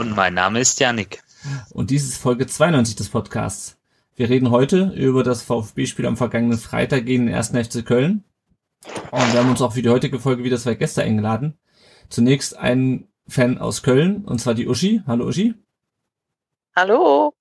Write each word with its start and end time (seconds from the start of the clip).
Und 0.00 0.16
mein 0.16 0.32
Name 0.32 0.60
ist 0.60 0.80
Janik. 0.80 1.22
Und 1.74 1.90
dies 1.90 2.04
ist 2.04 2.16
Folge 2.16 2.46
92 2.46 2.96
des 2.96 3.10
Podcasts. 3.10 3.76
Wir 4.16 4.30
reden 4.30 4.50
heute 4.50 4.94
über 4.96 5.22
das 5.22 5.42
VfB-Spiel 5.42 6.06
am 6.06 6.16
vergangenen 6.16 6.56
Freitag 6.56 7.04
gegen 7.04 7.26
den 7.26 7.34
1. 7.34 7.50
FC 7.50 7.84
Köln. 7.84 8.24
Und 9.10 9.32
wir 9.34 9.40
haben 9.40 9.50
uns 9.50 9.60
auch 9.60 9.74
für 9.74 9.82
die 9.82 9.90
heutige 9.90 10.18
Folge 10.18 10.42
wieder 10.42 10.56
zwei 10.56 10.74
Gäste 10.74 11.02
eingeladen. 11.02 11.58
Zunächst 12.08 12.56
ein 12.56 13.08
Fan 13.28 13.58
aus 13.58 13.82
Köln, 13.82 14.24
und 14.24 14.40
zwar 14.40 14.54
die 14.54 14.68
Uschi. 14.68 15.02
Hallo 15.06 15.26
Uschi. 15.26 15.52
Hallo. 16.74 17.34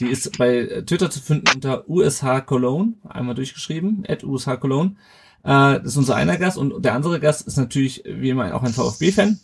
Die 0.00 0.08
ist 0.08 0.36
bei 0.38 0.82
Twitter 0.84 1.08
zu 1.08 1.20
finden 1.20 1.54
unter 1.54 1.88
USH 1.88 2.46
Cologne, 2.46 2.94
einmal 3.08 3.36
durchgeschrieben, 3.36 4.04
at 4.08 4.24
USH 4.24 4.56
Cologne. 4.58 4.96
Äh, 5.44 5.78
das 5.78 5.84
ist 5.84 5.96
unser 5.98 6.16
einer 6.16 6.36
Gast 6.36 6.58
und 6.58 6.84
der 6.84 6.94
andere 6.94 7.20
Gast 7.20 7.46
ist 7.46 7.58
natürlich 7.58 8.02
wie 8.04 8.30
immer 8.30 8.56
auch 8.56 8.64
ein 8.64 8.72
VfB-Fan. 8.72 9.38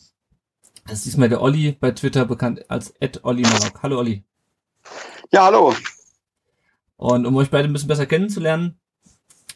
Das 0.86 0.98
ist 0.98 1.06
diesmal 1.06 1.28
der 1.28 1.42
Olli 1.42 1.72
bei 1.72 1.90
Twitter 1.90 2.24
bekannt 2.26 2.70
als 2.70 2.94
at 3.00 3.24
Olli 3.24 3.42
Malok. 3.42 3.82
Hallo 3.82 3.98
Olli. 3.98 4.22
Ja, 5.32 5.46
hallo. 5.46 5.74
Und 6.96 7.26
um 7.26 7.36
euch 7.36 7.50
beide 7.50 7.68
ein 7.68 7.72
bisschen 7.72 7.88
besser 7.88 8.06
kennenzulernen, 8.06 8.78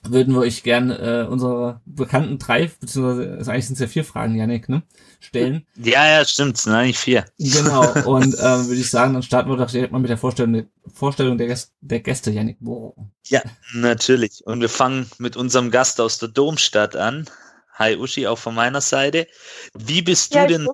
würden 0.03 0.35
wir 0.35 0.41
euch 0.41 0.65
gern 0.65 0.91
äh, 0.91 1.27
unsere 1.29 1.83
bekannten 1.85 2.39
drei, 2.39 2.71
beziehungsweise 2.81 3.51
eigentlich 3.51 3.67
sind 3.67 3.75
es 3.75 3.81
ja 3.81 3.87
vier 3.87 4.05
Fragen, 4.05 4.35
Janik, 4.35 4.69
ne, 4.69 4.83
stellen. 5.21 5.67
Ja, 5.77 6.07
ja, 6.07 6.25
stimmt, 6.25 6.57
sind 6.57 6.73
eigentlich 6.73 6.99
vier. 6.99 7.25
Genau, 7.39 7.83
und 8.07 8.35
ähm, 8.41 8.67
würde 8.67 8.81
ich 8.81 8.91
sagen, 8.91 9.13
dann 9.13 9.23
starten 9.23 9.51
wir 9.51 9.57
doch 9.57 9.71
direkt 9.71 9.93
mal 9.93 10.01
mit 10.01 10.11
der 10.11 10.19
Vorstellung, 10.19 10.67
Vorstellung 10.93 11.39
der, 11.39 11.47
Gäste, 11.47 11.73
der 11.81 12.01
Gäste, 12.01 12.31
Janik. 12.31 12.57
Boah. 12.61 12.95
Ja, 13.29 13.43
natürlich. 13.73 14.45
Und 14.47 14.61
wir 14.61 14.69
fangen 14.69 15.09
mit 15.19 15.37
unserem 15.37 15.71
Gast 15.71 16.01
aus 16.01 16.19
der 16.19 16.31
Domstadt 16.31 16.97
an. 16.97 17.29
Hi 17.75 17.97
Uschi, 17.97 18.27
auch 18.27 18.39
von 18.39 18.55
meiner 18.55 18.81
Seite. 18.81 19.29
Wie 19.75 20.03
bist 20.03 20.35
du 20.35 20.39
ja, 20.39 20.47
denn... 20.47 20.67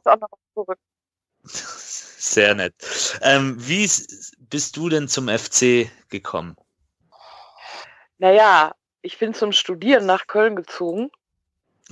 Zurück. 0.56 0.78
Sehr 1.42 2.54
nett. 2.54 2.74
Ähm, 3.20 3.56
wie 3.58 3.90
bist 4.38 4.76
du 4.78 4.88
denn 4.88 5.06
zum 5.06 5.28
FC 5.28 5.90
gekommen? 6.08 6.56
Naja, 8.16 8.74
ich 9.02 9.18
bin 9.18 9.34
zum 9.34 9.52
Studieren 9.52 10.06
nach 10.06 10.26
Köln 10.26 10.56
gezogen. 10.56 11.10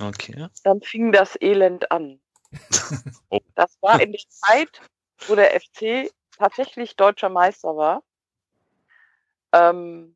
Okay. 0.01 0.47
Dann 0.63 0.81
fing 0.81 1.11
das 1.11 1.39
Elend 1.39 1.91
an. 1.91 2.19
Oh. 3.29 3.39
Das 3.55 3.77
war 3.81 3.99
in 3.99 4.11
der 4.11 4.21
Zeit, 4.29 4.81
wo 5.27 5.35
der 5.35 5.59
FC 5.59 6.11
tatsächlich 6.37 6.95
deutscher 6.95 7.29
Meister 7.29 7.75
war. 7.75 8.03
Ähm, 9.51 10.15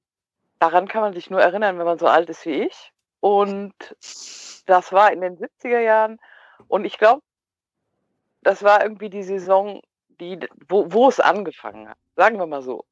daran 0.60 0.88
kann 0.88 1.02
man 1.02 1.14
sich 1.14 1.30
nur 1.30 1.42
erinnern, 1.42 1.80
wenn 1.80 1.86
man 1.86 1.98
so 1.98 2.08
alt 2.08 2.30
ist 2.30 2.46
wie 2.46 2.64
ich. 2.64 2.94
Und 3.20 3.74
das 4.66 4.92
war 4.92 5.12
in 5.12 5.22
den 5.22 5.38
70er 5.38 5.80
Jahren. 5.80 6.20
Und 6.68 6.86
ich 6.86 6.98
glaube, 6.98 7.22
das 8.42 8.64
war 8.64 8.84
irgendwie 8.84 9.10
die 9.10 9.24
Saison, 9.24 9.82
die, 10.20 10.40
wo, 10.68 10.92
wo 10.92 11.10
es 11.10 11.20
angefangen 11.20 11.90
hat. 11.90 11.98
Sagen 12.16 12.38
wir 12.38 12.46
mal 12.48 12.62
so. 12.62 12.86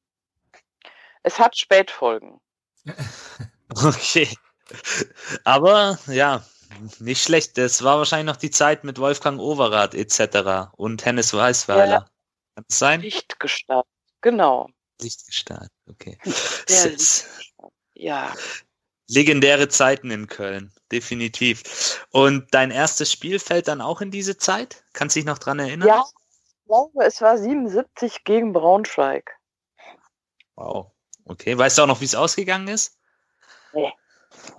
Es 1.22 1.38
hat 1.38 1.56
Spätfolgen. 1.56 2.40
Okay. 3.70 4.26
Aber 5.44 5.98
ja, 6.06 6.42
nicht 7.00 7.22
schlecht. 7.22 7.58
Das 7.58 7.82
war 7.84 7.98
wahrscheinlich 7.98 8.26
noch 8.32 8.40
die 8.40 8.50
Zeit 8.50 8.82
mit 8.82 8.98
Wolfgang 8.98 9.38
Overath 9.40 9.94
etc. 9.94 10.70
und 10.76 11.04
Hennes 11.04 11.34
Weißweiler. 11.34 11.86
Ja. 11.86 12.00
Kann 12.54 12.64
das 12.66 12.78
sein? 12.78 13.00
Lichtgestalt. 13.02 13.84
Genau. 14.20 14.68
Lichtgestalt, 15.00 15.70
okay. 15.88 16.18
Sehr 16.24 16.92
S- 16.94 17.52
Ja. 17.94 18.32
Legendäre 19.08 19.68
Zeiten 19.68 20.10
in 20.10 20.26
Köln, 20.26 20.70
definitiv. 20.92 22.06
Und 22.10 22.46
dein 22.52 22.70
erstes 22.70 23.10
Spiel 23.10 23.38
fällt 23.38 23.66
dann 23.66 23.80
auch 23.80 24.00
in 24.00 24.10
diese 24.10 24.36
Zeit? 24.36 24.84
Kannst 24.92 25.16
dich 25.16 25.24
noch 25.24 25.38
dran 25.38 25.58
erinnern? 25.58 25.88
Ja, 25.88 26.04
ich 26.04 26.66
glaube, 26.66 27.04
es 27.04 27.20
war 27.22 27.38
77 27.38 28.24
gegen 28.24 28.52
Braunschweig. 28.52 29.30
Wow. 30.56 30.92
Okay. 31.24 31.56
Weißt 31.56 31.78
du 31.78 31.82
auch 31.82 31.86
noch, 31.86 32.00
wie 32.00 32.06
es 32.06 32.14
ausgegangen 32.14 32.68
ist? 32.68 32.98
Nee. 33.72 33.92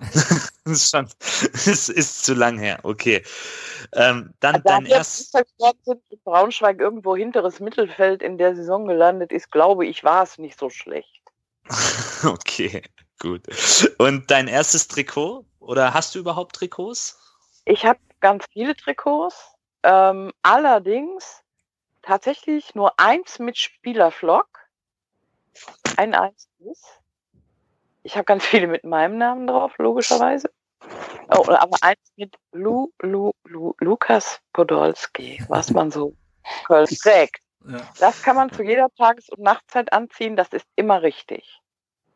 das 0.00 0.50
ist 0.64 0.90
schon, 0.90 1.08
es 1.52 1.88
ist 1.88 2.24
zu 2.24 2.34
lang 2.34 2.58
her. 2.58 2.80
Okay. 2.82 3.22
Ähm, 3.92 4.34
dann 4.40 4.56
Also, 4.56 4.64
dein 4.66 4.86
erstes. 4.86 5.30
sind 5.30 6.02
in 6.10 6.20
Braunschweig 6.24 6.80
irgendwo 6.80 7.16
hinteres 7.16 7.60
Mittelfeld 7.60 8.22
in 8.22 8.36
der 8.36 8.56
Saison 8.56 8.86
gelandet 8.86 9.32
ist, 9.32 9.50
glaube 9.52 9.86
ich, 9.86 10.02
war 10.02 10.24
es 10.24 10.38
nicht 10.38 10.58
so 10.58 10.70
schlecht. 10.70 11.22
Okay, 12.22 12.82
gut. 13.20 13.42
Und 13.98 14.30
dein 14.30 14.48
erstes 14.48 14.88
Trikot? 14.88 15.44
Oder 15.60 15.94
hast 15.94 16.14
du 16.14 16.18
überhaupt 16.18 16.56
Trikots? 16.56 17.18
Ich 17.64 17.84
habe 17.84 18.00
ganz 18.20 18.46
viele 18.52 18.74
Trikots, 18.74 19.54
ähm, 19.84 20.32
allerdings 20.42 21.42
tatsächlich 22.02 22.74
nur 22.74 22.98
eins 22.98 23.38
mit 23.38 23.56
Spielerflock. 23.56 24.48
Ein 25.96 26.14
einziges. 26.14 26.82
Ich 28.02 28.16
habe 28.16 28.24
ganz 28.24 28.44
viele 28.44 28.66
mit 28.66 28.84
meinem 28.84 29.18
Namen 29.18 29.46
drauf, 29.46 29.72
logischerweise. 29.78 30.50
Oh, 31.28 31.44
aber 31.48 31.76
eins 31.82 32.00
mit 32.16 32.34
Lu, 32.52 32.90
Lu, 33.00 33.32
Lu, 33.44 33.74
Lukas 33.78 34.40
Podolski, 34.52 35.42
was 35.48 35.70
man 35.70 35.90
so 35.90 36.16
trägt. 36.66 37.42
Ja. 37.68 37.80
Das 37.98 38.22
kann 38.22 38.36
man 38.36 38.50
zu 38.50 38.62
jeder 38.62 38.88
Tages- 38.96 39.28
und 39.28 39.40
Nachtzeit 39.40 39.92
anziehen, 39.92 40.34
das 40.34 40.48
ist 40.48 40.66
immer 40.76 41.02
richtig. 41.02 41.60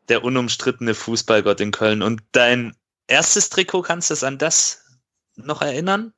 Der 0.08 0.24
unumstrittene 0.24 0.94
Fußballgott 0.94 1.60
in 1.60 1.70
Köln. 1.70 2.02
Und 2.02 2.22
dein 2.32 2.76
erstes 3.06 3.48
Trikot, 3.50 3.82
kannst 3.82 4.10
du 4.10 4.14
es 4.14 4.24
an 4.24 4.38
das 4.38 4.84
noch 5.36 5.62
erinnern? 5.62 6.12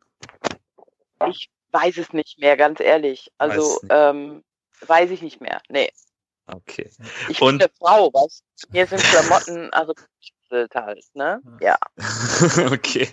Ich 1.29 1.51
weiß 1.73 1.99
es 1.99 2.13
nicht 2.13 2.39
mehr, 2.39 2.57
ganz 2.57 2.81
ehrlich. 2.81 3.31
Also 3.39 3.63
Weiß 3.83 3.87
ähm, 3.91 4.45
weiß 4.87 5.11
ich 5.11 5.23
nicht 5.23 5.41
mehr. 5.41 5.61
Nee. 5.69 5.91
Okay. 6.47 6.91
Ich 7.29 7.41
Und- 7.43 7.59
bin 7.59 7.67
eine 7.67 7.73
Frau, 7.79 8.13
weißt 8.13 8.45
du? 8.63 8.69
Mir 8.73 8.87
sind 8.87 9.03
Klamotten, 9.03 9.73
also 9.73 9.95
halt, 10.75 11.05
ne? 11.15 11.41
Ja. 11.61 11.77
okay. 12.73 13.09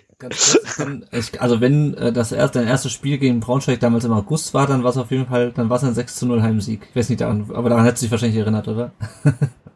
Ich, 1.10 1.40
also 1.40 1.60
wenn 1.60 1.94
äh, 1.94 2.12
das 2.12 2.30
erste, 2.30 2.60
dein 2.60 2.68
erstes 2.68 2.92
Spiel 2.92 3.18
gegen 3.18 3.40
Braunschweig 3.40 3.80
damals 3.80 4.04
im 4.04 4.12
August 4.12 4.54
war, 4.54 4.68
dann 4.68 4.84
war 4.84 4.90
es 4.90 4.96
auf 4.96 5.10
jeden 5.10 5.26
Fall, 5.26 5.52
dann 5.52 5.68
war 5.68 5.78
es 5.78 5.84
ein 5.84 5.94
6 5.94 6.14
zu 6.14 6.26
0 6.26 6.42
Heimsieg. 6.42 6.86
Ich 6.90 6.96
weiß 6.96 7.08
nicht, 7.08 7.20
daran, 7.20 7.50
aber 7.52 7.70
daran 7.70 7.84
hättest 7.84 8.02
du 8.02 8.06
dich 8.06 8.12
wahrscheinlich 8.12 8.38
erinnert, 8.38 8.68
oder? 8.68 8.92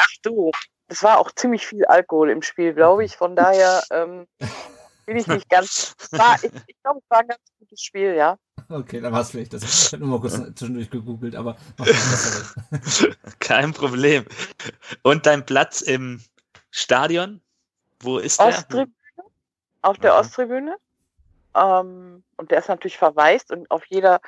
Ach 0.00 0.08
du, 0.22 0.50
es 0.88 1.02
war 1.02 1.18
auch 1.18 1.30
ziemlich 1.32 1.66
viel 1.66 1.84
Alkohol 1.84 2.30
im 2.30 2.42
Spiel, 2.42 2.74
glaube 2.74 3.04
ich. 3.04 3.16
Von 3.16 3.36
daher 3.36 3.82
ähm, 3.92 4.26
bin 5.06 5.16
ich 5.16 5.26
nicht 5.26 5.48
ganz. 5.48 5.94
Es 6.00 6.12
War, 6.18 6.36
ich 6.42 6.50
ich 6.66 6.76
glaube, 6.82 7.00
es 7.02 7.10
war 7.10 7.20
ein 7.20 7.28
ganz 7.28 7.40
gutes 7.58 7.80
Spiel, 7.80 8.14
ja. 8.14 8.38
Okay, 8.68 9.00
dann 9.00 9.12
war 9.12 9.20
es 9.20 9.30
vielleicht. 9.30 9.52
Das, 9.52 9.62
ich 9.62 9.92
habe 9.92 10.04
nur 10.04 10.18
mal 10.18 10.20
kurz 10.20 10.34
zwischendurch 10.34 10.90
gegoogelt, 10.90 11.34
aber 11.36 11.56
mach 11.76 11.86
mal 11.86 11.92
besser. 11.92 13.16
Kein 13.38 13.72
Problem. 13.72 14.24
Und 15.02 15.26
dein 15.26 15.46
Platz 15.46 15.80
im 15.80 16.20
Stadion? 16.70 17.40
Wo 18.00 18.18
ist 18.18 18.40
der? 18.40 18.48
Osttribüne, 18.48 18.92
auf 19.82 19.98
der. 19.98 20.16
Osttribüne. 20.16 20.76
Ähm, 21.54 22.22
und 22.36 22.50
der 22.50 22.58
ist 22.58 22.68
natürlich 22.68 22.96
verwaist 22.96 23.50
und 23.50 23.70
auf 23.70 23.84
jeder 23.86 24.20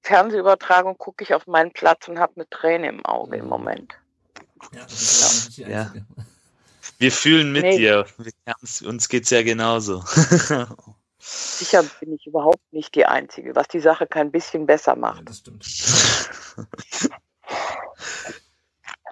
Fernsehübertragung 0.00 0.98
gucke 0.98 1.22
ich 1.22 1.34
auf 1.34 1.46
meinen 1.46 1.72
Platz 1.72 2.08
und 2.08 2.18
habe 2.18 2.32
eine 2.36 2.48
Träne 2.48 2.88
im 2.88 3.04
Auge 3.04 3.36
im 3.36 3.46
Moment. 3.46 3.94
Ja, 4.72 5.68
Ja. 5.68 5.82
einzige. 5.82 6.06
Wir 6.98 7.12
fühlen 7.12 7.52
mit 7.52 7.62
Nee. 7.62 7.78
dir. 7.78 8.06
Uns 8.84 9.08
geht's 9.08 9.30
ja 9.30 9.42
genauso. 9.42 10.04
Sicher 11.18 11.84
bin 12.00 12.14
ich 12.14 12.26
überhaupt 12.26 12.72
nicht 12.72 12.94
die 12.94 13.06
Einzige, 13.06 13.54
was 13.54 13.68
die 13.68 13.80
Sache 13.80 14.06
kein 14.06 14.30
bisschen 14.32 14.66
besser 14.66 14.92
Ja, 14.92 14.98
macht. 14.98 15.28
das 15.28 15.38
stimmt. 15.38 15.64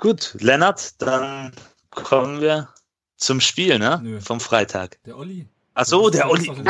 Gut, 0.00 0.36
Lennart, 0.40 1.00
dann 1.02 1.52
kommen 1.90 2.40
wir 2.40 2.72
zum 3.16 3.40
Spiel, 3.40 3.78
ne? 3.78 4.00
Nö. 4.02 4.20
Vom 4.20 4.40
Freitag. 4.40 4.98
Der 5.04 5.16
Olli. 5.16 5.46
Ach 5.74 5.84
so, 5.84 6.04
Du 6.10 6.16
der 6.16 6.30
Olli. 6.30 6.50
Oh 6.50 6.64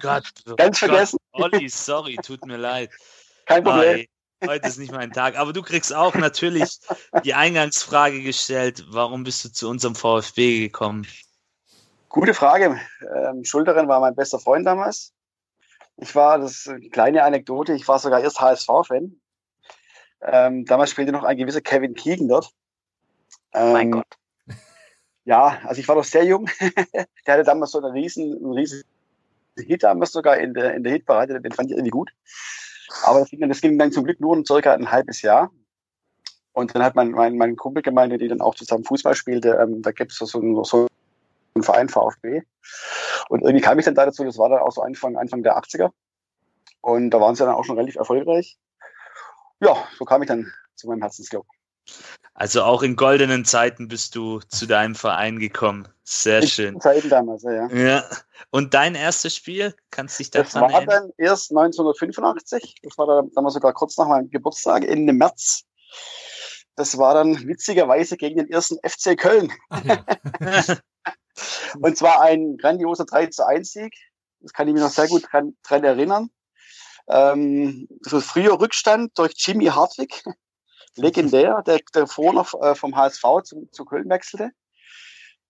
Gott. 0.00 0.24
oh 0.48 0.56
Ganz 0.56 0.80
Gott. 0.80 0.88
vergessen. 0.90 1.18
Olli, 1.32 1.68
sorry, 1.68 2.16
tut 2.16 2.44
mir 2.44 2.56
leid. 2.56 2.90
Kein 3.46 3.62
Problem. 3.62 4.06
Heute 4.46 4.68
ist 4.68 4.78
nicht 4.78 4.92
mein 4.92 5.12
Tag. 5.12 5.38
Aber 5.38 5.52
du 5.52 5.62
kriegst 5.62 5.94
auch 5.94 6.14
natürlich 6.14 6.78
die 7.24 7.34
Eingangsfrage 7.34 8.22
gestellt. 8.22 8.84
Warum 8.88 9.24
bist 9.24 9.44
du 9.44 9.52
zu 9.52 9.68
unserem 9.68 9.94
VfB 9.94 10.60
gekommen? 10.60 11.06
Gute 12.08 12.34
Frage. 12.34 12.80
Ähm, 13.14 13.44
Schulterin 13.44 13.88
war 13.88 14.00
mein 14.00 14.16
bester 14.16 14.38
Freund 14.38 14.66
damals. 14.66 15.12
Ich 15.96 16.14
war, 16.14 16.38
das 16.38 16.52
ist 16.52 16.68
eine 16.68 16.88
kleine 16.88 17.22
Anekdote, 17.24 17.74
ich 17.74 17.86
war 17.86 17.98
sogar 17.98 18.20
erst 18.20 18.40
HSV-Fan. 18.40 19.20
Ähm, 20.22 20.64
damals 20.64 20.90
spielte 20.90 21.12
noch 21.12 21.24
ein 21.24 21.36
gewisser 21.36 21.60
Kevin 21.60 21.94
Keegan 21.94 22.28
dort. 22.28 22.50
Ähm, 23.52 23.72
mein 23.72 23.90
Gott. 23.92 24.06
Ja, 25.24 25.60
also 25.64 25.80
ich 25.80 25.86
war 25.86 25.96
noch 25.96 26.04
sehr 26.04 26.24
jung. 26.24 26.48
der 27.26 27.34
hatte 27.34 27.44
damals 27.44 27.72
so 27.72 27.78
einen 27.78 27.92
riesen, 27.92 28.36
einen 28.36 28.52
riesen 28.52 28.82
Hit 29.56 29.82
damals 29.82 30.12
sogar 30.12 30.38
in 30.38 30.54
der, 30.54 30.74
in 30.74 30.82
der 30.82 30.92
Hitparade, 30.92 31.40
den 31.40 31.52
fand 31.52 31.70
ich 31.70 31.76
irgendwie 31.76 31.90
gut. 31.90 32.10
Aber 33.04 33.20
das 33.20 33.30
ging, 33.30 33.40
dann, 33.40 33.48
das 33.48 33.60
ging 33.60 33.78
dann 33.78 33.92
zum 33.92 34.04
Glück 34.04 34.20
nur 34.20 34.44
circa 34.44 34.72
ein 34.72 34.90
halbes 34.90 35.22
Jahr. 35.22 35.50
Und 36.52 36.74
dann 36.74 36.82
hat 36.82 36.96
mein, 36.96 37.12
mein, 37.12 37.36
mein 37.36 37.56
Kumpel 37.56 37.82
gemeint, 37.82 38.12
die 38.20 38.28
dann 38.28 38.40
auch 38.40 38.54
zusammen 38.54 38.84
Fußball 38.84 39.14
spielte, 39.14 39.58
ähm, 39.62 39.82
da 39.82 39.92
gibt 39.92 40.12
es 40.12 40.18
so, 40.18 40.26
so, 40.26 40.64
so 40.64 40.86
einen 41.54 41.62
Verein 41.62 41.88
VfB. 41.88 42.42
Und 43.28 43.42
irgendwie 43.42 43.62
kam 43.62 43.78
ich 43.78 43.84
dann 43.84 43.94
da 43.94 44.06
dazu, 44.06 44.24
das 44.24 44.38
war 44.38 44.48
dann 44.48 44.60
auch 44.60 44.72
so 44.72 44.82
Anfang, 44.82 45.16
Anfang 45.16 45.42
der 45.42 45.56
80er. 45.56 45.90
Und 46.80 47.10
da 47.10 47.20
waren 47.20 47.34
sie 47.34 47.44
dann 47.44 47.54
auch 47.54 47.64
schon 47.64 47.76
relativ 47.76 47.96
erfolgreich. 47.96 48.58
Ja, 49.60 49.76
so 49.96 50.04
kam 50.04 50.22
ich 50.22 50.28
dann 50.28 50.52
zu 50.74 50.88
meinem 50.88 51.02
Herzensclub. 51.02 51.46
Also 52.34 52.62
auch 52.62 52.82
in 52.82 52.96
goldenen 52.96 53.44
Zeiten 53.44 53.88
bist 53.88 54.14
du 54.14 54.40
zu 54.48 54.66
deinem 54.66 54.94
Verein 54.94 55.38
gekommen. 55.38 55.88
Sehr 56.04 56.40
In 56.42 56.48
schön. 56.48 56.80
Zeiten 56.80 57.08
damals, 57.10 57.42
ja. 57.42 57.68
ja. 57.68 58.04
Und 58.50 58.72
dein 58.74 58.94
erstes 58.94 59.36
Spiel? 59.36 59.74
Kannst 59.90 60.18
dich 60.18 60.30
Das 60.30 60.52
daran 60.52 60.70
war 60.70 60.78
erinnern? 60.78 61.10
dann 61.18 61.26
erst 61.26 61.50
1985. 61.50 62.76
Das 62.82 62.96
war 62.96 63.06
dann 63.06 63.30
damals 63.34 63.54
sogar 63.54 63.72
kurz 63.74 63.96
nach 63.98 64.08
meinem 64.08 64.30
Geburtstag, 64.30 64.84
Ende 64.84 65.12
März. 65.12 65.64
Das 66.76 66.96
war 66.96 67.14
dann 67.14 67.46
witzigerweise 67.46 68.16
gegen 68.16 68.38
den 68.38 68.50
ersten 68.50 68.78
FC 68.88 69.18
Köln. 69.18 69.52
Ach 69.68 69.84
ja. 69.84 70.04
Und 71.80 71.96
zwar 71.96 72.22
ein 72.22 72.56
grandioser 72.56 73.04
3 73.04 73.26
zu 73.26 73.46
1 73.46 73.72
Sieg. 73.72 73.94
Das 74.40 74.52
kann 74.52 74.66
ich 74.66 74.74
mich 74.74 74.82
noch 74.82 74.90
sehr 74.90 75.08
gut 75.08 75.24
dran, 75.30 75.56
dran 75.62 75.84
erinnern. 75.84 76.30
Ähm, 77.08 77.86
das 78.02 78.12
war 78.14 78.20
früher 78.20 78.58
Rückstand 78.58 79.18
durch 79.18 79.34
Jimmy 79.36 79.66
Hartwig. 79.66 80.24
Legendär, 80.96 81.62
der, 81.66 81.80
der 81.94 82.06
vor 82.06 82.32
noch 82.32 82.54
äh, 82.60 82.74
vom 82.74 82.96
HSV 82.96 83.22
zu, 83.44 83.68
zu 83.70 83.84
Köln 83.84 84.08
wechselte. 84.08 84.50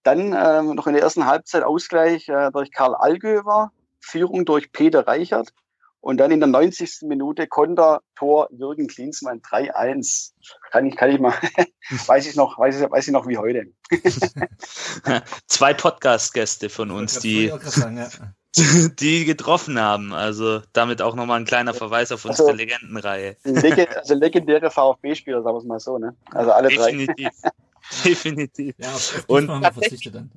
Dann 0.03 0.35
ähm, 0.37 0.75
noch 0.75 0.87
in 0.87 0.95
der 0.95 1.03
ersten 1.03 1.27
Halbzeit 1.27 1.63
Ausgleich 1.63 2.29
äh, 2.29 2.51
durch 2.53 2.73
Karl 2.73 2.95
Allgöwer, 2.95 3.73
Führung 4.01 4.45
durch 4.45 4.73
Peter 4.73 5.07
Reichert 5.07 5.53
und 6.01 6.17
dann 6.17 6.31
in 6.31 6.41
der 6.41 6.49
90. 6.49 7.03
Minute 7.03 7.47
Konter 7.47 8.01
Tor 8.17 8.49
Jürgen 8.51 8.87
Klinsmann 8.87 9.41
3-1. 9.43 10.33
Kann 10.71 10.87
ich, 10.87 10.97
kann 10.97 11.11
ich 11.11 11.21
mal, 11.21 11.35
weiß 12.07 12.27
ich 12.27 12.37
noch, 12.37 12.59
weiß 12.59 12.81
ich, 12.81 12.91
weiß 12.91 13.09
ich 13.09 13.13
noch 13.13 13.27
wie 13.27 13.37
heute. 13.37 13.67
Zwei 15.47 15.75
Podcast-Gäste 15.75 16.71
von 16.71 16.91
uns, 16.91 17.19
die, 17.19 17.53
sagen, 17.63 17.99
ja. 17.99 18.09
die 18.99 19.25
getroffen 19.25 19.79
haben. 19.81 20.13
Also 20.13 20.63
damit 20.73 21.03
auch 21.03 21.15
nochmal 21.15 21.41
ein 21.41 21.47
kleiner 21.47 21.75
Verweis 21.75 22.13
auf 22.13 22.25
unsere 22.25 22.49
Also- 22.49 22.59
Legendenreihe. 22.59 23.37
Lege, 23.45 23.97
also 23.97 24.15
legendäre 24.15 24.71
VfB-Spieler, 24.71 25.43
sagen 25.43 25.55
wir 25.57 25.61
es 25.61 25.65
mal 25.65 25.81
so, 25.81 25.99
ne? 25.99 26.17
Also 26.33 26.53
alle 26.53 26.69
drei. 26.69 26.91
Definitiv. 26.93 27.29
Definitiv. 28.05 28.75
Ja, 28.79 28.93
Und- 29.27 29.49
verzichtet 29.75 30.15
dann. 30.15 30.31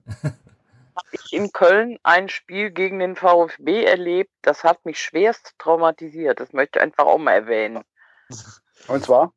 Habe 0.96 1.08
ich 1.12 1.34
in 1.34 1.52
Köln 1.52 1.98
ein 2.04 2.30
Spiel 2.30 2.70
gegen 2.70 3.00
den 3.00 3.16
VfB 3.16 3.84
erlebt, 3.84 4.32
das 4.44 4.64
hat 4.64 4.86
mich 4.86 5.00
schwerst 5.02 5.56
traumatisiert. 5.58 6.40
Das 6.40 6.54
möchte 6.54 6.78
ich 6.78 6.84
einfach 6.84 7.06
auch 7.06 7.18
mal 7.18 7.32
erwähnen. 7.34 7.84
Und 8.88 9.04
zwar? 9.04 9.34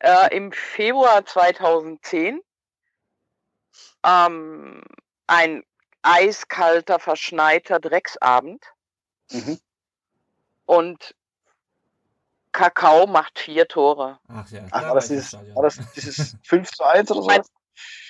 Äh, 0.00 0.36
Im 0.36 0.52
Februar 0.52 1.24
2010 1.24 2.40
ähm, 4.04 4.82
ein 5.26 5.62
eiskalter, 6.02 6.98
verschneiter 6.98 7.80
Drecksabend 7.80 8.64
Mhm. 9.30 9.58
und 10.66 11.14
Kakao 12.52 13.06
macht 13.06 13.38
vier 13.38 13.66
Tore. 13.66 14.18
Ach 14.28 14.48
ja. 14.50 14.60
Ach, 14.70 14.80
da 14.82 14.88
war 14.88 14.94
das 14.96 15.08
im 15.10 15.16
dieses, 15.16 15.28
Stadion. 15.28 15.56
war 15.56 15.62
das 15.62 15.78
dieses 15.96 16.36
5 16.44 16.70
zu 16.70 16.84
1 16.84 17.10
oder 17.10 17.22
so? 17.22 17.26
Mein- 17.28 17.42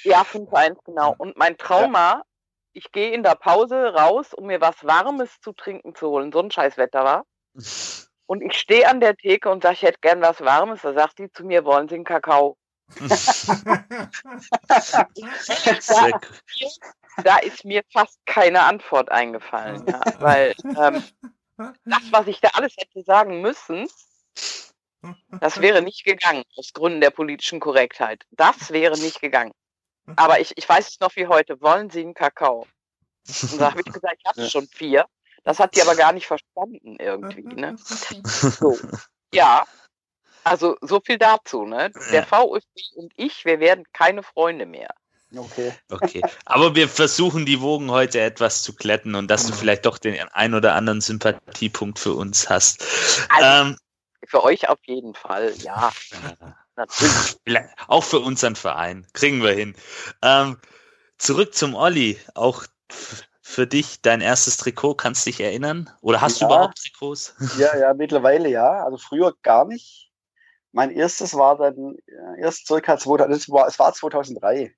Ja, 0.02 0.24
5-1, 0.24 0.76
genau. 0.84 1.14
Und 1.16 1.36
mein 1.36 1.56
Trauma, 1.56 2.24
ich 2.72 2.90
gehe 2.90 3.12
in 3.12 3.22
der 3.22 3.36
Pause 3.36 3.94
raus, 3.94 4.34
um 4.34 4.46
mir 4.46 4.60
was 4.60 4.82
Warmes 4.84 5.38
zu 5.40 5.52
trinken 5.52 5.94
zu 5.94 6.08
holen. 6.08 6.32
So 6.32 6.40
ein 6.40 6.50
Scheißwetter 6.50 7.04
war. 7.04 7.24
Und 8.26 8.40
ich 8.42 8.58
stehe 8.58 8.88
an 8.88 9.00
der 9.00 9.14
Theke 9.14 9.50
und 9.50 9.62
sage, 9.62 9.74
ich 9.74 9.82
hätte 9.82 9.98
gern 10.00 10.22
was 10.22 10.40
Warmes. 10.40 10.80
Da 10.82 10.94
sagt 10.94 11.18
die 11.18 11.30
zu 11.30 11.44
mir, 11.44 11.64
wollen 11.66 11.88
Sie 11.88 11.96
einen 11.96 12.04
Kakao? 12.04 12.56
Gut. 12.98 13.10
Da 17.24 17.36
ist 17.38 17.64
mir 17.64 17.82
fast 17.92 18.18
keine 18.26 18.62
Antwort 18.62 19.10
eingefallen. 19.10 19.86
Ja, 19.86 20.00
weil 20.18 20.54
ähm, 20.64 21.02
das, 21.84 22.02
was 22.10 22.26
ich 22.26 22.40
da 22.40 22.48
alles 22.54 22.74
hätte 22.76 23.02
sagen 23.02 23.40
müssen, 23.42 23.88
das 25.40 25.60
wäre 25.60 25.82
nicht 25.82 26.04
gegangen, 26.04 26.44
aus 26.56 26.72
Gründen 26.72 27.00
der 27.00 27.10
politischen 27.10 27.60
Korrektheit. 27.60 28.24
Das 28.30 28.70
wäre 28.70 28.98
nicht 28.98 29.20
gegangen. 29.20 29.52
Aber 30.16 30.40
ich, 30.40 30.56
ich 30.56 30.68
weiß 30.68 30.88
es 30.88 31.00
noch 31.00 31.14
wie 31.16 31.26
heute. 31.26 31.60
Wollen 31.60 31.90
Sie 31.90 32.00
einen 32.00 32.14
Kakao? 32.14 32.66
Und 33.52 33.58
da 33.60 33.70
habe 33.70 33.80
ich 33.80 33.92
gesagt, 33.92 34.16
ich 34.24 34.36
Ja. 34.36 34.48
schon 34.48 34.66
vier. 34.66 35.06
Das 35.44 35.58
hat 35.58 35.74
die 35.76 35.82
aber 35.82 35.96
gar 35.96 36.12
nicht 36.12 36.26
verstanden 36.26 36.96
irgendwie. 36.98 37.42
Ne? 37.42 37.76
So. 38.24 38.78
Ja, 39.34 39.64
also 40.44 40.76
so 40.80 41.00
viel 41.00 41.18
dazu. 41.18 41.64
Ne? 41.64 41.90
Der 42.10 42.20
Ja. 42.20 42.26
VfB 42.26 42.64
und 42.96 43.12
ich, 43.16 43.44
wir 43.44 43.60
werden 43.60 43.84
keine 43.92 44.22
Freunde 44.22 44.66
mehr. 44.66 44.88
Okay. 45.34 45.72
Okay. 45.90 46.22
Aber 46.44 46.74
wir 46.74 46.88
versuchen 46.88 47.46
die 47.46 47.60
Wogen 47.62 47.90
heute 47.90 48.20
etwas 48.20 48.62
zu 48.62 48.74
glätten 48.74 49.14
und 49.14 49.28
dass 49.28 49.42
du 49.44 49.48
Genau. 49.48 49.60
vielleicht 49.60 49.86
doch 49.86 49.96
den 49.98 50.18
ein 50.32 50.52
oder 50.54 50.74
anderen 50.74 51.00
Sympathiepunkt 51.00 51.98
für 51.98 52.12
uns 52.12 52.50
hast. 52.50 52.84
Also, 53.30 53.70
Ähm, 53.70 53.76
Für 54.28 54.44
euch 54.44 54.68
auf 54.68 54.78
jeden 54.84 55.14
Fall, 55.14 55.52
ja. 55.62 55.90
Natürlich. 56.76 57.12
Auch 57.88 58.04
für 58.04 58.20
unseren 58.20 58.56
Verein. 58.56 59.06
Kriegen 59.14 59.42
wir 59.42 59.52
hin. 59.52 59.74
Ähm, 60.22 60.58
zurück 61.18 61.54
zum 61.54 61.74
Olli. 61.74 62.18
Auch 62.34 62.64
für 63.40 63.66
dich 63.66 64.00
dein 64.00 64.20
erstes 64.20 64.56
Trikot, 64.58 64.94
kannst 64.94 65.26
du 65.26 65.30
dich 65.30 65.40
erinnern? 65.40 65.90
Oder 66.02 66.20
hast 66.20 66.40
Ja. 66.40 66.46
du 66.46 66.54
überhaupt 66.54 66.78
Trikots? 66.78 67.34
Ja, 67.58 67.76
ja, 67.76 67.94
mittlerweile 67.94 68.48
ja. 68.48 68.84
Also 68.84 68.96
früher 68.98 69.34
gar 69.42 69.64
nicht. 69.64 70.11
Mein 70.72 70.90
erstes 70.90 71.34
war 71.34 71.56
dann 71.58 71.96
äh, 72.06 72.40
erst 72.40 72.66
circa 72.66 72.98
2000, 72.98 73.30
es 73.36 73.50
war, 73.50 73.66
es 73.66 73.78
war 73.78 73.92
2003. 73.92 74.74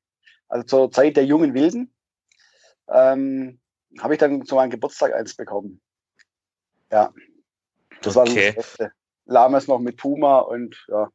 Also 0.49 0.67
zur 0.67 0.91
Zeit 0.91 1.17
der 1.17 1.25
jungen 1.25 1.55
Wilden. 1.55 1.95
Ähm, 2.89 3.61
habe 4.01 4.15
ich 4.15 4.21
dann 4.21 4.45
zu 4.45 4.57
meinem 4.57 4.71
Geburtstag 4.71 5.15
eins 5.15 5.35
bekommen. 5.35 5.81
Ja. 6.91 7.13
Das 8.03 8.15
war 8.15 8.25
Okay. 8.25 8.53
das 8.55 8.67
Beste. 8.67 8.93
Lames 9.27 9.67
noch 9.69 9.79
mit 9.79 9.97
Puma 9.97 10.41
und 10.41 10.77
ja. 10.89 11.09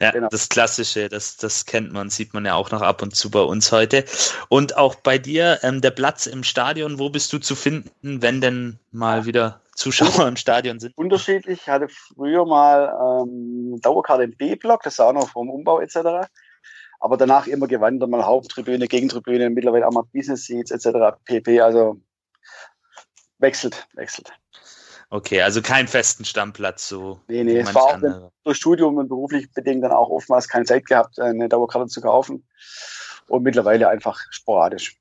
Ja, 0.00 0.10
Genau. 0.10 0.28
das 0.28 0.48
Klassische, 0.48 1.08
das, 1.08 1.36
das 1.36 1.64
kennt 1.64 1.92
man, 1.92 2.10
sieht 2.10 2.34
man 2.34 2.44
ja 2.44 2.54
auch 2.54 2.70
noch 2.70 2.82
ab 2.82 3.02
und 3.02 3.16
zu 3.16 3.30
bei 3.30 3.40
uns 3.40 3.72
heute. 3.72 4.04
Und 4.48 4.76
auch 4.76 4.94
bei 4.94 5.18
dir, 5.18 5.58
ähm, 5.62 5.80
der 5.80 5.90
Platz 5.90 6.26
im 6.26 6.44
Stadion, 6.44 6.98
wo 6.98 7.10
bist 7.10 7.32
du 7.32 7.38
zu 7.38 7.54
finden, 7.54 8.22
wenn 8.22 8.40
denn 8.40 8.78
mal 8.92 9.24
wieder 9.24 9.62
Zuschauer 9.76 10.28
im 10.28 10.36
Stadion 10.36 10.80
sind? 10.80 10.96
unterschiedlich. 10.96 11.60
Ich 11.62 11.68
hatte 11.68 11.88
früher 11.88 12.46
mal 12.46 13.24
ähm, 13.24 13.80
Dauerkarte 13.80 14.24
im 14.24 14.36
B-Block, 14.36 14.82
das 14.82 14.98
war 14.98 15.08
auch 15.08 15.12
noch 15.12 15.30
vom 15.30 15.50
Umbau 15.50 15.80
etc. 15.80 16.28
Aber 17.00 17.16
danach 17.16 17.46
immer 17.46 17.66
gewandert, 17.66 18.08
mal 18.08 18.24
Haupttribüne, 18.24 18.86
Gegentribüne, 18.86 19.50
mittlerweile 19.50 19.86
auch 19.86 19.92
mal 19.92 20.04
Business 20.12 20.44
Seats 20.44 20.70
etc. 20.70 21.16
pp. 21.24 21.60
Also 21.60 22.00
wechselt, 23.38 23.86
wechselt. 23.94 24.32
Okay, 25.10 25.42
also 25.42 25.62
keinen 25.62 25.86
festen 25.86 26.24
Stammplatz, 26.24 26.88
so 26.88 27.20
Nee, 27.28 27.44
nee, 27.44 27.58
es 27.58 27.74
war 27.74 27.84
auch 27.84 27.92
andere. 27.94 28.32
durch 28.42 28.56
Studium 28.56 28.96
und 28.96 29.08
beruflich 29.08 29.52
bedingt 29.52 29.84
dann 29.84 29.92
auch 29.92 30.08
oftmals 30.08 30.48
keine 30.48 30.64
Zeit 30.64 30.86
gehabt, 30.86 31.20
eine 31.20 31.48
Dauerkarte 31.48 31.88
zu 31.88 32.00
kaufen. 32.00 32.44
Und 33.28 33.42
mittlerweile 33.42 33.88
einfach 33.88 34.20
sporadisch. 34.30 34.96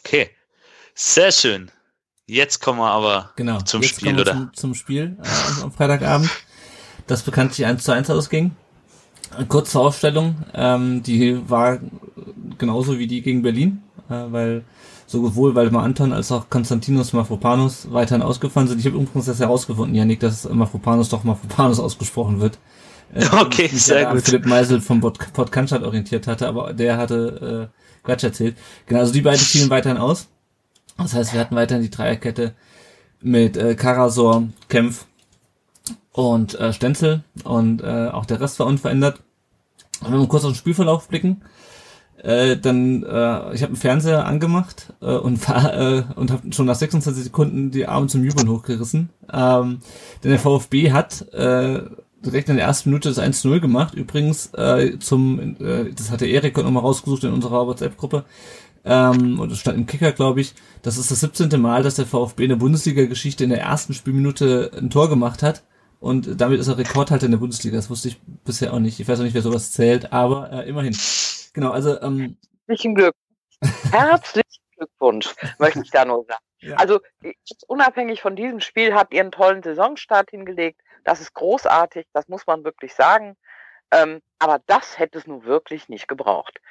Okay, 0.00 0.30
sehr 0.94 1.32
schön. 1.32 1.70
Jetzt 2.26 2.60
kommen 2.60 2.78
wir 2.78 2.90
aber 2.90 3.30
Genau. 3.36 3.60
Zum 3.60 3.82
Jetzt 3.82 3.96
Spiel, 3.96 4.08
kommen 4.14 4.16
wir 4.18 4.22
oder? 4.22 4.32
Zum, 4.32 4.54
zum 4.54 4.74
Spiel 4.74 5.16
äh, 5.22 5.62
am 5.62 5.72
Freitagabend. 5.72 6.30
Das 7.06 7.22
bekanntlich 7.22 7.66
1 7.66 7.84
zu 7.84 7.92
1 7.92 8.08
ausging. 8.08 8.52
Kurz 9.48 9.72
zur 9.72 9.82
Aufstellung. 9.82 10.36
Ähm, 10.54 11.02
die 11.02 11.38
war 11.50 11.78
genauso 12.56 12.98
wie 12.98 13.06
die 13.06 13.20
gegen 13.20 13.42
Berlin, 13.42 13.82
äh, 14.08 14.14
weil 14.30 14.64
sowohl 15.06 15.54
Waldemar 15.54 15.82
Anton 15.82 16.14
als 16.14 16.32
auch 16.32 16.48
Konstantinos 16.48 17.12
Mafropanos 17.12 17.92
weiterhin 17.92 18.22
ausgefallen 18.22 18.68
sind. 18.68 18.78
Ich 18.80 18.86
habe 18.86 18.96
übrigens 18.96 19.26
das 19.26 19.38
herausgefunden, 19.38 19.94
Janik, 19.94 20.20
dass 20.20 20.48
Mafropanos 20.48 21.10
doch 21.10 21.24
Mafropanos 21.24 21.78
ausgesprochen 21.78 22.40
wird. 22.40 22.58
Äh, 23.12 23.26
Okay, 23.38 23.66
sehr 23.68 24.06
gut. 24.10 24.22
Philipp 24.22 24.46
Meisel 24.46 24.80
vom 24.80 25.02
Pod- 25.02 25.18
Podcast 25.34 25.74
orientiert 25.74 26.26
hatte, 26.26 26.48
aber 26.48 26.72
der 26.72 26.96
hatte 26.96 27.70
äh, 27.70 28.06
Quatsch 28.06 28.24
erzählt. 28.24 28.56
Genau, 28.86 29.00
also 29.00 29.12
die 29.12 29.20
beiden 29.20 29.40
fielen 29.44 29.68
weiterhin 29.68 29.98
aus. 29.98 30.28
Das 30.98 31.14
heißt, 31.14 31.32
wir 31.32 31.40
hatten 31.40 31.56
weiterhin 31.56 31.82
die 31.82 31.90
Dreierkette 31.90 32.54
mit 33.20 33.56
äh, 33.56 33.74
Karasor, 33.74 34.44
Kempf 34.68 35.06
und 36.12 36.54
äh, 36.58 36.72
Stenzel 36.72 37.24
und 37.44 37.82
äh, 37.82 38.08
auch 38.08 38.26
der 38.26 38.40
Rest 38.40 38.58
war 38.60 38.66
unverändert. 38.66 39.20
Und 40.00 40.12
wenn 40.12 40.20
wir 40.20 40.28
kurz 40.28 40.44
auf 40.44 40.52
den 40.52 40.56
Spielverlauf 40.56 41.08
blicken, 41.08 41.42
Äh, 42.22 42.56
dann, 42.56 43.02
äh, 43.02 43.54
ich 43.54 43.60
habe 43.60 43.72
einen 43.72 43.76
Fernseher 43.76 44.24
angemacht 44.24 44.94
äh, 45.02 45.14
und 45.14 45.46
war 45.46 45.74
äh, 45.74 46.04
und 46.16 46.30
habe 46.30 46.52
schon 46.54 46.64
nach 46.64 46.74
26 46.74 47.22
Sekunden 47.24 47.70
die 47.70 47.86
Arme 47.86 48.06
zum 48.06 48.24
Jubeln 48.24 48.48
hochgerissen. 48.48 49.10
Ähm, 49.30 49.80
denn 50.22 50.30
der 50.30 50.38
VfB 50.38 50.92
hat 50.92 51.28
äh, 51.34 51.82
direkt 52.24 52.48
in 52.48 52.56
der 52.56 52.64
ersten 52.64 52.88
Minute 52.88 53.10
das 53.10 53.18
1-0 53.18 53.60
gemacht. 53.60 53.92
Übrigens 53.94 54.54
äh, 54.54 54.98
zum, 55.00 55.56
äh, 55.60 55.92
das 55.94 56.10
hatte 56.10 56.26
Erik 56.26 56.56
nochmal 56.56 56.82
rausgesucht 56.82 57.24
in 57.24 57.32
unserer 57.34 57.66
WhatsApp-Gruppe. 57.66 58.24
Ähm, 58.84 59.40
und 59.40 59.50
es 59.50 59.60
stand 59.60 59.78
im 59.78 59.86
Kicker, 59.86 60.12
glaube 60.12 60.40
ich. 60.40 60.54
Das 60.82 60.98
ist 60.98 61.10
das 61.10 61.20
17. 61.20 61.60
Mal, 61.60 61.82
dass 61.82 61.94
der 61.96 62.06
VfB 62.06 62.44
in 62.44 62.50
der 62.50 62.56
Bundesliga-Geschichte 62.56 63.44
in 63.44 63.50
der 63.50 63.60
ersten 63.60 63.94
Spielminute 63.94 64.70
ein 64.76 64.90
Tor 64.90 65.08
gemacht 65.08 65.42
hat. 65.42 65.62
Und 66.00 66.38
damit 66.38 66.60
ist 66.60 66.68
er 66.68 66.76
Rekordhalter 66.76 67.24
in 67.24 67.32
der 67.32 67.38
Bundesliga. 67.38 67.76
Das 67.76 67.88
wusste 67.88 68.08
ich 68.08 68.20
bisher 68.44 68.74
auch 68.74 68.78
nicht. 68.78 69.00
Ich 69.00 69.08
weiß 69.08 69.20
auch 69.20 69.24
nicht, 69.24 69.34
wer 69.34 69.40
sowas 69.40 69.72
zählt, 69.72 70.12
aber 70.12 70.52
äh, 70.52 70.68
immerhin. 70.68 70.94
Genau, 71.54 71.70
also 71.70 72.00
ähm, 72.02 72.36
Herzlichen 72.66 72.94
Glück. 72.94 73.14
Herzlichen 73.90 74.44
Glückwunsch, 74.76 75.34
möchte 75.58 75.80
ich 75.82 75.90
da 75.90 76.04
nur 76.04 76.24
sagen. 76.28 76.40
Ja. 76.64 76.76
Also 76.76 76.98
unabhängig 77.66 78.22
von 78.22 78.36
diesem 78.36 78.60
Spiel 78.60 78.94
habt 78.94 79.12
ihr 79.12 79.20
einen 79.20 79.32
tollen 79.32 79.62
Saisonstart 79.62 80.30
hingelegt. 80.30 80.80
Das 81.04 81.20
ist 81.20 81.34
großartig, 81.34 82.06
das 82.14 82.26
muss 82.28 82.46
man 82.46 82.64
wirklich 82.64 82.94
sagen. 82.94 83.36
Ähm, 83.94 84.20
aber 84.40 84.60
das 84.66 84.98
hätte 84.98 85.18
es 85.18 85.26
nun 85.26 85.44
wirklich 85.44 85.88
nicht 85.88 86.08
gebraucht. 86.08 86.60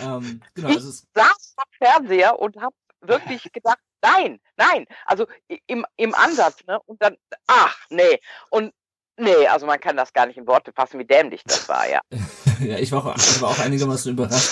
ähm, 0.00 0.42
genau, 0.54 0.68
also 0.68 0.90
es, 0.90 1.06
saß 1.14 1.54
vom 1.54 1.64
Fernseher 1.78 2.38
und 2.38 2.56
habe 2.58 2.74
wirklich 3.00 3.50
gedacht, 3.50 3.78
nein, 4.02 4.40
nein, 4.56 4.86
also 5.06 5.26
im, 5.66 5.86
im 5.96 6.14
Ansatz, 6.14 6.64
ne? 6.66 6.78
Und 6.84 7.02
dann, 7.02 7.16
ach, 7.46 7.78
nee. 7.88 8.20
Und 8.50 8.74
nee, 9.18 9.46
also 9.46 9.66
man 9.66 9.80
kann 9.80 9.96
das 9.96 10.12
gar 10.12 10.26
nicht 10.26 10.36
in 10.36 10.46
Worte 10.46 10.72
fassen, 10.72 10.98
wie 10.98 11.04
dämlich 11.04 11.42
das 11.44 11.68
war, 11.68 11.88
ja. 11.88 12.00
ja, 12.60 12.78
ich 12.78 12.92
war 12.92 13.04
auch, 13.04 13.16
ich 13.16 13.42
war 13.42 13.50
auch 13.50 13.58
einigermaßen 13.58 14.12
überrascht. 14.12 14.50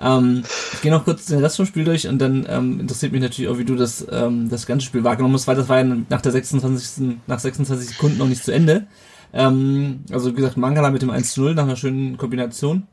Ähm, 0.00 0.44
ich 0.72 0.80
gehe 0.80 0.92
noch 0.92 1.04
kurz 1.04 1.26
den 1.26 1.40
Rest 1.40 1.56
vom 1.56 1.66
Spiel 1.66 1.84
durch 1.84 2.06
und 2.06 2.18
dann 2.18 2.46
ähm, 2.48 2.80
interessiert 2.80 3.12
mich 3.12 3.20
natürlich 3.20 3.50
auch, 3.50 3.58
wie 3.58 3.64
du 3.64 3.74
das, 3.74 4.06
ähm, 4.10 4.48
das 4.48 4.66
ganze 4.66 4.86
Spiel 4.86 5.04
wahrgenommen 5.04 5.34
hast, 5.34 5.48
weil 5.48 5.56
das 5.56 5.68
war 5.68 5.78
ja 5.78 5.96
nach 6.08 6.20
der 6.20 6.32
26. 6.32 7.18
nach 7.26 7.38
26 7.38 7.88
Sekunden 7.90 8.18
noch 8.18 8.28
nicht 8.28 8.44
zu 8.44 8.52
Ende. 8.52 8.86
Ähm, 9.32 10.04
also 10.12 10.30
wie 10.32 10.36
gesagt, 10.36 10.56
Mangala 10.56 10.90
mit 10.90 11.02
dem 11.02 11.10
1-0 11.10 11.54
nach 11.54 11.64
einer 11.64 11.76
schönen 11.76 12.16
Kombination. 12.16 12.86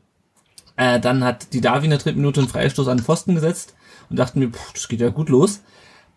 Äh, 0.78 1.00
dann 1.00 1.24
hat 1.24 1.54
die 1.54 1.62
Davi 1.62 1.86
in 1.86 1.92
der 1.92 2.00
dritten 2.00 2.20
Minute 2.20 2.42
einen 2.42 2.50
Freistoß 2.50 2.88
an 2.88 2.98
den 2.98 3.04
Pfosten 3.04 3.36
gesetzt 3.36 3.76
und 4.10 4.18
dachten 4.18 4.40
mir, 4.40 4.50
pff, 4.50 4.74
das 4.74 4.88
geht 4.88 5.00
ja 5.00 5.10
gut 5.10 5.30
los. 5.30 5.62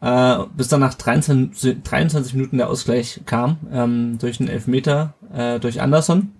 Äh, 0.00 0.38
bis 0.56 0.68
dann 0.68 0.80
nach 0.80 0.94
13, 0.94 1.52
23 1.82 2.34
Minuten 2.34 2.58
der 2.58 2.68
Ausgleich 2.68 3.20
kam, 3.26 3.58
ähm, 3.72 4.18
durch 4.18 4.38
einen 4.38 4.48
Elfmeter, 4.48 5.14
äh, 5.34 5.58
durch 5.58 5.80
Anderson. 5.80 6.32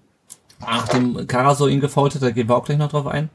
Nachdem 0.61 1.27
Karasor 1.27 1.69
ihn 1.69 1.81
gefault 1.81 2.15
hat, 2.15 2.23
da 2.23 2.31
gehen 2.31 2.49
wir 2.49 2.57
auch 2.57 2.65
gleich 2.65 2.79
noch 2.79 2.91
drauf 2.91 3.07
ein. 3.07 3.31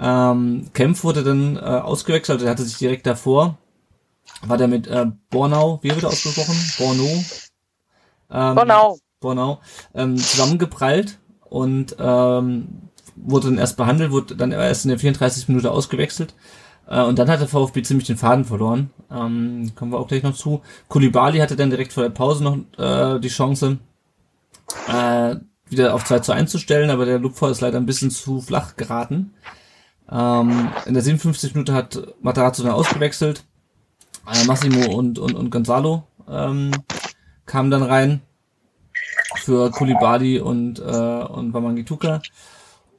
Ähm, 0.00 0.70
Kempf 0.72 1.04
wurde 1.04 1.22
dann 1.22 1.56
äh, 1.56 1.60
ausgewechselt, 1.60 2.42
er 2.42 2.50
hatte 2.50 2.62
sich 2.62 2.78
direkt 2.78 3.06
davor, 3.06 3.58
war 4.42 4.56
der 4.56 4.68
mit 4.68 4.86
äh, 4.86 5.06
Bornau, 5.30 5.80
wie 5.82 5.90
wird 5.90 6.02
er 6.02 6.08
ausgesprochen? 6.08 6.56
Borno? 6.78 7.24
Ähm, 8.30 8.56
Genau. 8.56 8.98
Bornau, 9.20 9.60
ähm, 9.94 10.16
zusammengeprallt 10.16 11.18
und 11.44 11.94
ähm, 11.98 12.68
wurde 13.16 13.48
dann 13.48 13.58
erst 13.58 13.76
behandelt, 13.76 14.10
wurde 14.10 14.34
dann 14.34 14.52
erst 14.52 14.84
in 14.84 14.88
der 14.88 14.98
34. 14.98 15.48
Minute 15.48 15.70
ausgewechselt. 15.70 16.34
Äh, 16.92 17.02
und 17.02 17.18
dann 17.18 17.30
hat 17.30 17.40
der 17.40 17.48
VfB 17.48 17.82
ziemlich 17.82 18.06
den 18.06 18.18
Faden 18.18 18.44
verloren. 18.44 18.90
Ähm, 19.10 19.72
kommen 19.74 19.92
wir 19.92 19.98
auch 19.98 20.08
gleich 20.08 20.22
noch 20.22 20.34
zu. 20.34 20.60
Kulibali 20.88 21.38
hatte 21.38 21.56
dann 21.56 21.70
direkt 21.70 21.92
vor 21.92 22.02
der 22.02 22.10
Pause 22.10 22.44
noch 22.44 22.58
äh, 22.78 23.18
die 23.18 23.28
Chance, 23.28 23.78
äh, 24.88 25.36
wieder 25.70 25.94
auf 25.94 26.04
2 26.04 26.18
zu 26.18 26.32
1 26.32 26.50
zu 26.50 26.58
stellen, 26.58 26.90
aber 26.90 27.06
der 27.06 27.18
Lupfer 27.18 27.50
ist 27.50 27.62
leider 27.62 27.78
ein 27.78 27.86
bisschen 27.86 28.10
zu 28.10 28.42
flach 28.42 28.76
geraten. 28.76 29.32
Ähm, 30.10 30.68
in 30.84 30.92
der 30.92 31.02
57. 31.02 31.54
Minute 31.54 31.72
hat 31.72 31.98
Matarazzo 32.20 32.62
dann 32.62 32.72
ausgewechselt. 32.72 33.44
Äh, 34.30 34.44
Massimo 34.44 34.94
und, 34.94 35.18
und, 35.18 35.34
und 35.34 35.50
Gonzalo 35.50 36.02
ähm, 36.28 36.72
kamen 37.46 37.70
dann 37.70 37.82
rein 37.82 38.20
für 39.36 39.70
Kulibali 39.70 40.38
und, 40.40 40.78
äh, 40.78 40.82
und 40.82 41.54
Wamangituka. 41.54 42.20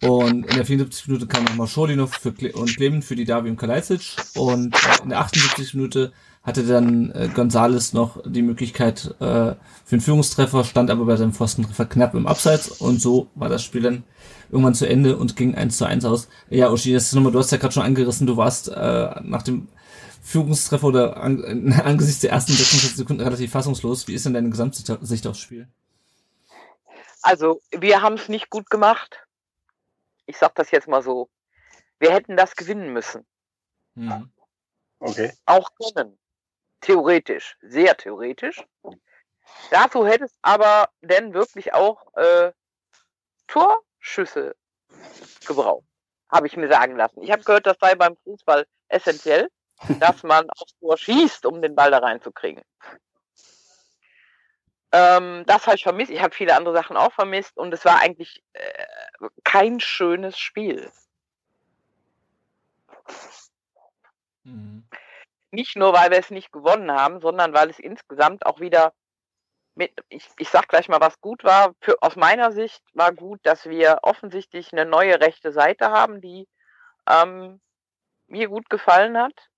Und 0.07 0.45
in 0.47 0.55
der 0.55 0.65
74. 0.65 1.07
Minute 1.07 1.27
kam 1.27 1.45
nochmal 1.45 1.67
Scholinov 1.67 2.13
für 2.13 2.33
Cle 2.33 2.51
und 2.51 2.75
Clement 2.75 3.05
für 3.05 3.15
die 3.15 3.25
Davi 3.25 3.49
und 3.49 3.57
Kalajdzic. 3.57 4.15
Und 4.35 4.75
in 5.03 5.09
der 5.09 5.19
78. 5.19 5.73
Minute 5.75 6.11
hatte 6.43 6.63
dann 6.63 7.11
äh, 7.11 7.29
Gonzales 7.33 7.93
noch 7.93 8.21
die 8.25 8.41
Möglichkeit 8.41 9.15
äh, 9.19 9.55
für 9.85 9.91
einen 9.91 10.01
Führungstreffer, 10.01 10.65
stand 10.65 10.91
aber 10.91 11.05
bei 11.05 11.15
seinem 11.15 11.31
Pfostentreffer 11.31 11.85
knapp 11.85 12.15
im 12.15 12.27
Abseits. 12.27 12.67
Und 12.69 12.99
so 12.99 13.29
war 13.35 13.47
das 13.47 13.63
Spiel 13.63 13.81
dann 13.81 14.03
irgendwann 14.51 14.75
zu 14.75 14.87
Ende 14.87 15.15
und 15.15 15.37
ging 15.37 15.55
1 15.55 15.77
zu 15.77 15.85
1 15.85 16.03
aus. 16.03 16.27
Ja, 16.49 16.69
Uschi, 16.69 16.91
das 16.91 17.05
ist 17.05 17.15
nochmal, 17.15 17.31
du 17.31 17.39
hast 17.39 17.51
ja 17.51 17.57
gerade 17.57 17.73
schon 17.73 17.83
angerissen, 17.83 18.27
du 18.27 18.35
warst 18.35 18.67
äh, 18.67 19.21
nach 19.23 19.43
dem 19.43 19.69
Führungstreffer 20.21 20.87
oder 20.87 21.17
an, 21.17 21.73
angesichts 21.85 22.21
der 22.21 22.31
ersten 22.31 22.51
46 22.51 22.97
Sekunden 22.97 23.23
relativ 23.23 23.51
fassungslos. 23.51 24.07
Wie 24.09 24.13
ist 24.13 24.25
denn 24.25 24.33
deine 24.33 24.49
Gesamtsicht 24.49 25.27
aufs 25.27 25.39
Spiel? 25.39 25.67
Also, 27.21 27.61
wir 27.71 28.01
haben 28.01 28.15
es 28.15 28.27
nicht 28.27 28.49
gut 28.49 28.69
gemacht. 28.69 29.17
Ich 30.25 30.37
sag 30.37 30.55
das 30.55 30.71
jetzt 30.71 30.87
mal 30.87 31.01
so. 31.01 31.29
Wir 31.99 32.11
hätten 32.11 32.37
das 32.37 32.55
gewinnen 32.55 32.91
müssen. 32.93 33.25
Hm. 33.95 34.31
Okay. 34.99 35.33
Auch 35.45 35.69
können. 35.75 36.17
Theoretisch. 36.81 37.57
Sehr 37.61 37.95
theoretisch. 37.95 38.63
Dazu 39.71 40.05
hätte 40.05 40.25
es 40.25 40.37
aber 40.41 40.89
denn 41.01 41.33
wirklich 41.33 41.73
auch 41.73 42.13
äh, 42.15 42.51
Torschüsse 43.47 44.55
gebraucht. 45.45 45.85
Habe 46.29 46.47
ich 46.47 46.57
mir 46.57 46.67
sagen 46.67 46.95
lassen. 46.95 47.21
Ich 47.21 47.31
habe 47.31 47.43
gehört, 47.43 47.65
das 47.65 47.77
sei 47.79 47.95
beim 47.95 48.17
Fußball 48.23 48.65
essentiell, 48.87 49.49
dass 49.99 50.23
man 50.23 50.49
aufs 50.49 50.75
Tor 50.79 50.97
schießt, 50.97 51.45
um 51.45 51.61
den 51.61 51.75
Ball 51.75 51.91
da 51.91 51.99
reinzukriegen. 51.99 52.63
Ähm, 54.91 55.43
das 55.47 55.65
habe 55.65 55.75
ich 55.75 55.83
vermisst. 55.83 56.11
Ich 56.11 56.21
habe 56.21 56.35
viele 56.35 56.55
andere 56.55 56.75
Sachen 56.75 56.97
auch 56.97 57.11
vermisst 57.11 57.57
und 57.57 57.73
es 57.73 57.83
war 57.83 57.99
eigentlich 57.99 58.43
äh, 58.53 58.85
kein 59.43 59.79
schönes 59.79 60.37
Spiel. 60.37 60.91
Mhm. 64.43 64.85
Nicht 65.51 65.75
nur, 65.75 65.93
weil 65.93 66.11
wir 66.11 66.19
es 66.19 66.31
nicht 66.31 66.51
gewonnen 66.51 66.91
haben, 66.91 67.21
sondern 67.21 67.53
weil 67.53 67.69
es 67.69 67.79
insgesamt 67.79 68.45
auch 68.45 68.59
wieder 68.59 68.93
mit, 69.75 69.91
ich, 70.09 70.27
ich 70.37 70.49
sag 70.49 70.67
gleich 70.67 70.87
mal, 70.87 71.01
was 71.01 71.19
gut 71.21 71.43
war. 71.43 71.73
Für, 71.81 72.01
aus 72.01 72.15
meiner 72.15 72.51
Sicht 72.51 72.83
war 72.93 73.13
gut, 73.13 73.39
dass 73.43 73.65
wir 73.65 73.99
offensichtlich 74.03 74.71
eine 74.71 74.85
neue 74.85 75.19
rechte 75.19 75.51
Seite 75.51 75.91
haben, 75.91 76.21
die 76.21 76.47
ähm, 77.07 77.59
mir 78.27 78.47
gut 78.47 78.69
gefallen 78.69 79.17
hat. 79.17 79.49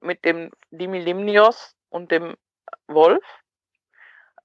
Mit 0.00 0.24
dem 0.24 0.50
Dimi 0.70 0.98
Limnios 0.98 1.76
und 1.90 2.10
dem 2.10 2.36
Wolf. 2.86 3.24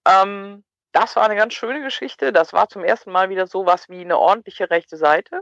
Ähm, 0.05 0.65
das 0.95 1.17
war 1.17 1.25
eine 1.25 1.35
ganz 1.35 1.53
schöne 1.53 1.81
Geschichte. 1.81 2.31
Das 2.31 2.53
war 2.53 2.69
zum 2.69 2.85
ersten 2.85 3.11
Mal 3.11 3.29
wieder 3.29 3.47
so 3.47 3.65
was 3.65 3.89
wie 3.89 3.99
eine 3.99 4.17
ordentliche 4.17 4.69
rechte 4.69 4.95
Seite. 4.95 5.41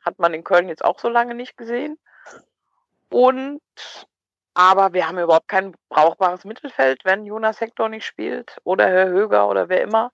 Hat 0.00 0.18
man 0.18 0.32
in 0.32 0.42
Köln 0.42 0.68
jetzt 0.68 0.84
auch 0.84 0.98
so 0.98 1.10
lange 1.10 1.34
nicht 1.34 1.58
gesehen. 1.58 1.98
Und 3.10 3.60
aber 4.54 4.94
wir 4.94 5.06
haben 5.06 5.18
überhaupt 5.18 5.48
kein 5.48 5.74
brauchbares 5.90 6.46
Mittelfeld, 6.46 7.04
wenn 7.04 7.26
Jonas 7.26 7.60
Hector 7.60 7.90
nicht 7.90 8.06
spielt 8.06 8.56
oder 8.64 8.88
Herr 8.88 9.08
Höger 9.08 9.48
oder 9.48 9.68
wer 9.68 9.82
immer. 9.82 10.12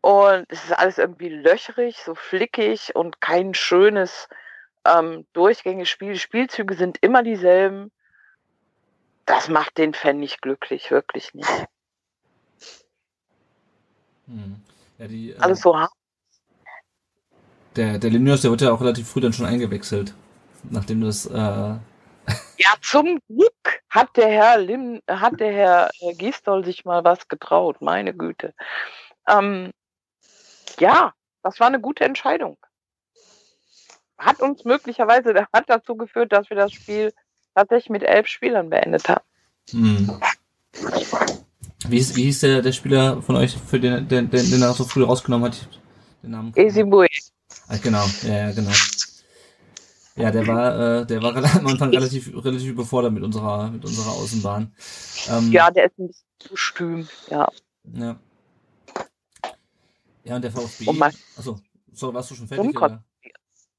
Und 0.00 0.46
es 0.48 0.62
ist 0.64 0.78
alles 0.78 0.98
irgendwie 0.98 1.30
löcherig, 1.30 1.98
so 2.04 2.14
flickig 2.14 2.94
und 2.94 3.20
kein 3.20 3.52
schönes 3.52 4.28
ähm, 4.86 5.26
durchgängiges 5.32 5.88
Spiel. 5.88 6.14
Spielzüge 6.14 6.74
sind 6.76 6.98
immer 7.00 7.24
dieselben. 7.24 7.90
Das 9.26 9.48
macht 9.48 9.76
den 9.76 9.92
Fan 9.92 10.20
nicht 10.20 10.40
glücklich, 10.40 10.92
wirklich 10.92 11.34
nicht. 11.34 11.66
Hm. 14.32 14.56
Ja, 14.98 15.08
die, 15.08 15.30
äh, 15.30 15.38
Alles 15.38 15.60
so 15.60 15.76
hart. 15.76 15.92
der, 17.76 17.98
der 17.98 18.10
Linius, 18.10 18.42
der 18.42 18.50
wird 18.50 18.62
ja 18.62 18.72
auch 18.72 18.80
relativ 18.80 19.08
früh 19.08 19.20
dann 19.20 19.32
schon 19.32 19.46
eingewechselt. 19.46 20.14
Nachdem 20.70 21.00
das, 21.02 21.26
äh, 21.26 21.32
Ja, 22.58 22.74
zum 22.80 23.18
Glück 23.28 23.82
hat 23.90 24.16
der 24.16 24.28
Herr 24.28 24.58
Lim, 24.58 25.02
hat 25.08 25.40
der 25.40 25.52
Herr 25.52 25.90
äh, 26.00 26.14
Gistol 26.14 26.64
sich 26.64 26.84
mal 26.84 27.04
was 27.04 27.28
getraut, 27.28 27.80
meine 27.80 28.14
Güte. 28.14 28.54
Ähm, 29.28 29.72
ja, 30.78 31.12
das 31.42 31.60
war 31.60 31.66
eine 31.66 31.80
gute 31.80 32.04
Entscheidung. 32.04 32.56
Hat 34.18 34.40
uns 34.40 34.64
möglicherweise 34.64 35.34
hat 35.52 35.64
dazu 35.68 35.96
geführt, 35.96 36.32
dass 36.32 36.48
wir 36.48 36.56
das 36.56 36.72
Spiel 36.72 37.12
tatsächlich 37.54 37.90
mit 37.90 38.02
elf 38.02 38.28
Spielern 38.28 38.70
beendet 38.70 39.08
haben. 39.08 39.24
hm. 39.70 40.20
Wie 41.88 41.96
hieß, 41.96 42.16
wie 42.16 42.22
hieß 42.24 42.40
der, 42.40 42.62
der 42.62 42.72
Spieler 42.72 43.22
von 43.22 43.36
euch, 43.36 43.56
für 43.56 43.80
den, 43.80 44.08
den, 44.08 44.30
den, 44.30 44.50
den 44.50 44.62
er 44.62 44.72
so 44.72 44.84
früh 44.84 45.02
rausgenommen 45.02 45.50
hat? 45.50 45.68
Den 46.22 46.30
Namen. 46.30 46.52
Esibue. 46.54 47.06
Ah, 47.68 47.76
genau, 47.82 48.04
ja, 48.22 48.48
ja, 48.48 48.52
genau. 48.52 48.70
Ja, 50.16 50.30
der 50.30 50.46
war, 50.46 51.00
äh, 51.00 51.06
der 51.06 51.22
war 51.22 51.34
am 51.56 51.66
Anfang 51.66 51.90
relativ, 51.90 52.30
relativ 52.44 52.68
überfordert 52.68 53.12
mit 53.12 53.22
unserer, 53.22 53.70
mit 53.70 53.84
unserer 53.84 54.12
Außenbahn. 54.12 54.74
Ähm, 55.30 55.50
Ja, 55.52 55.70
der 55.70 55.86
ist 55.86 55.98
ein 55.98 56.08
bisschen 56.08 56.24
zu 56.38 56.56
stüm. 56.56 57.08
Ja. 57.30 57.48
Ja. 57.94 58.16
Ja, 60.24 60.36
und 60.36 60.42
der 60.42 60.52
VfB. 60.52 60.86
Und 60.86 60.98
mein- 60.98 61.14
Achso, 61.36 61.58
So, 61.92 62.12
warst 62.14 62.30
du 62.30 62.34
schon 62.34 62.46
fertig? 62.46 62.76
Oder? 62.76 63.02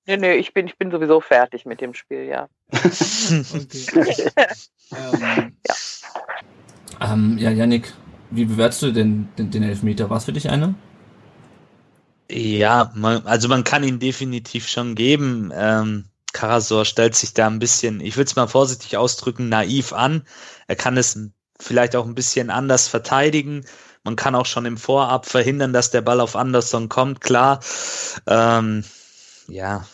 Nee, 0.05 0.17
nee, 0.17 0.33
ich 0.35 0.53
bin, 0.53 0.67
ich 0.67 0.77
bin 0.77 0.91
sowieso 0.91 1.21
fertig 1.21 1.65
mit 1.65 1.79
dem 1.79 1.93
Spiel, 1.93 2.25
ja. 2.25 2.49
Okay. 2.73 4.31
ähm, 4.91 5.55
ja. 5.65 5.75
Ähm, 6.99 7.37
ja, 7.37 7.49
Yannick, 7.49 7.93
wie 8.31 8.45
bewertest 8.45 8.81
du 8.81 8.91
denn 8.91 9.29
den, 9.37 9.51
den 9.51 9.63
Elfmeter? 9.63 10.09
War 10.09 10.17
es 10.17 10.25
für 10.25 10.33
dich 10.33 10.49
einer? 10.49 10.73
Ja, 12.29 12.91
man, 12.95 13.25
also 13.27 13.47
man 13.47 13.63
kann 13.63 13.83
ihn 13.83 13.99
definitiv 13.99 14.67
schon 14.67 14.95
geben. 14.95 15.51
Ähm, 15.53 16.05
Karasor 16.33 16.85
stellt 16.85 17.15
sich 17.15 17.33
da 17.33 17.47
ein 17.47 17.59
bisschen, 17.59 17.99
ich 17.99 18.17
will 18.17 18.25
es 18.25 18.35
mal 18.35 18.47
vorsichtig 18.47 18.97
ausdrücken, 18.97 19.49
naiv 19.49 19.93
an. 19.93 20.25
Er 20.67 20.75
kann 20.75 20.97
es 20.97 21.17
vielleicht 21.59 21.95
auch 21.95 22.05
ein 22.05 22.15
bisschen 22.15 22.49
anders 22.49 22.87
verteidigen. 22.87 23.65
Man 24.03 24.15
kann 24.15 24.35
auch 24.35 24.45
schon 24.45 24.65
im 24.65 24.77
Vorab 24.77 25.27
verhindern, 25.27 25.71
dass 25.73 25.91
der 25.91 26.01
Ball 26.01 26.19
auf 26.19 26.35
Anderson 26.35 26.89
kommt, 26.89 27.21
klar. 27.21 27.59
Ähm, 28.25 28.83
ja. 29.47 29.87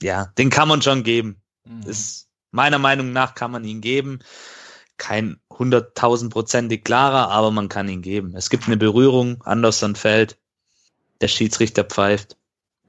Ja, 0.00 0.32
den 0.38 0.50
kann 0.50 0.68
man 0.68 0.82
schon 0.82 1.04
geben. 1.04 1.40
Mhm. 1.64 1.82
Ist, 1.82 2.28
meiner 2.50 2.78
Meinung 2.78 3.12
nach 3.12 3.34
kann 3.34 3.50
man 3.50 3.64
ihn 3.64 3.80
geben. 3.80 4.20
Kein 4.98 5.40
hunderttausendprozentig 5.50 6.84
klarer, 6.84 7.30
aber 7.30 7.50
man 7.50 7.68
kann 7.68 7.88
ihn 7.88 8.02
geben. 8.02 8.34
Es 8.36 8.50
gibt 8.50 8.66
eine 8.66 8.76
Berührung, 8.76 9.42
Anderson 9.44 9.96
fällt, 9.96 10.36
der 11.20 11.28
Schiedsrichter 11.28 11.84
pfeift. 11.84 12.36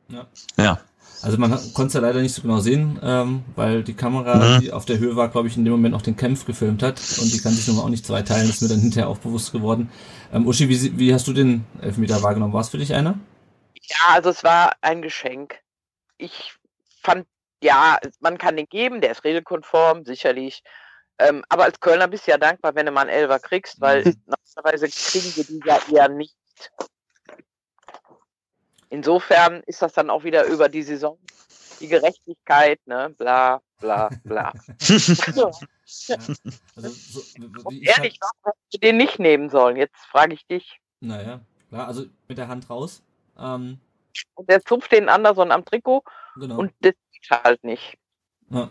Ja. 0.10 0.28
Ja. 0.58 0.80
Also 1.22 1.38
man 1.38 1.52
konnte 1.74 1.88
es 1.88 1.94
ja 1.94 2.00
leider 2.00 2.22
nicht 2.22 2.34
so 2.34 2.42
genau 2.42 2.60
sehen, 2.60 2.98
ähm, 3.04 3.44
weil 3.56 3.84
die 3.84 3.94
Kamera, 3.94 4.36
Mhm. 4.36 4.62
die 4.62 4.72
auf 4.72 4.86
der 4.86 5.00
Höhe 5.00 5.18
war, 5.18 5.28
glaube 5.28 5.50
ich, 5.50 5.58
in 5.58 5.66
dem 5.66 5.72
Moment 5.72 5.94
auch 5.94 6.02
den 6.02 6.16
Kampf 6.16 6.46
gefilmt 6.46 6.82
hat 6.82 7.00
und 7.20 7.34
die 7.34 7.40
kann 7.40 7.52
sich 7.52 7.68
nun 7.68 7.76
mal 7.76 7.84
auch 7.84 7.90
nicht 7.90 8.06
zweiteilen, 8.06 8.48
das 8.48 8.58
ist 8.58 8.62
mir 8.62 8.70
dann 8.70 8.80
hinterher 8.80 9.10
auch 9.10 9.18
bewusst 9.18 9.52
geworden. 9.52 9.92
Ähm, 10.32 10.48
Uschi, 10.48 10.70
wie, 10.70 10.98
wie 10.98 11.14
hast 11.14 11.28
du 11.28 11.34
den 11.34 11.66
Elfmeter 11.82 12.24
wahrgenommen? 12.24 12.54
War 12.54 12.62
es 12.62 12.70
für 12.70 12.78
dich 12.78 12.94
einer? 12.94 13.20
Ja, 13.82 14.14
also 14.14 14.30
es 14.30 14.44
war 14.46 14.72
ein 14.82 15.02
Geschenk. 15.02 15.60
Ich 16.18 16.54
fand, 17.02 17.26
ja, 17.62 17.98
man 18.22 18.38
kann 18.38 18.56
den 18.56 18.68
geben, 18.68 19.02
der 19.02 19.12
ist 19.12 19.26
regelkonform, 19.26 20.06
sicherlich. 20.06 20.64
Ähm, 21.20 21.44
aber 21.50 21.66
als 21.66 21.80
Kölner 21.80 22.08
bist 22.08 22.28
du 22.28 22.32
ja 22.32 22.38
dankbar, 22.38 22.76
wenn 22.76 22.86
du 22.86 22.92
mal 22.92 23.02
einen 23.02 23.10
Elfer 23.10 23.40
kriegst, 23.40 23.80
weil 23.82 24.04
normalerweise 24.26 24.88
kriegen 24.88 25.36
wir 25.36 25.44
die 25.44 25.62
ja 25.66 25.80
eher 25.92 26.10
nicht. 26.10 26.36
Insofern 28.90 29.62
ist 29.68 29.82
das 29.82 29.94
dann 29.94 30.10
auch 30.10 30.24
wieder 30.24 30.46
über 30.46 30.70
die 30.70 30.84
Saison 30.84 31.20
die 31.80 31.88
Gerechtigkeit, 31.88 32.86
ne, 32.88 33.14
bla, 33.18 33.62
bla, 33.80 34.10
bla. 34.24 34.54
Ja. 36.08 36.18
Also, 36.76 36.90
so, 36.92 37.22
Ehrlich, 37.72 38.20
warum 38.22 38.42
hast 38.44 38.58
du 38.72 38.78
den 38.78 38.98
nicht 38.98 39.18
nehmen 39.18 39.50
sollen? 39.50 39.76
Jetzt 39.76 39.98
frage 40.06 40.36
ich 40.36 40.46
dich. 40.46 40.80
Naja, 41.00 41.42
klar, 41.70 41.88
also 41.88 42.06
mit 42.28 42.38
der 42.38 42.48
Hand 42.48 42.70
raus. 42.70 43.02
Ähm, 43.36 43.80
Und 44.36 44.50
der 44.50 44.64
zupft 44.64 44.92
den 44.92 45.10
Anderson 45.10 45.52
am 45.52 45.66
Trikot 45.66 46.04
genau. 46.36 46.60
und 46.60 46.74
das 46.82 46.94
geht 47.12 47.32
halt 47.32 47.64
nicht. 47.64 47.98
Ja. 48.52 48.70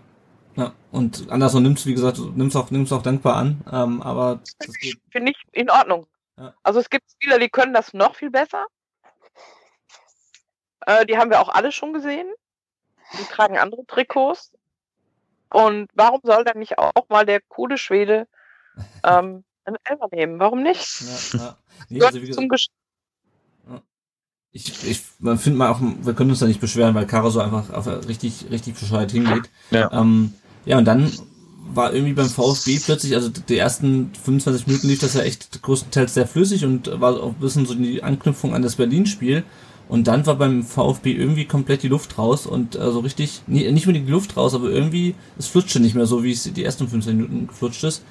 Ja, 0.59 0.75
und 0.91 1.31
Anderson 1.31 1.63
nimmst, 1.63 1.87
wie 1.87 1.95
gesagt, 1.95 2.19
du 2.19 2.33
nimmst 2.33 2.57
auch, 2.57 2.73
nimmst 2.73 2.93
auch 2.93 3.03
dankbar 3.03 3.37
an, 3.37 3.63
ähm, 3.71 4.03
aber 4.03 4.41
das. 4.59 4.75
Finde 5.13 5.31
ich 5.31 5.41
in 5.53 5.71
Ordnung. 5.71 6.09
Ja. 6.37 6.53
Also 6.65 6.81
es 6.81 6.91
gibt 6.91 7.09
Spieler, 7.13 7.39
die 7.39 7.49
können 7.49 7.73
das 7.73 7.95
noch 7.95 8.17
viel 8.17 8.31
besser. 8.31 8.67
Äh, 10.81 11.07
die 11.07 11.17
haben 11.17 11.31
wir 11.31 11.41
auch 11.41 11.49
alle 11.49 11.71
schon 11.71 11.93
gesehen. 11.93 12.27
Die 13.13 13.25
tragen 13.27 13.57
andere 13.57 13.87
Trikots. 13.87 14.51
Und 15.51 15.91
warum 15.95 16.21
soll 16.25 16.43
dann 16.43 16.59
nicht 16.59 16.77
auch 16.77 17.09
mal 17.09 17.25
der 17.25 17.41
coole 17.41 17.79
Schwede 17.79 18.27
ähm, 19.05 19.45
einen 19.65 19.77
Elfer 19.85 20.09
nehmen? 20.11 20.41
Warum 20.41 20.65
nicht? 20.65 21.03
Ja, 21.35 21.39
ja. 21.39 21.59
Nee, 21.89 22.03
also 22.03 22.21
wie 22.21 22.31
zum 22.33 22.49
Gesch 22.49 22.67
ich, 24.51 24.91
ich 24.91 25.03
man 25.21 25.39
findet 25.39 25.59
mal 25.59 25.69
auch, 25.69 25.81
wir 25.81 26.15
können 26.15 26.31
uns 26.31 26.41
da 26.41 26.47
nicht 26.47 26.61
beschweren, 26.61 26.95
weil 26.95 27.07
Caro 27.07 27.31
so 27.31 27.41
einfach 27.41 27.71
auf 27.71 27.87
richtig, 28.09 28.47
richtig 28.51 28.75
bescheuert 28.75 29.13
hingeht. 29.13 29.51
Ja. 29.71 29.93
Ähm, 29.93 30.35
ja, 30.65 30.79
und 30.79 30.85
dann 30.85 31.11
war 31.75 31.93
irgendwie 31.93 32.15
beim 32.15 32.29
VfB 32.29 32.79
plötzlich, 32.85 33.15
also 33.15 33.29
die 33.29 33.59
ersten 33.59 34.11
25 34.25 34.67
Minuten 34.67 34.89
lief 34.89 35.01
das 35.01 35.15
ja 35.15 35.23
echt 35.23 35.63
größtenteils 35.63 36.15
sehr 36.15 36.27
flüssig 36.27 36.65
und 36.65 37.01
war 37.01 37.23
auch 37.23 37.35
ein 37.35 37.41
bisschen 37.41 37.67
so 37.67 37.75
die 37.75 38.03
Anknüpfung 38.03 38.55
an 38.55 38.63
das 38.63 38.77
Berlin-Spiel. 38.77 39.45
Und 39.89 40.07
dann 40.07 40.27
war 40.27 40.35
beim 40.35 40.65
VfB 40.65 41.13
irgendwie 41.13 41.47
komplett 41.47 41.83
die 41.83 41.89
Luft 41.89 42.19
raus 42.19 42.47
und 42.47 42.77
äh, 42.77 42.91
so 42.93 43.01
richtig, 43.01 43.43
nie, 43.47 43.71
nicht 43.73 43.87
unbedingt 43.87 44.07
die 44.07 44.13
Luft 44.13 44.37
raus, 44.37 44.55
aber 44.55 44.69
irgendwie, 44.69 45.15
es 45.39 45.47
flutschte 45.47 45.81
nicht 45.81 45.95
mehr 45.95 46.05
so, 46.05 46.23
wie 46.23 46.33
es 46.33 46.43
die 46.43 46.65
ersten 46.65 46.89
15 46.89 47.17
Minuten 47.17 47.47
geflutscht 47.47 47.85
ist. 47.85 48.03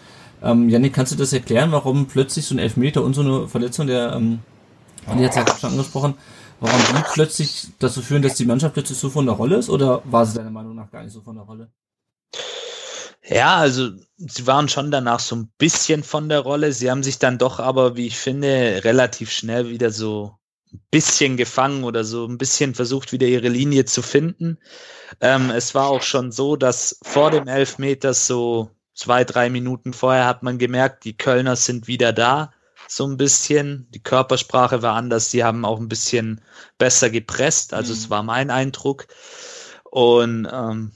Ähm, 0.41 0.69
Janik, 0.69 0.93
kannst 0.93 1.11
du 1.11 1.15
das 1.15 1.33
erklären, 1.33 1.71
warum 1.71 2.07
plötzlich 2.07 2.45
so 2.45 2.55
ein 2.55 2.59
Elfmeter 2.59 3.03
und 3.03 3.13
so 3.13 3.21
eine 3.21 3.47
Verletzung, 3.47 3.85
der, 3.85 4.13
ähm, 4.13 4.39
jetzt 5.19 5.37
hat 5.37 5.59
schon 5.59 5.71
angesprochen, 5.71 6.15
warum 6.59 6.79
die 6.79 7.03
plötzlich 7.13 7.67
dazu 7.77 8.01
führen, 8.01 8.23
dass 8.23 8.35
die 8.35 8.45
Mannschaft 8.45 8.73
plötzlich 8.73 8.97
so 8.97 9.11
von 9.11 9.27
der 9.27 9.35
Rolle 9.35 9.57
ist, 9.57 9.69
oder 9.69 10.01
war 10.05 10.25
sie 10.25 10.35
deiner 10.35 10.49
Meinung 10.49 10.73
nach 10.73 10.89
gar 10.89 11.03
nicht 11.03 11.13
so 11.13 11.21
von 11.21 11.35
der 11.35 11.45
Rolle? 11.45 11.69
Ja, 13.23 13.57
also 13.57 13.89
sie 14.17 14.47
waren 14.47 14.69
schon 14.69 14.89
danach 14.89 15.19
so 15.19 15.35
ein 15.35 15.51
bisschen 15.57 16.03
von 16.03 16.29
der 16.29 16.39
Rolle. 16.39 16.71
Sie 16.71 16.89
haben 16.89 17.03
sich 17.03 17.19
dann 17.19 17.37
doch 17.37 17.59
aber, 17.59 17.95
wie 17.95 18.07
ich 18.07 18.17
finde, 18.17 18.81
relativ 18.83 19.31
schnell 19.31 19.69
wieder 19.69 19.91
so 19.91 20.37
ein 20.73 20.79
bisschen 20.91 21.37
gefangen 21.37 21.83
oder 21.83 22.03
so 22.03 22.25
ein 22.25 22.37
bisschen 22.37 22.73
versucht, 22.75 23.11
wieder 23.11 23.27
ihre 23.27 23.49
Linie 23.49 23.85
zu 23.85 24.01
finden. 24.01 24.57
Ähm, 25.21 25.49
es 25.49 25.75
war 25.75 25.87
auch 25.87 26.01
schon 26.03 26.31
so, 26.31 26.55
dass 26.55 26.99
vor 27.03 27.31
dem 27.31 27.47
Elfmeter 27.47 28.13
so 28.13 28.69
zwei, 28.93 29.23
drei 29.23 29.49
Minuten 29.49 29.93
vorher 29.93 30.25
hat 30.25 30.43
man 30.43 30.57
gemerkt, 30.57 31.03
die 31.05 31.15
Kölner 31.17 31.55
sind 31.55 31.87
wieder 31.87 32.13
da, 32.13 32.51
so 32.87 33.05
ein 33.05 33.17
bisschen. 33.17 33.87
Die 33.91 34.01
Körpersprache 34.01 34.81
war 34.81 34.95
anders, 34.95 35.31
sie 35.31 35.43
haben 35.43 35.65
auch 35.65 35.79
ein 35.79 35.89
bisschen 35.89 36.41
besser 36.77 37.09
gepresst, 37.09 37.73
also 37.73 37.93
Mhm. 37.93 37.99
es 37.99 38.09
war 38.09 38.23
mein 38.23 38.49
Eindruck. 38.49 39.07
Und 39.83 40.47
ähm, 40.51 40.91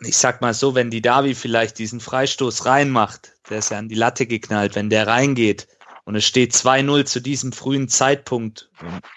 ich 0.00 0.16
sag 0.16 0.40
mal 0.40 0.54
so, 0.54 0.74
wenn 0.74 0.90
die 0.90 1.02
Davi 1.02 1.34
vielleicht 1.34 1.78
diesen 1.78 2.00
Freistoß 2.00 2.66
reinmacht, 2.66 3.32
der 3.48 3.58
ist 3.58 3.70
ja 3.70 3.78
an 3.78 3.88
die 3.88 3.94
Latte 3.94 4.26
geknallt, 4.26 4.74
wenn 4.74 4.90
der 4.90 5.06
reingeht 5.06 5.68
und 6.04 6.16
es 6.16 6.24
steht 6.24 6.52
2-0 6.52 7.04
zu 7.06 7.20
diesem 7.20 7.52
frühen 7.52 7.88
Zeitpunkt 7.88 8.70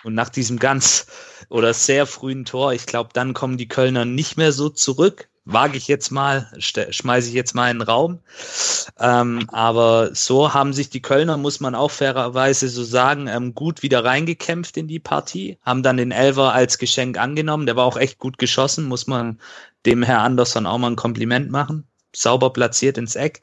und, 0.04 0.16
nach 0.16 0.30
diesem 0.30 0.58
ganz 0.58 1.08
oder 1.50 1.74
sehr 1.74 2.06
frühen 2.06 2.46
Tor, 2.46 2.74
ich 2.74 2.86
glaube, 2.86 3.10
dann 3.14 3.34
kommen 3.34 3.58
die 3.58 3.68
Kölner 3.68 4.06
nicht 4.06 4.38
mehr 4.38 4.52
so 4.52 4.70
zurück. 4.70 5.28
Wage 5.50 5.78
ich 5.78 5.88
jetzt 5.88 6.12
mal, 6.12 6.52
schmeiße 6.60 7.30
ich 7.30 7.34
jetzt 7.34 7.56
mal 7.56 7.72
in 7.72 7.78
den 7.78 7.88
Raum. 7.88 8.20
Ähm, 9.00 9.48
aber 9.50 10.14
so 10.14 10.54
haben 10.54 10.74
sich 10.74 10.90
die 10.90 11.02
Kölner, 11.02 11.38
muss 11.38 11.62
man 11.62 11.74
auch 11.74 11.92
fairerweise 11.92 12.68
so 12.68 12.84
sagen, 12.84 13.28
ähm, 13.28 13.56
gut 13.56 13.82
wieder 13.82 14.04
reingekämpft 14.04 14.76
in 14.76 14.90
die 14.90 15.00
Partie, 15.00 15.58
haben 15.62 15.84
dann 15.84 15.96
den 15.96 16.12
Elver 16.12 16.52
als 16.52 16.78
Geschenk 16.80 17.18
angenommen. 17.18 17.66
Der 17.66 17.78
war 17.78 17.86
auch 17.86 17.96
echt 17.96 18.20
gut 18.20 18.38
geschossen, 18.38 18.86
muss 18.86 19.08
man 19.08 19.40
dem 19.88 20.04
Herr 20.04 20.22
Andersson 20.22 20.68
auch 20.68 20.78
mal 20.78 20.92
ein 20.92 20.96
Kompliment 20.96 21.50
machen. 21.52 21.88
Sauber 22.16 22.52
platziert 22.54 22.98
ins 22.98 23.16
Eck. 23.16 23.42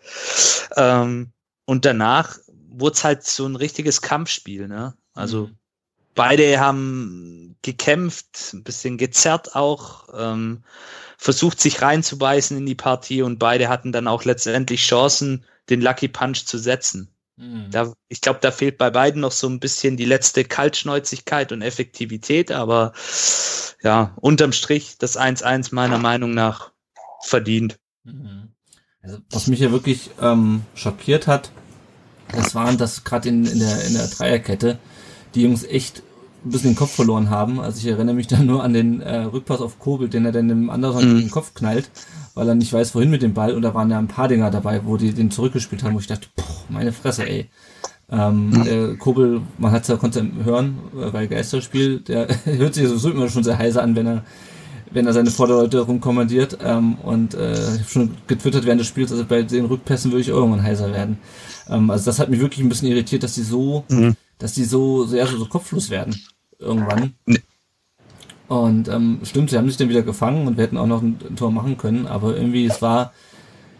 Ähm, 0.76 1.32
und 1.66 1.84
danach 1.84 2.38
wurde 2.70 2.94
es 2.94 3.04
halt 3.04 3.24
so 3.24 3.46
ein 3.46 3.56
richtiges 3.56 4.02
Kampfspiel. 4.02 4.68
Ne? 4.68 4.94
Also 5.14 5.48
Mhm. 5.48 5.58
beide 6.14 6.60
haben 6.60 7.56
gekämpft, 7.62 8.52
ein 8.54 8.64
bisschen 8.64 8.98
gezerrt 8.98 9.54
auch, 9.56 10.08
ähm, 10.16 10.64
versucht 11.18 11.60
sich 11.60 11.82
reinzubeißen 11.82 12.56
in 12.58 12.66
die 12.66 12.74
Partie 12.74 13.22
und 13.22 13.38
beide 13.38 13.68
hatten 13.68 13.92
dann 13.92 14.08
auch 14.08 14.24
letztendlich 14.24 14.82
Chancen, 14.86 15.44
den 15.70 15.80
Lucky 15.80 16.08
Punch 16.08 16.44
zu 16.46 16.58
setzen. 16.58 17.13
Mhm. 17.36 17.70
Da, 17.70 17.92
ich 18.08 18.20
glaube, 18.20 18.38
da 18.40 18.50
fehlt 18.50 18.78
bei 18.78 18.90
beiden 18.90 19.20
noch 19.20 19.32
so 19.32 19.48
ein 19.48 19.60
bisschen 19.60 19.96
die 19.96 20.04
letzte 20.04 20.44
Kaltschnäuzigkeit 20.44 21.52
und 21.52 21.62
Effektivität, 21.62 22.52
aber 22.52 22.92
ja, 23.82 24.14
unterm 24.20 24.52
Strich 24.52 24.96
das 24.98 25.18
1-1 25.18 25.74
meiner 25.74 25.98
Meinung 25.98 26.32
nach 26.34 26.72
verdient. 27.22 27.78
Mhm. 28.04 28.54
Also, 29.02 29.18
was 29.30 29.46
mich 29.48 29.60
ja 29.60 29.72
wirklich 29.72 30.10
ähm, 30.20 30.62
schockiert 30.74 31.26
hat, 31.26 31.50
das 32.32 32.54
waren, 32.54 32.78
dass 32.78 33.04
gerade 33.04 33.28
in, 33.28 33.44
in, 33.44 33.58
der, 33.58 33.84
in 33.84 33.94
der 33.94 34.06
Dreierkette 34.06 34.78
die 35.34 35.42
Jungs 35.42 35.64
echt 35.64 36.02
ein 36.44 36.50
bisschen 36.50 36.70
den 36.72 36.76
Kopf 36.76 36.92
verloren 36.92 37.30
haben. 37.30 37.60
Also 37.60 37.78
ich 37.78 37.86
erinnere 37.86 38.14
mich 38.14 38.26
dann 38.26 38.46
nur 38.46 38.62
an 38.62 38.72
den 38.72 39.00
äh, 39.00 39.20
Rückpass 39.22 39.60
auf 39.60 39.78
Kobel, 39.78 40.08
den 40.08 40.24
er 40.26 40.32
dann 40.32 40.48
dem 40.48 40.70
Anderson 40.70 41.14
Mhm. 41.14 41.18
den 41.20 41.30
Kopf 41.30 41.54
knallt, 41.54 41.90
weil 42.34 42.48
er 42.48 42.54
nicht 42.54 42.72
weiß, 42.72 42.94
wohin 42.94 43.10
mit 43.10 43.22
dem 43.22 43.34
Ball. 43.34 43.54
Und 43.54 43.62
da 43.62 43.74
waren 43.74 43.90
ja 43.90 43.98
ein 43.98 44.08
paar 44.08 44.28
Dinger 44.28 44.50
dabei, 44.50 44.82
wo 44.84 44.96
die 44.96 45.12
den 45.12 45.30
zurückgespielt 45.30 45.82
haben, 45.82 45.94
wo 45.94 46.00
ich 46.00 46.06
dachte, 46.06 46.28
poh, 46.36 46.44
meine 46.68 46.92
Fresse, 46.92 47.28
ey. 47.28 47.48
Ähm, 48.10 48.62
der 48.64 48.96
Kobel, 48.96 49.40
man 49.56 49.72
hat 49.72 49.88
ja 49.88 49.96
konnte 49.96 50.28
hören, 50.44 50.78
äh, 51.00 51.10
bei 51.10 51.26
Geisterspiel, 51.26 52.00
der 52.00 52.28
hört 52.44 52.74
sich 52.74 52.86
sowieso 52.86 53.10
immer 53.10 53.28
schon 53.28 53.44
sehr 53.44 53.58
heiser 53.58 53.82
an, 53.82 53.96
wenn 53.96 54.06
er 54.06 54.24
wenn 54.90 55.08
er 55.08 55.12
seine 55.12 55.30
Vorderleute 55.32 55.80
rumkommandiert. 55.80 56.58
Ähm, 56.62 56.94
und 57.02 57.34
äh, 57.34 57.52
ich 57.54 57.80
habe 57.80 57.88
schon 57.88 58.10
getwittert 58.28 58.64
während 58.64 58.80
des 58.80 58.86
Spiels, 58.86 59.10
also 59.10 59.24
bei 59.24 59.42
den 59.42 59.64
Rückpässen 59.64 60.12
würde 60.12 60.20
ich 60.20 60.28
irgendwann 60.28 60.62
heiser 60.62 60.92
werden. 60.92 61.18
Ähm, 61.68 61.90
also 61.90 62.04
das 62.04 62.20
hat 62.20 62.28
mich 62.28 62.38
wirklich 62.40 62.60
ein 62.60 62.68
bisschen 62.68 62.88
irritiert, 62.88 63.24
dass 63.24 63.34
die 63.34 63.42
so, 63.42 63.82
Mhm. 63.88 64.14
dass 64.38 64.52
die 64.52 64.62
so 64.64 65.04
so, 65.04 65.16
so 65.26 65.46
kopflos 65.46 65.90
werden 65.90 66.14
irgendwann. 66.58 67.14
Nee. 67.26 67.40
Und 68.48 68.88
ähm, 68.88 69.20
stimmt, 69.24 69.50
sie 69.50 69.56
haben 69.56 69.68
sich 69.68 69.76
dann 69.76 69.88
wieder 69.88 70.02
gefangen 70.02 70.46
und 70.46 70.56
wir 70.56 70.64
hätten 70.64 70.76
auch 70.76 70.86
noch 70.86 71.02
ein, 71.02 71.18
ein 71.28 71.36
Tor 71.36 71.50
machen 71.50 71.78
können, 71.78 72.06
aber 72.06 72.36
irgendwie 72.36 72.66
es 72.66 72.82
war 72.82 73.12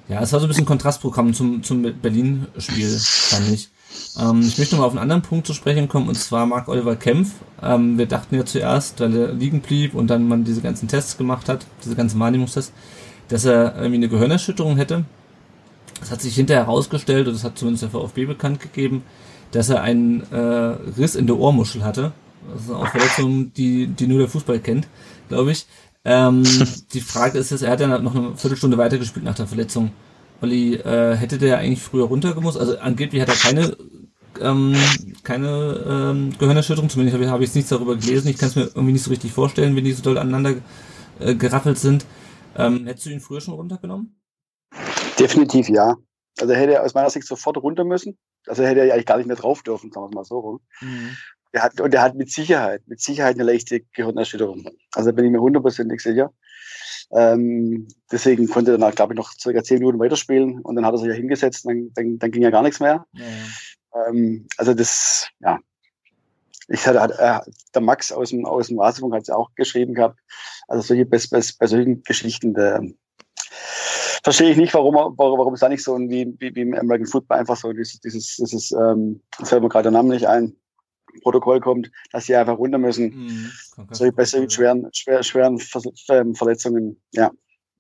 ja, 0.09 0.21
es 0.21 0.33
war 0.33 0.41
so 0.41 0.47
ein 0.47 0.49
bisschen 0.49 0.67
Kontrastprogramm 0.67 1.33
zum 1.33 1.63
zum 1.63 1.83
Berlin-Spiel, 1.83 2.99
fand 2.99 3.49
ich. 3.51 3.71
Ähm, 4.21 4.43
ich 4.43 4.59
möchte 4.59 4.77
mal 4.77 4.85
auf 4.85 4.93
einen 4.93 4.99
anderen 4.99 5.23
Punkt 5.23 5.47
zu 5.47 5.55
sprechen 5.55 5.89
kommen, 5.89 6.09
und 6.09 6.15
zwar 6.15 6.47
Marc 6.47 6.69
Oliver 6.69 6.97
Kempf. 6.97 7.33
Ähm, 7.63 7.99
wir 7.99 8.07
dachten 8.07 8.35
ja 8.35 8.45
zuerst, 8.45 9.01
weil 9.01 9.17
er 9.17 9.33
liegen 9.33 9.61
blieb 9.61 9.95
und 9.95 10.09
dann 10.09 10.29
man 10.29 10.45
diese 10.45 10.61
ganzen 10.61 10.89
Tests 10.89 11.17
gemacht 11.17 11.49
hat, 11.49 11.67
diese 11.85 11.97
ganzen 11.97 12.21
Wahrnehmungstests, 12.21 12.73
dass 13.29 13.45
er 13.45 13.77
irgendwie 13.77 13.97
eine 13.97 14.09
Gehirnerschütterung 14.09 14.77
hätte. 14.77 15.05
Das 16.01 16.11
hat 16.11 16.21
sich 16.21 16.35
hinterher 16.35 16.67
herausgestellt, 16.67 17.27
und 17.27 17.35
das 17.35 17.45
hat 17.45 17.57
zumindest 17.57 17.85
der 17.85 17.91
VfB 17.91 18.27
bekannt 18.27 18.61
gegeben, 18.61 19.03
dass 19.53 19.71
er 19.71 19.83
einen 19.83 20.23
äh, 20.33 20.37
Riss 20.37 21.15
in 21.15 21.27
der 21.27 21.39
Ohrmuschel 21.39 21.85
hatte. 21.85 22.13
Das 22.53 22.67
sind 22.67 22.75
auch 22.75 22.89
Verletzungen, 22.89 23.53
die, 23.55 23.87
die 23.87 24.07
nur 24.07 24.19
der 24.19 24.29
Fußball 24.29 24.61
kennt, 24.61 24.89
glaube 25.29 25.53
ich. 25.53 25.67
Ähm, 26.05 26.45
die 26.93 27.01
Frage 27.01 27.39
ist 27.39 27.51
jetzt, 27.51 27.63
er 27.63 27.73
hat 27.73 27.81
ja 27.81 27.99
noch 27.99 28.15
eine 28.15 28.37
Viertelstunde 28.37 28.79
weitergespielt 28.79 29.25
nach 29.25 29.35
der 29.35 29.47
Verletzung. 29.47 29.93
Olli, 30.41 30.75
äh, 30.75 31.17
hätte 31.17 31.39
der 31.39 31.59
eigentlich 31.59 31.83
früher 31.83 32.05
runtergemusst? 32.05 32.59
Also 32.59 32.79
angeblich 32.79 33.23
hat 33.23 33.29
er 33.29 33.37
keine 33.37 33.77
ähm, 34.41 34.75
keine 35.23 35.85
ähm, 35.87 36.33
Gehirnerschütterung, 36.39 36.91
zumindest 36.91 37.15
habe 37.15 37.25
ich, 37.25 37.31
hab 37.31 37.41
ich 37.41 37.47
jetzt 37.47 37.55
nichts 37.55 37.71
darüber 37.71 37.97
gelesen. 37.97 38.29
Ich 38.29 38.39
kann 38.39 38.49
es 38.49 38.57
mir 38.57 38.63
irgendwie 38.63 38.93
nicht 38.93 39.05
so 39.05 39.11
richtig 39.11 39.33
vorstellen, 39.33 39.77
wenn 39.77 39.85
die 39.85 39.93
so 39.93 40.03
doll 40.03 40.19
aneinander 40.19 40.57
äh, 41.21 41.35
geraffelt 41.35 41.79
sind. 41.79 42.05
Ähm, 42.57 42.87
hättest 42.87 43.07
du 43.07 43.11
ihn 43.11 43.21
früher 43.21 43.41
schon 43.41 43.55
runtergenommen? 43.55 44.21
Definitiv 45.19 45.69
ja. 45.69 45.97
Also 46.41 46.53
er 46.53 46.61
hätte 46.61 46.83
aus 46.83 46.95
meiner 46.95 47.11
Sicht 47.11 47.27
sofort 47.27 47.57
runter 47.59 47.85
müssen. 47.85 48.19
Also 48.47 48.65
hätte 48.65 48.81
er 48.81 48.93
eigentlich 48.93 49.07
gar 49.07 49.17
nicht 49.19 49.27
mehr 49.27 49.37
drauf 49.37 49.63
dürfen, 49.63 49.93
sagen 49.93 50.11
wir 50.11 50.15
mal 50.17 50.25
so 50.25 50.39
rum. 50.39 50.61
Mhm. 50.81 51.17
Der 51.55 51.63
hat, 51.63 51.81
und 51.81 51.95
er 51.95 52.03
hat 52.03 52.17
mit 52.17 52.31
Sicherheit, 52.31 52.83
mit 52.87 53.01
Sicherheit 53.01 53.37
eine 53.37 53.45
leichte 53.45 53.81
Gehirnerschütterung. 53.93 54.69
Also 54.93 55.13
bin 55.13 55.25
ich 55.25 55.31
mir 55.31 55.41
hundertprozentig 55.41 56.01
sicher. 56.01 56.33
Ähm, 57.13 57.87
deswegen 58.11 58.49
konnte 58.49 58.73
er 58.73 58.79
dann, 58.79 58.95
glaube 58.95 59.15
ich, 59.15 59.19
noch 59.19 59.33
circa 59.39 59.63
zehn 59.63 59.79
Minuten 59.79 60.01
weiterspielen 60.01 60.61
und 60.61 60.75
dann 60.75 60.85
hat 60.85 60.95
er 60.95 60.99
sich 60.99 61.09
ja 61.09 61.15
hingesetzt, 61.15 61.65
dann, 61.65 61.93
dann, 61.95 62.19
dann 62.19 62.31
ging 62.33 62.43
ja 62.43 62.51
gar 62.51 62.63
nichts 62.63 62.81
mehr. 62.81 63.07
Ja. 63.13 64.09
Ähm, 64.09 64.49
also 64.57 64.75
das, 64.75 65.29
ja. 65.41 65.61
Ich 66.67 66.87
hatte, 66.87 67.15
äh, 67.19 67.41
der 67.75 67.83
Max 67.83 68.11
aus 68.11 68.31
dem, 68.31 68.47
aus 68.47 68.69
dem 68.69 68.81
Rasenfunk 68.81 69.15
hat 69.15 69.23
es 69.23 69.31
auch 69.31 69.55
geschrieben 69.55 69.95
gehabt. 69.95 70.19
Also 70.67 70.83
solche, 70.83 71.05
bei, 71.05 71.19
bei, 71.31 71.41
bei 71.59 71.67
solchen 71.67 72.03
Geschichten, 72.03 72.55
der, 72.55 72.83
verstehe 74.25 74.51
ich 74.51 74.57
nicht, 74.57 74.73
warum, 74.75 74.95
warum, 74.95 75.39
warum 75.39 75.55
es 75.55 75.61
da 75.61 75.69
nicht 75.69 75.85
so 75.85 75.97
wie, 75.99 76.35
wie, 76.41 76.55
wie 76.55 76.63
im 76.63 76.75
American 76.75 77.07
Football 77.07 77.39
einfach 77.39 77.57
so 77.57 77.73
dieses, 77.73 78.01
dieses, 78.01 78.37
dieses 78.37 78.73
ähm, 78.73 79.21
fällt 79.43 79.63
mir 79.63 79.69
gerade 79.69 79.85
der 79.85 79.93
Name 79.93 80.15
nicht 80.15 80.27
ein, 80.27 80.57
Protokoll 81.23 81.61
kommt, 81.61 81.91
dass 82.13 82.27
sie 82.27 82.37
einfach 82.37 82.59
runter 82.59 82.79
müssen. 82.79 83.15
Mhm. 83.15 83.51
So 83.91 84.11
bei 84.13 84.25
solchen 84.25 84.51
schweren, 84.51 84.89
schwer, 84.93 85.23
schweren 85.23 85.61
ähm, 86.11 86.35
Verletzungen, 86.35 87.01
ja. 87.13 87.31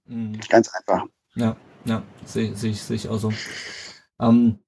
Mhm. 0.06 0.38
Ganz 0.48 0.70
einfach. 0.74 1.04
Ja, 1.34 1.56
ja, 1.84 2.02
sehe 2.24 2.54
seh 2.54 2.70
ich, 2.70 2.82
seh 2.82 2.94
ich 2.94 3.08
auch 3.08 3.18
so. 3.18 3.32
Ähm, 4.20 4.58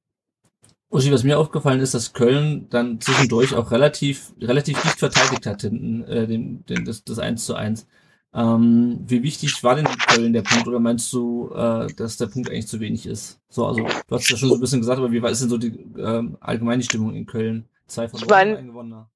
Uschi, 0.89 1.13
was 1.13 1.25
mir 1.25 1.39
aufgefallen 1.39 1.81
ist, 1.81 1.95
dass 1.95 2.13
Köln 2.13 2.69
dann 2.71 3.01
zwischendurch 3.01 3.55
auch 3.55 3.71
relativ, 3.71 4.33
relativ 4.41 4.81
dicht 4.83 4.99
verteidigt 4.99 5.47
hat 5.47 5.63
hinten, 5.63 6.05
äh, 6.05 6.27
den, 6.27 6.65
den, 6.67 6.85
das, 6.85 7.05
das 7.05 7.19
1 7.19 7.45
zu 7.45 7.55
1. 7.55 7.87
Ähm, 8.33 9.01
wie 9.07 9.23
wichtig 9.23 9.65
war 9.65 9.75
denn 9.75 9.87
Köln 9.87 10.33
der 10.33 10.43
Punkt 10.43 10.69
oder 10.69 10.79
meinst 10.79 11.13
du, 11.13 11.51
äh, 11.55 11.87
dass 11.95 12.19
der 12.19 12.27
Punkt 12.27 12.51
eigentlich 12.51 12.69
zu 12.69 12.81
wenig 12.81 13.07
ist? 13.07 13.41
So, 13.49 13.67
also 13.67 13.83
du 13.83 14.15
hast 14.15 14.29
ja 14.31 14.37
schon 14.37 14.49
so 14.49 14.55
ein 14.55 14.61
bisschen 14.61 14.81
gesagt, 14.81 14.99
aber 14.99 15.11
wie 15.11 15.23
war 15.23 15.31
ist 15.31 15.41
denn 15.41 15.49
so 15.49 15.59
die 15.59 15.73
ähm, 15.99 16.37
allgemeine 16.41 16.83
Stimmung 16.83 17.15
in 17.15 17.27
Köln? 17.27 17.67
Zwei 17.87 18.09
verloren, 18.09 18.23
ich 18.23 18.31
mein, 18.31 18.57
ein 18.57 18.67
gewonnen. 18.67 19.07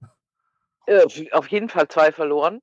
Äh, 0.86 1.32
auf 1.32 1.48
jeden 1.48 1.68
Fall 1.68 1.88
zwei 1.88 2.12
verloren. 2.12 2.62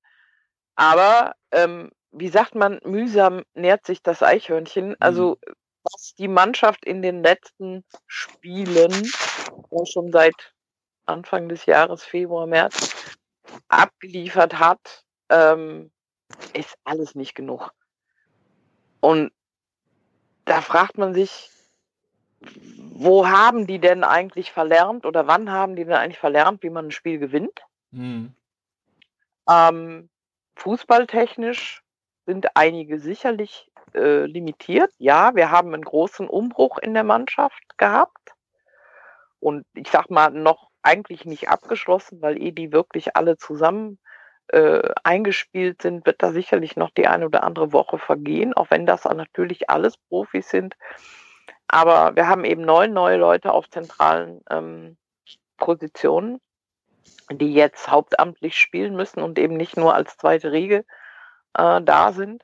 Aber 0.76 1.36
ähm, 1.52 1.92
wie 2.12 2.30
sagt 2.30 2.56
man, 2.56 2.80
mühsam 2.84 3.44
nährt 3.54 3.86
sich 3.86 4.02
das 4.02 4.24
Eichhörnchen. 4.24 4.96
Also 5.00 5.38
mhm. 5.46 5.54
was 5.84 6.14
die 6.16 6.28
Mannschaft 6.28 6.86
in 6.86 7.02
den 7.02 7.24
letzten 7.24 7.84
Spielen, 8.06 8.92
ja 8.92 9.86
schon 9.86 10.12
seit 10.12 10.54
Anfang 11.06 11.50
des 11.50 11.66
Jahres, 11.66 12.04
Februar, 12.04 12.48
März, 12.48 12.94
abgeliefert 13.68 14.60
hat, 14.60 15.04
ähm, 15.30 15.92
ist 16.54 16.78
alles 16.84 17.16
nicht 17.16 17.36
genug. 17.36 17.72
Und 19.00 19.32
da 20.46 20.62
fragt 20.62 20.98
man 20.98 21.14
sich, 21.14 21.50
wo 22.40 23.28
haben 23.28 23.68
die 23.68 23.80
denn 23.80 24.04
eigentlich 24.04 24.52
verlernt 24.52 25.06
oder 25.06 25.28
wann 25.28 25.52
haben 25.52 25.76
die 25.76 25.86
denn 25.86 25.94
eigentlich 25.94 26.20
verlernt, 26.20 26.64
wie 26.64 26.70
man 26.70 26.88
ein 26.88 26.92
Spiel 26.92 27.20
gewinnt? 27.20 27.62
Mhm. 27.92 28.34
Ähm, 29.50 30.10
fußballtechnisch 30.56 31.84
sind 32.26 32.48
einige 32.56 33.00
sicherlich 33.00 33.72
äh, 33.94 34.26
limitiert. 34.26 34.92
Ja, 34.98 35.36
wir 35.36 35.52
haben 35.52 35.74
einen 35.74 35.86
großen 35.86 36.28
Umbruch 36.28 36.78
in 36.80 36.94
der 36.94 37.04
Mannschaft 37.04 37.78
gehabt. 37.78 38.34
Und 39.40 39.66
ich 39.74 39.90
sag 39.90 40.10
mal, 40.10 40.32
noch 40.32 40.70
eigentlich 40.82 41.26
nicht 41.26 41.50
abgeschlossen, 41.50 42.22
weil 42.22 42.42
eh 42.42 42.52
die 42.52 42.72
wirklich 42.72 43.16
alle 43.16 43.38
zusammen 43.38 44.00
äh, 44.48 44.90
eingespielt 45.04 45.82
sind, 45.82 46.06
wird 46.06 46.24
da 46.24 46.32
sicherlich 46.32 46.76
noch 46.76 46.90
die 46.90 47.08
eine 47.08 47.26
oder 47.26 47.44
andere 47.44 47.74
Woche 47.74 47.98
vergehen, 47.98 48.54
auch 48.54 48.72
wenn 48.72 48.86
das 48.86 49.06
natürlich 49.06 49.70
alles 49.70 49.98
Profis 49.98 50.50
sind. 50.50 50.76
Aber 51.68 52.16
wir 52.16 52.28
haben 52.28 52.46
eben 52.46 52.62
neun 52.62 52.94
neue 52.94 53.18
Leute 53.18 53.52
auf 53.52 53.70
zentralen 53.70 54.42
ähm, 54.50 54.98
Positionen, 55.58 56.40
die 57.32 57.54
jetzt 57.54 57.90
hauptamtlich 57.90 58.58
spielen 58.58 58.96
müssen 58.96 59.22
und 59.22 59.38
eben 59.38 59.58
nicht 59.58 59.76
nur 59.76 59.94
als 59.94 60.18
zweite 60.18 60.52
Riege 60.52 60.86
äh, 61.54 61.82
da 61.82 62.14
sind. 62.14 62.44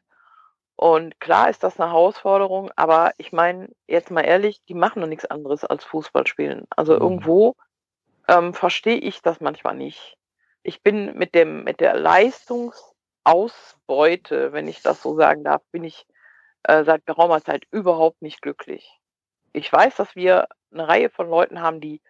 Und 0.75 1.19
klar 1.21 1.49
ist 1.49 1.63
das 1.63 1.79
eine 1.79 1.91
Herausforderung, 1.91 2.71
aber 2.75 3.13
ich 3.17 3.31
meine, 3.31 3.69
jetzt 3.87 4.11
mal 4.11 4.25
ehrlich, 4.25 4.61
die 4.67 4.73
machen 4.73 4.99
noch 4.99 5.07
nichts 5.07 5.25
anderes 5.25 5.63
als 5.63 5.85
Fußball 5.85 6.27
spielen. 6.27 6.67
Also 6.75 6.95
mhm. 6.95 7.01
irgendwo 7.01 7.55
ähm, 8.27 8.53
verstehe 8.53 8.97
ich 8.97 9.21
das 9.21 9.39
manchmal 9.39 9.75
nicht. 9.75 10.17
Ich 10.63 10.81
bin 10.81 11.17
mit 11.17 11.35
dem, 11.35 11.63
mit 11.63 11.79
der 11.79 11.95
Leistungsausbeute, 11.95 14.51
wenn 14.51 14.67
ich 14.67 14.81
das 14.81 15.01
so 15.01 15.15
sagen 15.15 15.45
darf, 15.45 15.61
bin 15.71 15.85
ich 15.85 16.05
äh, 16.63 16.83
seit 16.83 17.05
geraumer 17.05 17.41
Zeit 17.41 17.63
überhaupt 17.71 18.21
nicht 18.21 18.41
glücklich 18.41 18.99
ich 19.53 19.71
weiß, 19.71 19.95
dass 19.95 20.15
wir 20.15 20.47
eine 20.71 20.87
Reihe 20.87 21.09
von 21.09 21.29
Leuten 21.29 21.61
haben, 21.61 21.79
die 21.79 22.01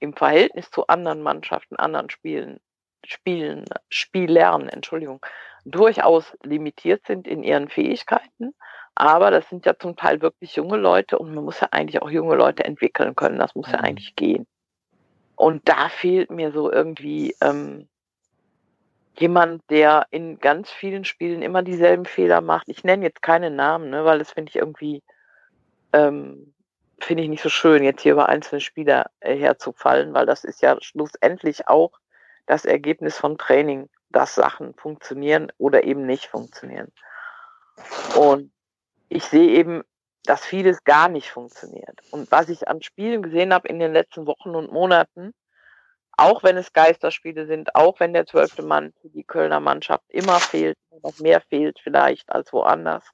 im 0.00 0.14
Verhältnis 0.14 0.70
zu 0.70 0.86
anderen 0.88 1.22
Mannschaften, 1.22 1.76
anderen 1.76 2.10
Spielen, 2.10 2.60
Spielen, 3.04 3.64
Spielern, 3.88 4.68
Entschuldigung, 4.68 5.24
durchaus 5.64 6.36
limitiert 6.42 7.06
sind 7.06 7.26
in 7.26 7.42
ihren 7.42 7.68
Fähigkeiten. 7.68 8.54
Aber 8.94 9.30
das 9.30 9.48
sind 9.48 9.64
ja 9.64 9.78
zum 9.78 9.96
Teil 9.96 10.20
wirklich 10.20 10.56
junge 10.56 10.76
Leute 10.76 11.18
und 11.18 11.34
man 11.34 11.44
muss 11.44 11.60
ja 11.60 11.68
eigentlich 11.70 12.02
auch 12.02 12.10
junge 12.10 12.34
Leute 12.34 12.64
entwickeln 12.64 13.14
können. 13.14 13.38
Das 13.38 13.54
muss 13.54 13.70
ja 13.70 13.78
mhm. 13.78 13.84
eigentlich 13.84 14.16
gehen. 14.16 14.46
Und 15.36 15.68
da 15.68 15.88
fehlt 15.88 16.30
mir 16.30 16.52
so 16.52 16.70
irgendwie 16.70 17.34
ähm, 17.40 17.88
jemand, 19.18 19.62
der 19.70 20.06
in 20.10 20.38
ganz 20.38 20.70
vielen 20.70 21.04
Spielen 21.04 21.40
immer 21.40 21.62
dieselben 21.62 22.04
Fehler 22.04 22.40
macht. 22.40 22.68
Ich 22.68 22.84
nenne 22.84 23.04
jetzt 23.04 23.22
keine 23.22 23.50
Namen, 23.50 23.90
ne, 23.90 24.04
weil 24.04 24.18
das 24.18 24.32
finde 24.32 24.50
ich 24.50 24.56
irgendwie 24.56 25.02
ähm, 25.92 26.54
finde 27.00 27.22
ich 27.22 27.28
nicht 27.28 27.42
so 27.42 27.48
schön, 27.48 27.82
jetzt 27.82 28.02
hier 28.02 28.12
über 28.12 28.28
einzelne 28.28 28.60
Spieler 28.60 29.10
äh, 29.20 29.36
herzufallen, 29.36 30.14
weil 30.14 30.26
das 30.26 30.44
ist 30.44 30.62
ja 30.62 30.76
schlussendlich 30.80 31.68
auch 31.68 31.92
das 32.46 32.64
Ergebnis 32.64 33.16
von 33.16 33.38
Training, 33.38 33.88
dass 34.10 34.34
Sachen 34.34 34.74
funktionieren 34.74 35.52
oder 35.58 35.84
eben 35.84 36.06
nicht 36.06 36.26
funktionieren. 36.26 36.92
Und 38.16 38.52
ich 39.08 39.24
sehe 39.24 39.50
eben, 39.50 39.82
dass 40.24 40.44
vieles 40.44 40.84
gar 40.84 41.08
nicht 41.08 41.30
funktioniert. 41.30 42.00
Und 42.10 42.30
was 42.30 42.48
ich 42.48 42.68
an 42.68 42.82
Spielen 42.82 43.22
gesehen 43.22 43.54
habe 43.54 43.68
in 43.68 43.78
den 43.78 43.92
letzten 43.92 44.26
Wochen 44.26 44.54
und 44.54 44.72
Monaten, 44.72 45.32
auch 46.16 46.42
wenn 46.42 46.56
es 46.56 46.72
Geisterspiele 46.72 47.46
sind, 47.46 47.74
auch 47.74 47.98
wenn 47.98 48.12
der 48.12 48.26
zwölfte 48.26 48.62
Mann 48.62 48.92
für 49.00 49.08
die 49.08 49.24
Kölner 49.24 49.60
Mannschaft 49.60 50.04
immer 50.08 50.38
fehlt, 50.38 50.76
noch 51.02 51.18
mehr 51.18 51.40
fehlt 51.40 51.80
vielleicht 51.82 52.30
als 52.30 52.52
woanders, 52.52 53.04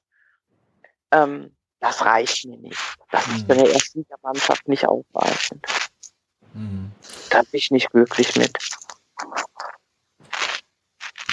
ähm, 1.11 1.56
das 1.79 2.03
reicht 2.03 2.45
mir 2.45 2.57
nicht. 2.57 2.77
Das 3.11 3.27
ist 3.27 3.47
bei 3.47 3.55
der 3.55 3.71
ersten 3.71 4.05
Mannschaft 4.23 4.67
nicht 4.67 4.87
ausreichend. 4.87 5.65
Mhm. 6.53 6.91
Da 7.29 7.41
bin 7.41 7.49
ich 7.53 7.71
nicht 7.71 7.91
glücklich 7.91 8.35
mit. 8.35 8.57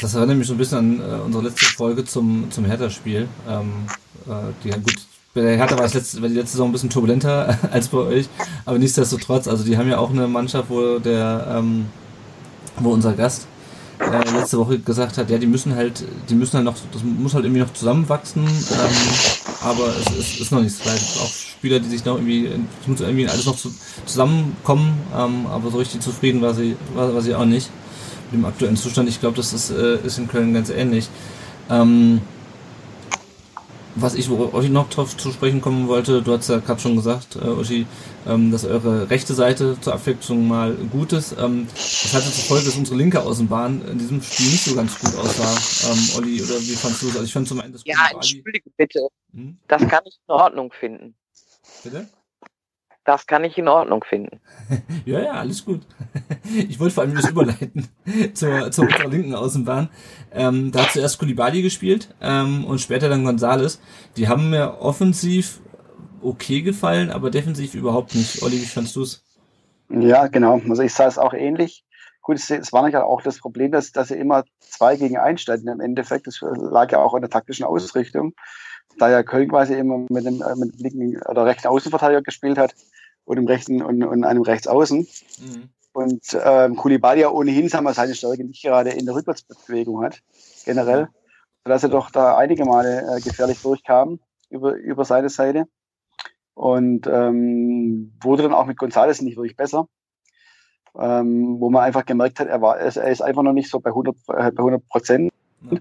Das 0.01 0.15
erinnert 0.15 0.37
mich 0.37 0.47
so 0.47 0.55
ein 0.55 0.59
bisschen 0.59 0.79
an 0.79 1.01
äh, 1.01 1.23
unsere 1.23 1.45
letzte 1.45 1.65
Folge 1.67 2.05
zum, 2.05 2.51
zum 2.51 2.65
Hertha-Spiel. 2.65 3.29
Ähm, 3.49 3.87
äh, 4.27 4.53
die, 4.63 4.71
gut, 4.71 5.07
bei 5.35 5.43
der 5.43 5.57
Hertha 5.57 5.77
war, 5.77 5.85
es 5.85 5.95
letzte, 5.95 6.23
war 6.23 6.29
die 6.29 6.35
letzte 6.35 6.53
Saison 6.53 6.69
ein 6.69 6.73
bisschen 6.73 6.91
turbulenter 6.91 7.59
als 7.71 7.89
bei 7.89 7.99
euch, 7.99 8.29
aber 8.65 8.79
nichtsdestotrotz, 8.79 9.49
also 9.49 9.65
die 9.65 9.77
haben 9.77 9.89
ja 9.89 9.99
auch 9.99 10.11
eine 10.11 10.29
Mannschaft, 10.29 10.71
wo 10.71 10.99
der, 10.99 11.47
ähm, 11.59 11.87
wo 12.79 12.91
unser 12.93 13.15
Gast 13.15 13.47
äh, 13.99 14.31
letzte 14.31 14.59
Woche 14.59 14.79
gesagt 14.79 15.19
hat, 15.19 15.31
ja, 15.31 15.39
die 15.39 15.47
müssen 15.47 15.75
halt, 15.75 16.05
die 16.29 16.35
müssen 16.35 16.55
halt 16.55 16.65
noch, 16.65 16.77
das 16.93 17.03
muss 17.03 17.35
halt 17.35 17.45
irgendwie 17.45 17.63
noch 17.63 17.73
zusammenwachsen, 17.73 18.45
ähm, 18.45 19.44
aber 19.65 19.89
es 19.99 20.17
ist, 20.17 20.41
ist 20.41 20.53
noch 20.53 20.61
nichts 20.61 20.85
weit. 20.87 21.01
Auch 21.23 21.31
Spieler, 21.31 21.81
die 21.81 21.89
sich 21.89 22.05
noch 22.05 22.17
irgendwie, 22.17 22.47
es 22.47 22.87
muss 22.87 23.01
irgendwie 23.01 23.27
alles 23.27 23.47
noch 23.47 23.57
zu, 23.57 23.75
zusammenkommen, 24.05 25.01
ähm, 25.17 25.47
aber 25.47 25.71
so 25.71 25.79
richtig 25.79 26.01
zufrieden 26.01 26.43
war 26.43 26.55
sie, 26.55 26.77
war, 26.95 27.15
war 27.15 27.23
sie 27.23 27.35
auch 27.35 27.47
nicht 27.47 27.71
mit 28.31 28.41
dem 28.41 28.45
aktuellen 28.45 28.77
Zustand. 28.77 29.09
Ich 29.09 29.21
glaube, 29.21 29.37
das 29.37 29.53
ist, 29.53 29.71
äh, 29.71 29.99
ist 30.05 30.19
in 30.19 30.29
Köln 30.29 30.53
ganz 30.53 30.71
ähnlich. 30.71 31.09
Ähm, 31.71 32.21
was 33.97 34.15
ich, 34.15 34.29
ich 34.31 34.71
noch 34.71 34.91
drauf 34.91 35.17
zu 35.17 35.31
sprechen 35.31 35.61
kommen 35.61 35.89
wollte, 35.89 36.23
du 36.23 36.33
hast 36.33 36.49
ja 36.49 36.59
gerade 36.59 36.81
schon 36.81 36.97
gesagt, 36.97 37.37
äh, 37.37 37.49
Uschi, 37.49 37.87
ähm, 38.27 38.51
dass 38.51 38.65
eure 38.65 39.11
rechte 39.11 39.35
Seite 39.35 39.77
zur 39.81 39.95
Abwechslung 39.95 40.49
mal 40.49 40.75
gut 40.75 41.13
ist. 41.13 41.37
Ähm, 41.39 41.67
das 41.75 42.13
hatte 42.15 42.31
zur 42.31 42.45
Folge, 42.45 42.67
dass 42.67 42.77
unsere 42.77 42.97
linke 42.97 43.23
Außenbahn 43.23 43.83
in 43.87 43.99
diesem 43.99 44.23
Spiel 44.23 44.47
nicht 44.47 44.65
so 44.65 44.75
ganz 44.75 44.99
gut 44.99 45.15
aussah. 45.17 45.91
Ähm, 45.91 46.09
Olli, 46.17 46.43
oder 46.43 46.61
wie 46.61 46.77
fandst 46.77 47.03
du 47.03 47.09
es? 47.09 47.15
Also 47.15 47.25
ich 47.25 47.33
fand 47.33 47.49
zum 47.49 47.61
einen 47.61 47.73
das 47.73 47.83
Ja, 47.85 48.09
entschuldige 48.13 48.71
bitte. 48.77 49.09
Hm? 49.33 49.59
Das 49.69 49.87
kann 49.89 50.03
ich 50.07 50.19
in 50.27 50.35
Ordnung 50.35 50.73
finden. 50.73 51.15
Bitte? 51.83 52.09
Das 53.05 53.27
kann 53.27 53.45
ich 53.45 53.59
in 53.59 53.69
Ordnung 53.69 54.05
finden. 54.05 54.41
Ja, 55.05 55.21
ja, 55.21 55.33
alles 55.33 55.65
gut. 55.65 55.83
Ich 56.45 56.81
wollte 56.81 56.95
vor 56.95 57.05
allem 57.05 57.15
das 57.15 57.29
überleiten 57.29 57.89
zur, 58.35 58.71
zur 58.71 58.85
unserer 58.85 59.09
linken 59.09 59.35
Außenbahn. 59.35 59.89
Ähm, 60.33 60.73
da 60.73 60.83
hat 60.83 60.93
zuerst 60.93 61.19
Koulibaly 61.19 61.63
gespielt 61.63 62.15
ähm, 62.21 62.65
und 62.65 62.81
später 62.81 63.09
dann 63.09 63.25
Gonzales. 63.25 63.81
Die 64.17 64.29
haben 64.29 64.51
mir 64.51 64.81
offensiv 64.81 65.61
okay 66.23 66.63
gefallen, 66.63 67.11
aber 67.11 67.31
defensiv 67.31 67.75
überhaupt 67.75 68.15
nicht. 68.15 68.43
Olli, 68.43 68.55
wie 68.55 68.67
fandst 68.67 68.97
du's? 68.97 69.23
Ja, 69.91 70.27
genau. 70.29 70.61
Also 70.69 70.83
ich 70.83 70.95
sah 70.95 71.07
es 71.07 71.19
auch 71.19 71.35
ähnlich. 71.35 71.85
Gut, 72.23 72.37
es, 72.37 72.51
es 72.51 72.73
war 72.73 72.89
ja 72.89 73.05
auch 73.05 73.21
das 73.21 73.39
Problem, 73.39 73.71
dass, 73.71 73.93
dass 73.93 74.09
sie 74.09 74.15
immer 74.15 74.45
zwei 74.61 74.97
gegen 74.97 75.19
einen 75.19 75.37
standen 75.37 75.69
im 75.69 75.81
Endeffekt. 75.81 76.27
Das 76.27 76.41
lag 76.41 76.91
ja 76.91 76.99
auch 76.99 77.13
an 77.15 77.21
der 77.21 77.31
taktischen 77.31 77.67
Ausrichtung. 77.67 78.33
Da 78.99 79.11
ja 79.11 79.23
Köln 79.23 79.49
quasi 79.49 79.75
immer 79.75 79.99
mit 80.09 80.25
dem, 80.25 80.43
äh, 80.43 80.55
mit 80.57 80.75
dem 80.75 80.79
linken 80.81 81.23
oder 81.23 81.45
rechten 81.47 81.69
Außenverteidiger 81.69 82.23
gespielt 82.23 82.59
hat 82.59 82.75
und 83.25 83.39
im 83.39 83.47
rechten 83.47 83.83
und, 83.83 84.03
und 84.05 84.25
einem 84.25 84.43
Rechtsaußen. 84.43 85.07
Und 85.93 86.39
ähm, 86.45 86.77
Koulibaly 86.77 87.21
ja 87.21 87.31
ohnehin, 87.31 87.69
sagen 87.69 87.85
wir, 87.85 87.95
seine 87.95 88.15
Stärke 88.15 88.45
nicht 88.45 88.63
gerade 88.63 88.91
in 88.91 89.07
der 89.07 89.15
Rückwärtsbewegung 89.15 90.03
hat, 90.03 90.21
generell. 90.65 91.09
Sodass 91.65 91.83
er 91.85 91.89
doch 91.89 92.11
da 92.11 92.37
einige 92.37 92.65
Male 92.65 93.03
äh, 93.17 93.21
gefährlich 93.21 93.63
durchkam 93.63 94.19
über, 94.51 94.75
über 94.75 95.05
seine 95.05 95.29
Seite. 95.29 95.67
Und 96.55 97.07
ähm, 97.07 98.13
wurde 98.23 98.43
dann 98.45 98.55
auch 98.55 98.67
mit 98.67 98.79
González 98.79 99.23
nicht 99.25 99.37
wirklich 99.37 99.57
besser. 99.57 99.89
Ähm, 100.97 101.57
wo 101.59 101.71
man 101.71 101.83
einfach 101.83 102.05
gemerkt 102.05 102.39
hat, 102.39 102.47
er, 102.49 102.61
war, 102.61 102.79
er 102.79 102.87
ist- 103.11 103.23
einfach 103.23 103.43
noch 103.43 103.53
nicht 103.53 103.69
so 103.69 103.81
bei 103.81 103.91
100 103.91 104.15
äh, 104.29 104.53
bei 104.53 104.59
100 104.63 104.87
Prozent. 104.89 105.33
Ja. 105.71 105.79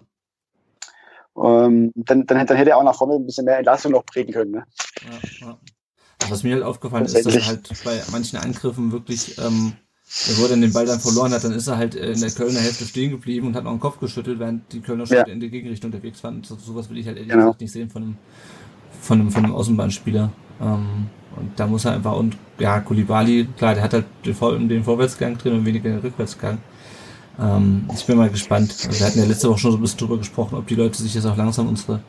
Ähm, 1.35 1.91
dann, 1.95 2.25
dann, 2.25 2.45
dann 2.45 2.57
hätte 2.57 2.69
er 2.71 2.77
auch 2.77 2.83
nach 2.83 2.95
vorne 2.95 3.15
ein 3.15 3.25
bisschen 3.25 3.45
mehr 3.45 3.57
Entlastung 3.57 3.91
noch 3.91 4.05
prägen 4.05 4.33
können. 4.33 4.51
Ne? 4.51 4.63
Ja, 5.41 5.47
ja. 5.47 5.57
Was 6.29 6.43
mir 6.43 6.53
halt 6.53 6.63
aufgefallen 6.63 7.05
ist, 7.05 7.25
dass 7.25 7.35
er 7.35 7.45
halt 7.45 7.69
bei 7.83 8.01
manchen 8.11 8.37
Angriffen 8.37 8.91
wirklich, 8.91 9.37
ähm, 9.39 9.73
wo 10.37 10.43
er 10.43 10.49
dann 10.49 10.61
den 10.61 10.71
Ball 10.71 10.85
dann 10.85 10.99
verloren 10.99 11.33
hat, 11.33 11.43
dann 11.43 11.51
ist 11.51 11.67
er 11.67 11.77
halt 11.77 11.95
äh, 11.95 12.11
in 12.11 12.21
der 12.21 12.31
Kölner 12.31 12.59
Hälfte 12.59 12.85
stehen 12.85 13.11
geblieben 13.11 13.47
und 13.47 13.55
hat 13.55 13.63
noch 13.63 13.71
den 13.71 13.79
Kopf 13.79 13.99
geschüttelt, 13.99 14.39
während 14.39 14.71
die 14.71 14.79
Kölner 14.81 15.05
schon 15.05 15.17
Ja. 15.17 15.23
in 15.23 15.39
die 15.39 15.49
Gegenrichtung 15.49 15.91
unterwegs 15.91 16.23
waren. 16.23 16.43
So, 16.43 16.55
sowas 16.55 16.89
will 16.89 16.97
ich 16.97 17.07
halt 17.07 17.17
ehrlich 17.17 17.31
Genau. 17.31 17.45
gesagt 17.45 17.61
nicht 17.61 17.71
sehen 17.71 17.89
von 17.89 18.03
einem, 18.03 18.17
von 19.01 19.19
einem, 19.19 19.31
von 19.31 19.43
einem 19.43 19.55
Außenbahnspieler. 19.55 20.31
Ähm, 20.61 21.07
und 21.35 21.59
da 21.59 21.65
muss 21.67 21.83
er 21.85 21.93
einfach, 21.93 22.15
und 22.15 22.37
ja, 22.59 22.79
Kulibali, 22.79 23.47
klar, 23.57 23.73
der 23.73 23.83
hat 23.83 23.93
halt 23.93 24.05
den, 24.23 24.35
Vor 24.35 24.57
den 24.57 24.83
Vorwärtsgang 24.83 25.37
drin 25.37 25.53
und 25.53 25.65
weniger 25.65 25.89
den 25.89 25.99
Rückwärtsgang. 25.99 26.59
Ähm, 27.39 27.89
ich 27.93 28.05
bin 28.05 28.17
mal 28.17 28.29
gespannt. 28.29 28.75
Wir 28.91 29.05
hatten 29.05 29.19
ja 29.19 29.25
letzte 29.25 29.49
Woche 29.49 29.59
schon 29.59 29.71
so 29.71 29.77
ein 29.77 29.81
bisschen 29.81 29.99
drüber 29.99 30.17
gesprochen, 30.17 30.55
ob 30.55 30.67
die 30.67 30.75
Leute 30.75 31.01
sich 31.01 31.13
jetzt 31.13 31.25
auch 31.25 31.37
langsam 31.37 31.67
unsere, 31.67 32.01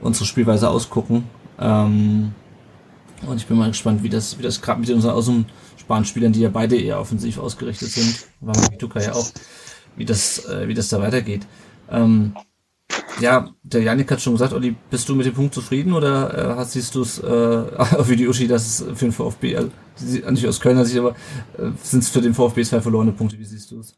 unsere 0.00 0.24
Spielweise 0.26 0.68
ausgucken. 0.68 1.24
Ähm, 1.58 2.32
und 3.26 3.36
ich 3.36 3.46
bin 3.46 3.56
mal 3.56 3.68
gespannt, 3.68 4.02
wie 4.02 4.08
das, 4.08 4.38
wie 4.38 4.42
das 4.42 4.60
gerade 4.60 4.80
mit 4.80 4.90
unseren 4.90 5.12
Außenspanspielern, 5.12 6.32
die 6.32 6.40
ja 6.40 6.50
beide 6.50 6.76
eher 6.76 7.00
offensiv 7.00 7.38
ausgerichtet 7.38 7.90
sind, 7.90 8.26
war 8.40 8.56
mit 8.70 8.78
Tuka 8.78 9.00
ja 9.00 9.12
auch, 9.12 9.28
wie 9.96 10.04
das, 10.04 10.44
äh, 10.46 10.68
wie 10.68 10.74
das 10.74 10.88
da 10.88 11.00
weitergeht. 11.00 11.46
Ähm, 11.90 12.34
ja, 13.20 13.48
der 13.62 13.82
Janik 13.82 14.10
hat 14.10 14.20
schon 14.20 14.34
gesagt, 14.34 14.52
Olli, 14.52 14.74
bist 14.90 15.08
du 15.08 15.14
mit 15.14 15.26
dem 15.26 15.34
Punkt 15.34 15.54
zufrieden 15.54 15.92
oder 15.92 16.52
äh, 16.52 16.56
hast, 16.56 16.72
siehst 16.72 16.94
du 16.94 17.02
es 17.02 17.18
äh, 17.18 17.24
wie 18.08 18.16
die 18.16 18.28
Uschi, 18.28 18.46
dass 18.46 18.80
es 18.80 18.98
für 18.98 19.06
den 19.06 19.12
VfB, 19.12 19.56
also, 19.56 19.70
nicht 20.30 20.46
aus 20.46 20.60
Kölner 20.60 20.84
Sicht, 20.84 20.98
aber 20.98 21.10
äh, 21.56 21.70
sind 21.82 22.02
es 22.02 22.10
für 22.10 22.20
den 22.20 22.34
VfB 22.34 22.62
zwei 22.64 22.80
verlorene 22.80 23.12
Punkte, 23.12 23.38
wie 23.38 23.44
siehst 23.44 23.70
du 23.70 23.80
es? 23.80 23.96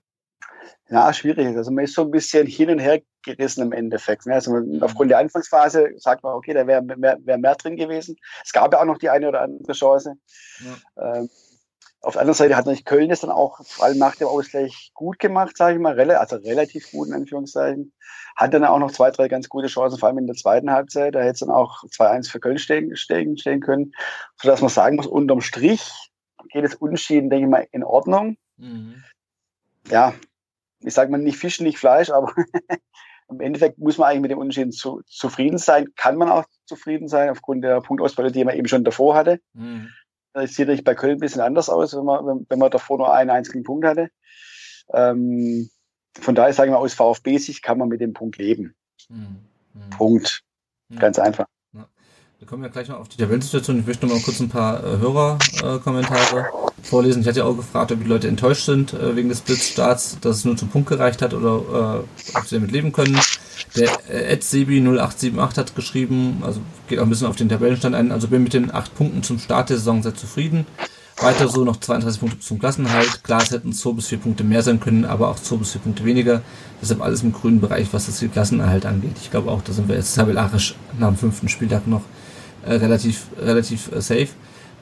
Ja, 0.88 1.12
schwierig. 1.12 1.56
Also 1.56 1.70
man 1.72 1.84
ist 1.84 1.94
so 1.94 2.02
ein 2.02 2.10
bisschen 2.12 2.46
hin 2.46 2.70
und 2.70 2.78
her 2.78 3.00
gerissen 3.24 3.62
im 3.62 3.72
Endeffekt. 3.72 4.26
Ne? 4.26 4.34
Also 4.34 4.52
man, 4.52 4.82
aufgrund 4.82 5.10
der 5.10 5.18
Anfangsphase 5.18 5.90
sagt 5.96 6.22
man, 6.22 6.34
okay, 6.34 6.54
da 6.54 6.66
wäre 6.66 6.82
mehr, 6.82 7.18
wär 7.24 7.38
mehr 7.38 7.56
drin 7.56 7.76
gewesen. 7.76 8.16
Es 8.44 8.52
gab 8.52 8.72
ja 8.72 8.80
auch 8.80 8.84
noch 8.84 8.98
die 8.98 9.10
eine 9.10 9.28
oder 9.28 9.42
andere 9.42 9.72
Chance. 9.72 10.14
Ähm, 10.96 11.28
auf 12.02 12.12
der 12.12 12.20
anderen 12.20 12.36
Seite 12.36 12.56
hat 12.56 12.66
natürlich 12.66 12.84
Köln 12.84 13.10
es 13.10 13.20
dann 13.20 13.30
auch 13.30 13.64
vor 13.64 13.84
allem 13.84 13.98
nach 13.98 14.14
dem 14.14 14.28
Ausgleich 14.28 14.92
gut 14.94 15.18
gemacht, 15.18 15.56
sage 15.56 15.74
ich 15.74 15.80
mal, 15.82 15.98
also 16.12 16.36
relativ 16.36 16.92
gut 16.92 17.08
in 17.08 17.14
Anführungszeichen. 17.14 17.92
Hat 18.36 18.54
dann 18.54 18.64
auch 18.64 18.78
noch 18.78 18.92
zwei, 18.92 19.10
drei 19.10 19.26
ganz 19.26 19.48
gute 19.48 19.66
Chancen, 19.66 19.98
vor 19.98 20.08
allem 20.08 20.18
in 20.18 20.28
der 20.28 20.36
zweiten 20.36 20.70
Halbzeit. 20.70 21.16
Da 21.16 21.20
hätte 21.20 21.32
es 21.32 21.40
dann 21.40 21.50
auch 21.50 21.82
2-1 21.84 22.30
für 22.30 22.38
Köln 22.38 22.58
stehen, 22.58 22.94
stehen, 22.94 23.36
stehen 23.36 23.60
können, 23.60 23.92
sodass 24.40 24.60
man 24.60 24.70
sagen 24.70 24.96
muss, 24.96 25.08
unterm 25.08 25.40
Strich 25.40 25.82
geht 26.50 26.64
es 26.64 26.76
Unentschieden, 26.76 27.28
denke 27.28 27.46
ich 27.46 27.50
mal, 27.50 27.66
in 27.72 27.82
Ordnung. 27.82 28.36
Mhm. 28.56 29.02
Ja, 29.90 30.14
ich 30.80 30.94
sage 30.94 31.10
mal 31.10 31.18
nicht 31.18 31.38
Fisch, 31.38 31.60
nicht 31.60 31.78
Fleisch, 31.78 32.10
aber 32.10 32.32
im 33.28 33.40
Endeffekt 33.40 33.78
muss 33.78 33.98
man 33.98 34.08
eigentlich 34.08 34.22
mit 34.22 34.30
dem 34.30 34.38
Unentschieden 34.38 34.72
zu, 34.72 35.02
zufrieden 35.06 35.58
sein. 35.58 35.88
Kann 35.96 36.16
man 36.16 36.28
auch 36.28 36.44
zufrieden 36.64 37.08
sein, 37.08 37.30
aufgrund 37.30 37.64
der 37.64 37.80
Punktausbeute, 37.80 38.32
die 38.32 38.44
man 38.44 38.56
eben 38.56 38.68
schon 38.68 38.84
davor 38.84 39.14
hatte. 39.14 39.40
Mhm. 39.54 39.90
Das 40.32 40.50
sieht 40.50 40.66
natürlich 40.66 40.84
bei 40.84 40.94
Köln 40.94 41.16
ein 41.16 41.20
bisschen 41.20 41.40
anders 41.40 41.68
aus, 41.70 41.96
wenn 41.96 42.04
man, 42.04 42.26
wenn, 42.26 42.46
wenn 42.48 42.58
man 42.58 42.70
davor 42.70 42.98
nur 42.98 43.12
einen 43.12 43.30
einzigen 43.30 43.62
Punkt 43.62 43.86
hatte. 43.86 44.10
Ähm, 44.92 45.70
von 46.18 46.34
daher 46.34 46.52
sagen 46.52 46.72
wir 46.72 46.78
aus 46.78 46.94
VfB-Sicht 46.94 47.62
kann 47.62 47.78
man 47.78 47.88
mit 47.88 48.00
dem 48.00 48.12
Punkt 48.12 48.38
leben. 48.38 48.74
Mhm. 49.08 49.46
Mhm. 49.72 49.90
Punkt. 49.90 50.42
Ja. 50.90 51.00
Ganz 51.00 51.18
einfach. 51.18 51.46
Wir 52.38 52.46
kommen 52.46 52.62
ja 52.62 52.68
gleich 52.68 52.88
noch 52.88 52.98
auf 52.98 53.08
die 53.08 53.16
Tabellensituation. 53.16 53.80
Ich 53.80 53.86
möchte 53.86 54.06
noch 54.06 54.14
mal 54.14 54.20
kurz 54.20 54.40
ein 54.40 54.50
paar 54.50 54.84
äh, 54.84 54.98
Hörerkommentare 54.98 56.50
vorlesen. 56.82 57.22
Ich 57.22 57.28
hatte 57.28 57.38
ja 57.38 57.46
auch 57.46 57.56
gefragt, 57.56 57.92
ob 57.92 58.02
die 58.02 58.06
Leute 58.06 58.28
enttäuscht 58.28 58.66
sind 58.66 58.92
äh, 58.92 59.16
wegen 59.16 59.30
des 59.30 59.40
Blitzstarts, 59.40 60.18
dass 60.20 60.36
es 60.36 60.44
nur 60.44 60.54
zum 60.54 60.68
Punkt 60.68 60.86
gereicht 60.86 61.22
hat 61.22 61.32
oder 61.32 62.04
äh, 62.34 62.36
ob 62.36 62.44
sie 62.44 62.56
damit 62.56 62.72
leben 62.72 62.92
können. 62.92 63.18
Der 63.74 63.88
äh, 64.10 64.36
Sebi0878 64.36 65.56
hat 65.56 65.74
geschrieben, 65.74 66.42
also 66.42 66.60
geht 66.88 66.98
auch 66.98 67.04
ein 67.04 67.08
bisschen 67.08 67.26
auf 67.26 67.36
den 67.36 67.48
Tabellenstand 67.48 67.94
ein, 67.94 68.12
also 68.12 68.28
bin 68.28 68.42
mit 68.42 68.52
den 68.52 68.70
acht 68.70 68.94
Punkten 68.94 69.22
zum 69.22 69.38
Start 69.38 69.70
der 69.70 69.78
Saison 69.78 70.02
sehr 70.02 70.14
zufrieden. 70.14 70.66
Weiter 71.18 71.48
so 71.48 71.64
noch 71.64 71.78
32 71.78 72.20
Punkte 72.20 72.40
zum 72.40 72.58
Klassenhalt. 72.58 73.24
Klar, 73.24 73.40
es 73.40 73.50
hätten 73.50 73.72
2 73.72 73.92
bis 73.92 74.08
4 74.08 74.18
Punkte 74.18 74.44
mehr 74.44 74.62
sein 74.62 74.78
können, 74.78 75.06
aber 75.06 75.28
auch 75.28 75.36
2 75.36 75.56
bis 75.56 75.72
4 75.72 75.80
Punkte 75.80 76.04
weniger. 76.04 76.42
Deshalb 76.82 77.00
alles 77.00 77.22
im 77.22 77.32
grünen 77.32 77.62
Bereich, 77.62 77.88
was 77.92 78.04
das 78.04 78.22
Klassenerhalt 78.30 78.84
angeht. 78.84 79.16
Ich 79.22 79.30
glaube 79.30 79.50
auch, 79.50 79.62
da 79.62 79.72
sind 79.72 79.88
wir 79.88 79.96
jetzt 79.96 80.14
tabellarisch 80.14 80.74
nach 80.98 81.08
dem 81.08 81.16
fünften 81.16 81.48
Spieltag 81.48 81.86
noch 81.86 82.02
äh, 82.66 82.74
relativ, 82.74 83.26
relativ 83.40 83.90
äh, 83.92 84.00
safe. 84.00 84.28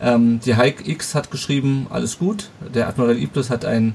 Ähm, 0.01 0.40
die 0.44 0.57
Hike 0.57 0.88
X 0.90 1.14
hat 1.14 1.31
geschrieben, 1.31 1.87
alles 1.90 2.18
gut. 2.18 2.51
Der 2.75 2.88
Admiral 2.88 3.16
Iblis 3.16 3.51
hat 3.51 3.64
ein 3.64 3.94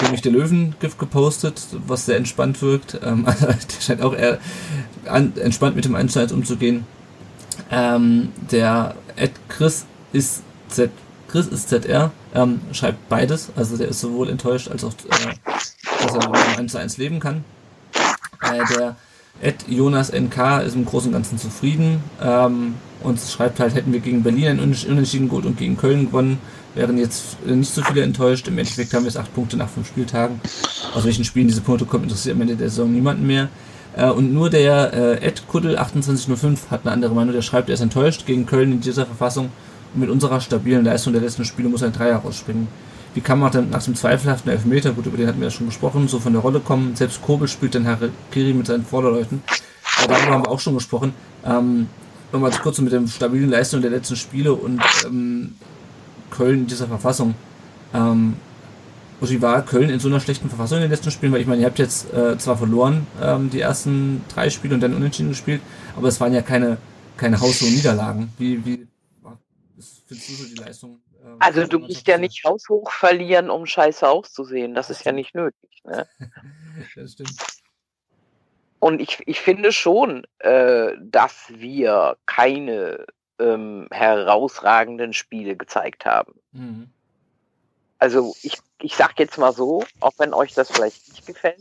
König 0.00 0.22
der 0.22 0.32
Löwen 0.32 0.74
Gift 0.80 0.98
gepostet, 0.98 1.60
was 1.86 2.06
sehr 2.06 2.16
entspannt 2.16 2.60
wirkt. 2.62 2.98
Ähm, 3.02 3.24
also, 3.26 3.46
der 3.46 3.56
scheint 3.80 4.02
auch 4.02 4.14
eher 4.14 4.38
an, 5.06 5.32
entspannt 5.36 5.76
mit 5.76 5.84
dem 5.84 5.94
1 5.94 6.12
zu 6.12 6.20
1 6.20 6.32
umzugehen. 6.32 6.86
Ähm, 7.70 8.28
der 8.50 8.94
Ed 9.16 9.32
Chris 9.48 9.86
ist 10.12 10.42
Z 10.68 10.90
Chris 11.28 11.46
ist 11.46 11.70
ZR, 11.70 12.10
ähm, 12.34 12.60
schreibt 12.72 13.08
beides, 13.08 13.50
also 13.56 13.78
der 13.78 13.88
ist 13.88 14.00
sowohl 14.00 14.28
enttäuscht 14.28 14.68
als 14.68 14.84
auch, 14.84 14.92
äh, 14.92 15.50
dass 16.02 16.14
er 16.14 16.28
mit 16.28 16.40
dem 16.40 16.58
1 16.58 16.72
zu 16.72 16.78
1 16.78 16.98
leben 16.98 17.20
kann. 17.20 17.42
Äh, 18.42 18.62
der 18.74 18.96
Ed 19.40 19.66
Jonas 19.68 20.12
NK 20.12 20.62
ist 20.66 20.76
im 20.76 20.84
Großen 20.84 21.08
und 21.08 21.14
Ganzen 21.14 21.38
zufrieden 21.38 22.02
ähm, 22.22 22.74
und 23.02 23.18
schreibt 23.18 23.58
halt, 23.60 23.74
hätten 23.74 23.92
wir 23.92 24.00
gegen 24.00 24.22
Berlin 24.22 24.46
einen 24.46 24.60
Unentschieden 24.60 25.28
geholt 25.28 25.46
und 25.46 25.56
gegen 25.56 25.76
Köln 25.76 26.06
gewonnen, 26.06 26.38
wären 26.74 26.98
jetzt 26.98 27.38
äh, 27.46 27.52
nicht 27.52 27.72
so 27.72 27.82
viele 27.82 28.02
enttäuscht. 28.02 28.46
Im 28.48 28.58
Endeffekt 28.58 28.94
haben 28.94 29.02
wir 29.02 29.08
jetzt 29.08 29.18
acht 29.18 29.34
Punkte 29.34 29.56
nach 29.56 29.68
fünf 29.68 29.88
Spieltagen. 29.88 30.40
Aus 30.94 31.04
welchen 31.04 31.24
Spielen 31.24 31.48
diese 31.48 31.60
Punkte 31.60 31.84
kommen, 31.86 32.04
interessiert 32.04 32.36
am 32.36 32.42
Ende 32.42 32.56
der 32.56 32.70
Saison 32.70 32.92
niemanden 32.92 33.26
mehr. 33.26 33.48
Äh, 33.96 34.10
und 34.10 34.32
nur 34.32 34.50
der 34.50 34.92
äh, 34.92 35.26
Ed 35.26 35.46
Kuddel 35.48 35.74
2805 35.74 36.70
hat 36.70 36.82
eine 36.84 36.92
andere 36.92 37.14
Meinung. 37.14 37.34
Der 37.34 37.42
schreibt, 37.42 37.68
er 37.68 37.74
ist 37.74 37.80
enttäuscht 37.80 38.26
gegen 38.26 38.46
Köln 38.46 38.72
in 38.72 38.80
dieser 38.80 39.06
Verfassung. 39.06 39.50
Und 39.94 40.00
mit 40.00 40.10
unserer 40.10 40.40
stabilen 40.40 40.84
Leistung 40.84 41.12
der 41.12 41.22
letzten 41.22 41.44
Spiele 41.44 41.68
muss 41.68 41.82
ein 41.82 41.92
Dreier 41.92 42.16
rausspringen. 42.16 42.68
Wie 43.14 43.20
kann 43.20 43.38
man 43.38 43.52
dann 43.52 43.70
nach 43.70 43.82
dem 43.82 43.94
zweifelhaften 43.94 44.50
Elfmeter, 44.50 44.92
gut, 44.92 45.06
über 45.06 45.16
den 45.16 45.26
hatten 45.26 45.40
wir 45.40 45.48
ja 45.48 45.50
schon 45.50 45.66
gesprochen, 45.66 46.08
so 46.08 46.18
von 46.18 46.32
der 46.32 46.40
Rolle 46.42 46.60
kommen? 46.60 46.96
Selbst 46.96 47.20
Kobel 47.22 47.46
spielt 47.46 47.74
dann 47.74 47.86
Harakiri 47.86 48.54
mit 48.54 48.66
seinen 48.66 48.84
Vorderleuten. 48.84 49.42
Äh, 50.02 50.08
darüber 50.08 50.32
haben 50.32 50.44
wir 50.44 50.50
auch 50.50 50.60
schon 50.60 50.74
gesprochen. 50.74 51.12
Ähm, 51.44 51.88
Nochmal 52.32 52.50
kurz 52.62 52.80
mit 52.80 52.92
der 52.92 53.06
stabilen 53.08 53.50
Leistung 53.50 53.82
der 53.82 53.90
letzten 53.90 54.16
Spiele 54.16 54.54
und 54.54 54.80
ähm, 55.04 55.54
Köln 56.30 56.60
in 56.60 56.66
dieser 56.66 56.86
Verfassung. 56.86 57.34
Ähm, 57.92 58.34
Uschi, 59.20 59.42
war 59.42 59.60
Köln 59.62 59.90
in 59.90 60.00
so 60.00 60.08
einer 60.08 60.18
schlechten 60.18 60.48
Verfassung 60.48 60.78
in 60.78 60.82
den 60.84 60.90
letzten 60.90 61.10
Spielen? 61.10 61.30
Weil 61.32 61.42
ich 61.42 61.46
meine, 61.46 61.60
ihr 61.60 61.66
habt 61.66 61.78
jetzt 61.78 62.10
äh, 62.14 62.38
zwar 62.38 62.56
verloren 62.56 63.06
ähm, 63.20 63.50
die 63.50 63.60
ersten 63.60 64.22
drei 64.32 64.48
Spiele 64.48 64.74
und 64.74 64.80
dann 64.80 64.94
unentschieden 64.94 65.28
gespielt, 65.28 65.60
aber 65.94 66.08
es 66.08 66.20
waren 66.20 66.32
ja 66.32 66.40
keine, 66.40 66.78
keine 67.18 67.38
haushohen 67.38 67.74
Niederlagen. 67.74 68.32
Wie, 68.38 68.64
wie 68.64 68.86
findest 70.06 70.30
du 70.30 70.34
so 70.34 70.44
die 70.44 70.54
Leistung? 70.54 71.00
Äh, 71.22 71.36
Also 71.38 71.66
du 71.66 71.78
Mannschaft 71.78 71.96
musst 71.96 72.08
ja 72.08 72.18
nicht 72.18 72.44
haushoch 72.44 72.90
verlieren, 72.90 73.50
um 73.50 73.66
scheiße 73.66 74.08
auszusehen. 74.08 74.74
Das 74.74 74.90
ist 74.90 75.04
ja 75.04 75.12
nicht 75.12 75.34
nötig. 75.34 75.82
Ne? 75.84 76.06
das 76.96 77.12
stimmt. 77.12 77.34
Und 78.78 79.00
ich, 79.00 79.22
ich 79.26 79.40
finde 79.40 79.70
schon, 79.70 80.26
äh, 80.40 80.92
dass 81.00 81.44
wir 81.48 82.16
keine 82.26 83.06
ähm, 83.38 83.86
herausragenden 83.92 85.12
Spiele 85.12 85.56
gezeigt 85.56 86.04
haben. 86.04 86.34
Mhm. 86.50 86.90
Also 87.98 88.34
ich, 88.42 88.58
ich 88.80 88.96
sag 88.96 89.20
jetzt 89.20 89.38
mal 89.38 89.52
so, 89.52 89.84
auch 90.00 90.14
wenn 90.18 90.34
euch 90.34 90.54
das 90.54 90.70
vielleicht 90.72 91.08
nicht 91.10 91.24
gefällt, 91.26 91.60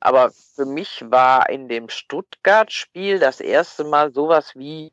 aber 0.00 0.32
für 0.32 0.66
mich 0.66 1.04
war 1.06 1.48
in 1.48 1.68
dem 1.68 1.88
Stuttgart-Spiel 1.88 3.20
das 3.20 3.40
erste 3.40 3.84
Mal 3.84 4.12
sowas 4.12 4.56
wie 4.56 4.92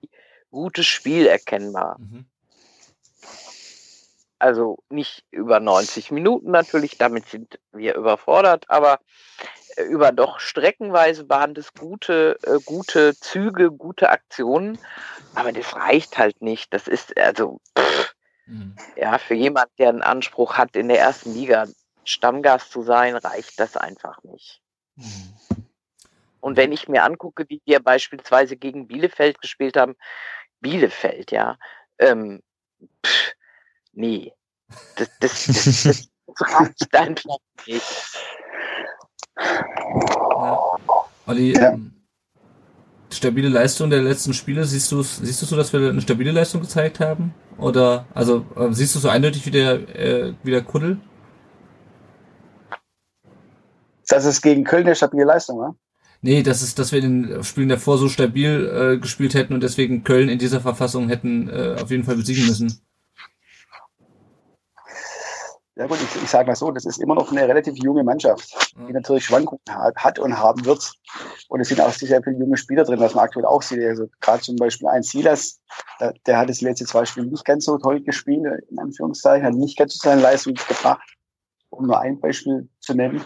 gutes 0.52 0.86
Spiel 0.86 1.26
erkennbar. 1.26 1.98
Mhm. 2.00 2.26
Also 4.46 4.78
nicht 4.90 5.24
über 5.32 5.60
90 5.60 6.12
Minuten 6.12 6.52
natürlich, 6.52 7.00
damit 7.00 7.28
sind 7.28 7.60
wir 7.72 7.96
überfordert, 7.96 8.70
aber 8.70 9.00
äh, 9.76 9.84
über 9.84 10.12
doch 10.12 10.40
streckenweise 10.40 11.28
waren 11.30 11.56
das 11.56 11.74
gute, 11.74 12.38
äh, 12.44 12.60
gute 12.64 13.16
Züge, 13.20 13.72
gute 13.72 14.10
Aktionen. 14.10 14.78
Aber 15.34 15.52
das 15.52 15.76
reicht 15.76 16.20
halt 16.20 16.44
nicht. 16.44 16.72
Das 16.74 16.88
ist 16.88 17.18
also, 17.18 17.60
pff, 17.78 18.16
Mhm. 18.48 18.76
ja, 18.96 19.18
für 19.18 19.34
jemand, 19.34 19.72
der 19.80 19.90
einen 19.90 20.04
Anspruch 20.04 20.58
hat, 20.58 20.76
in 20.76 20.88
der 20.88 21.00
ersten 21.00 21.34
Liga 21.34 21.68
Stammgast 22.04 22.72
zu 22.72 22.84
sein, 22.84 23.16
reicht 23.16 23.60
das 23.60 23.76
einfach 23.76 24.22
nicht. 24.24 24.62
Mhm. 24.96 25.34
Und 26.40 26.58
wenn 26.58 26.72
ich 26.72 26.88
mir 26.88 27.04
angucke, 27.04 27.46
wie 27.50 27.64
wir 27.66 27.80
beispielsweise 27.80 28.56
gegen 28.56 28.88
Bielefeld 28.88 29.42
gespielt 29.42 29.78
haben, 29.78 29.96
Bielefeld, 30.60 31.32
ja, 31.32 31.58
ähm, 31.98 32.44
pff, 33.04 33.34
nee, 33.94 34.35
das, 34.96 35.10
das, 35.20 35.46
das, 35.46 35.84
das, 35.84 36.10
reicht 36.40 36.94
einfach 36.94 37.38
nicht. 37.68 37.84
Ja. 39.38 40.78
Olli, 41.28 41.54
Ja. 41.54 41.74
ähm, 41.74 41.92
stabile 43.10 43.50
Leistung 43.50 43.90
der 43.90 44.02
letzten 44.02 44.34
Spiele, 44.34 44.66
siehst 44.66 44.92
du 44.92 45.02
siehst 45.02 45.42
du 45.42 45.46
so, 45.46 45.56
dass 45.56 45.74
wir 45.74 45.90
eine 45.90 46.02
stabile 46.02 46.32
Leistung 46.32 46.62
gezeigt 46.62 47.00
haben? 47.00 47.34
Oder 47.58 48.06
also 48.14 48.46
äh, 48.56 48.72
siehst 48.72 48.96
du 48.96 49.00
so 49.00 49.10
eindeutig 49.10 49.46
wie 49.46 49.52
der, 49.52 49.74
äh, 49.96 50.34
wie 50.44 50.52
der 50.52 50.64
Kuddel? 50.64 51.00
Das 54.08 54.26
ist 54.26 54.42
gegen 54.42 54.64
Köln 54.64 54.86
eine 54.86 54.96
stabile 54.96 55.26
Leistung, 55.26 55.60
ja? 55.60 55.76
Nee, 56.22 56.44
das 56.44 56.62
ist, 56.62 56.80
dass 56.80 56.92
wir 56.92 57.04
in 57.04 57.24
den 57.24 57.44
Spielen 57.44 57.70
davor 57.70 57.98
so 57.98 58.10
stabil 58.10 58.96
äh, 58.96 58.98
gespielt 58.98 59.36
hätten 59.36 59.54
und 59.54 59.62
deswegen 59.62 60.04
Köln 60.04 60.30
in 60.30 60.40
dieser 60.40 60.60
Verfassung 60.60 61.08
hätten 61.08 61.50
äh, 61.50 61.76
auf 61.80 61.92
jeden 61.92 62.04
Fall 62.04 62.16
besiegen 62.16 62.48
müssen. 62.48 62.82
Ja 65.78 65.88
gut, 65.88 65.98
ich, 66.02 66.24
ich 66.24 66.30
sage 66.30 66.48
mal 66.48 66.56
so, 66.56 66.72
das 66.72 66.86
ist 66.86 67.02
immer 67.02 67.16
noch 67.16 67.32
eine 67.32 67.46
relativ 67.46 67.76
junge 67.84 68.04
Mannschaft, 68.04 68.50
die 68.88 68.94
natürlich 68.94 69.26
Schwankungen 69.26 69.60
hat, 69.70 69.96
hat 69.98 70.20
und 70.20 70.38
haben 70.38 70.64
wird. 70.66 70.94
Und 71.50 71.60
es 71.60 71.68
sind 71.68 71.82
auch 71.82 71.92
sehr 71.92 72.24
viele 72.24 72.38
junge 72.38 72.56
Spieler 72.56 72.86
drin, 72.86 73.02
was 73.02 73.14
man 73.14 73.26
aktuell 73.26 73.46
auch 73.46 73.62
sieht. 73.62 73.84
Also 73.84 74.08
gerade 74.22 74.42
zum 74.42 74.56
Beispiel 74.56 74.88
ein 74.88 75.04
Silas, 75.04 75.60
der, 76.00 76.14
der 76.26 76.40
hat 76.40 76.50
das 76.50 76.62
letzte 76.62 76.86
zwei 76.86 77.04
Spiele 77.04 77.28
nicht 77.28 77.44
ganz 77.44 77.66
so 77.66 77.78
toll 77.78 78.02
gespielt, 78.02 78.46
in 78.70 78.80
Anführungszeichen, 78.80 79.46
hat 79.46 79.54
nicht 79.54 79.78
ganz 79.78 79.96
so 79.96 80.08
seine 80.08 80.22
Leistung 80.22 80.54
gebracht, 80.54 81.18
um 81.72 81.88
nur 81.88 82.00
ein 82.00 82.22
Beispiel 82.22 82.70
zu 82.80 82.94
nennen. 82.94 83.26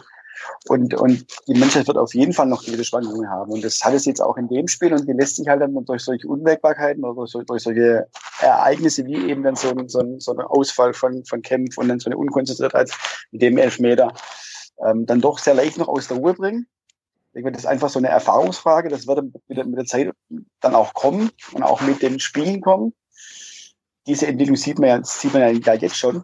Und, 0.68 0.94
und 0.94 1.26
die 1.48 1.58
Mannschaft 1.58 1.88
wird 1.88 1.98
auf 1.98 2.14
jeden 2.14 2.34
Fall 2.34 2.48
noch 2.48 2.64
diese 2.64 2.84
Schwankungen 2.84 3.30
haben. 3.30 3.52
Und 3.52 3.64
das 3.64 3.80
hat 3.82 3.94
es 3.94 4.06
jetzt 4.06 4.22
auch 4.22 4.38
in 4.38 4.48
dem 4.48 4.68
Spiel 4.68 4.94
und 4.94 5.08
die 5.08 5.14
lässt 5.14 5.38
sich 5.38 5.48
halt 5.48 5.62
dann 5.62 5.74
durch 5.86 6.04
solche 6.04 6.28
Unwägbarkeiten 6.28 7.04
oder 7.04 7.16
durch, 7.16 7.46
durch 7.46 7.64
solche 7.64 8.08
Ereignisse 8.42 9.06
wie 9.06 9.30
eben 9.30 9.44
dann 9.44 9.56
so 9.56 9.70
ein, 9.70 9.88
so 9.90 10.00
ein, 10.00 10.20
so 10.20 10.32
ein 10.32 10.40
Ausfall 10.40 10.94
von, 10.94 11.24
von 11.26 11.42
Kempf 11.42 11.78
und 11.78 11.88
dann 11.88 12.00
so 12.00 12.10
eine 12.10 12.18
Unkonzentriertheit 12.18 12.92
mit 13.32 13.42
dem 13.42 13.58
Elfmeter 13.58 14.14
ähm, 14.86 15.06
dann 15.06 15.22
doch 15.22 15.40
sehr 15.40 15.54
leicht 15.54 15.78
noch 15.78 15.88
aus 15.88 16.08
der 16.08 16.18
Ruhe 16.18 16.34
bringen. 16.34 16.68
Ich 17.28 17.34
denke, 17.34 17.52
das 17.52 17.62
ist 17.62 17.68
einfach 17.68 17.90
so 17.90 18.00
eine 18.00 18.08
Erfahrungsfrage. 18.08 18.90
Das 18.90 19.06
wird 19.06 19.24
mit 19.48 19.58
der, 19.58 19.66
mit 19.66 19.78
der 19.78 19.86
Zeit 19.86 20.12
dann 20.62 20.76
auch 20.76 20.94
kommen 20.94 21.30
und 21.52 21.64
auch 21.64 21.82
mit 21.82 22.02
den 22.02 22.20
Spielen 22.20 22.62
kommen. 22.62 22.94
Diese 24.08 24.26
Entwicklung 24.26 24.58
sieht 24.58 24.80
man 24.80 24.90
ja, 24.90 25.04
sieht 25.04 25.34
man 25.34 25.62
ja 25.62 25.74
jetzt 25.74 25.98
schon. 25.98 26.24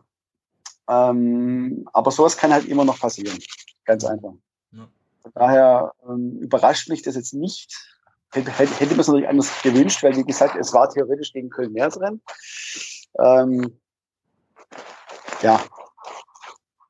Ähm, 0.89 1.87
aber 1.93 2.11
sowas 2.11 2.37
kann 2.37 2.53
halt 2.53 2.65
immer 2.65 2.85
noch 2.85 2.99
passieren. 2.99 3.37
Ganz 3.85 4.03
einfach. 4.03 4.33
Ja. 4.71 4.87
Von 5.21 5.31
daher 5.33 5.93
ähm, 6.07 6.37
überrascht 6.39 6.89
mich 6.89 7.01
das 7.01 7.15
jetzt 7.15 7.33
nicht. 7.33 7.73
Hätte, 8.31 8.51
hätte, 8.51 8.73
hätte 8.79 8.91
man 8.91 8.99
es 8.99 9.07
natürlich 9.07 9.29
anders 9.29 9.49
gewünscht, 9.63 10.03
weil 10.03 10.15
wie 10.17 10.23
gesagt, 10.23 10.55
es 10.55 10.73
war 10.73 10.89
theoretisch 10.89 11.31
gegen 11.31 11.49
Köln 11.49 11.71
mehr 11.71 11.89
drin. 11.89 12.21
Ähm, 13.19 13.79
ja. 15.41 15.61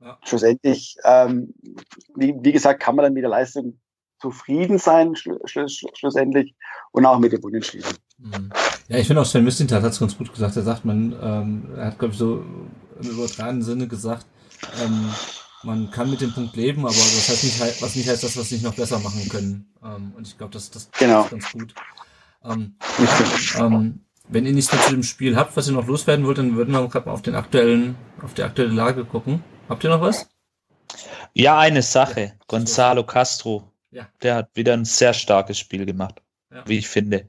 Ja. 0.02 0.18
Schlussendlich, 0.24 0.98
ähm, 1.04 1.54
wie, 2.16 2.36
wie 2.40 2.52
gesagt, 2.52 2.82
kann 2.82 2.96
man 2.96 3.04
dann 3.04 3.14
mit 3.14 3.24
der 3.24 3.30
Leistung 3.30 3.80
zufrieden 4.20 4.78
sein, 4.78 5.16
schlu 5.16 5.38
schlu 5.46 5.68
schlussendlich, 5.68 6.56
und 6.92 7.06
auch 7.06 7.20
mit 7.20 7.34
dem 7.34 7.44
Unentschieden. 7.44 7.90
Mhm. 8.18 8.52
Ja, 8.88 8.98
ich 8.98 9.08
finde 9.08 9.22
auch 9.22 9.26
Sven 9.26 9.44
Mislintat 9.44 9.84
hat 9.84 9.92
es 9.92 10.00
ganz 10.00 10.18
gut 10.18 10.32
gesagt. 10.32 10.56
Er 10.56 10.62
sagt, 10.62 10.86
man, 10.86 11.16
ähm, 11.22 11.76
er 11.76 11.88
hat, 11.88 12.00
glaube 12.00 12.14
ich, 12.14 12.20
so 12.20 12.44
im 13.02 13.10
übertragenen 13.10 13.64
Sinne 13.64 13.88
gesagt, 13.88 14.26
ähm, 14.82 15.10
man 15.66 15.92
kann 15.92 16.10
mit 16.10 16.22
dem 16.22 16.34
Punkt 16.34 16.56
leben, 16.56 16.82
aber 16.82 16.94
das 16.96 17.30
heißt 17.30 17.44
nicht, 17.44 17.82
was 17.82 17.96
nicht 17.96 18.08
heißt, 18.08 18.24
dass 18.24 18.36
wir 18.36 18.42
es 18.44 18.52
nicht 18.52 18.64
noch 18.64 18.76
besser 18.76 19.00
machen 19.00 19.28
können. 19.30 19.74
Ähm, 19.84 20.14
und 20.16 20.28
ich 20.28 20.38
glaube, 20.38 20.54
das, 20.54 20.70
das 20.72 20.90
Genau. 21.00 21.24
ist 21.24 21.32
ganz 21.32 21.52
gut. 21.52 21.74
Ähm, 22.44 22.76
ähm, 23.58 24.00
wenn 24.28 24.46
ihr 24.46 24.54
nichts 24.54 24.72
mehr 24.72 24.82
zu 24.82 24.92
dem 24.92 25.04
Spiel 25.04 25.36
habt, 25.36 25.56
was 25.58 25.68
ihr 25.68 25.74
noch 25.74 25.88
loswerden 25.88 26.26
wollt, 26.26 26.38
dann 26.38 26.56
würden 26.56 26.74
wir 26.74 26.88
gerade 26.88 27.08
mal 27.08 27.14
auf 27.14 27.22
den 27.22 27.36
aktuellen, 27.36 27.96
auf 28.22 28.34
die 28.34 28.44
aktuelle 28.44 28.72
Lage 28.74 29.06
gucken. 29.06 29.44
Habt 29.70 29.84
ihr 29.84 29.90
noch 29.90 30.02
was? 30.02 30.30
Ja, 31.34 31.58
eine 31.60 31.82
Sache. 31.82 32.34
Gonzalo 32.48 33.04
Castro. 33.04 33.72
Ja. 33.92 34.08
Der 34.22 34.36
hat 34.36 34.50
wieder 34.56 34.74
ein 34.74 34.86
sehr 34.86 35.14
starkes 35.14 35.58
Spiel 35.58 35.86
gemacht, 35.86 36.22
Ja. 36.52 36.64
wie 36.68 36.78
ich 36.78 36.88
finde. 36.88 37.28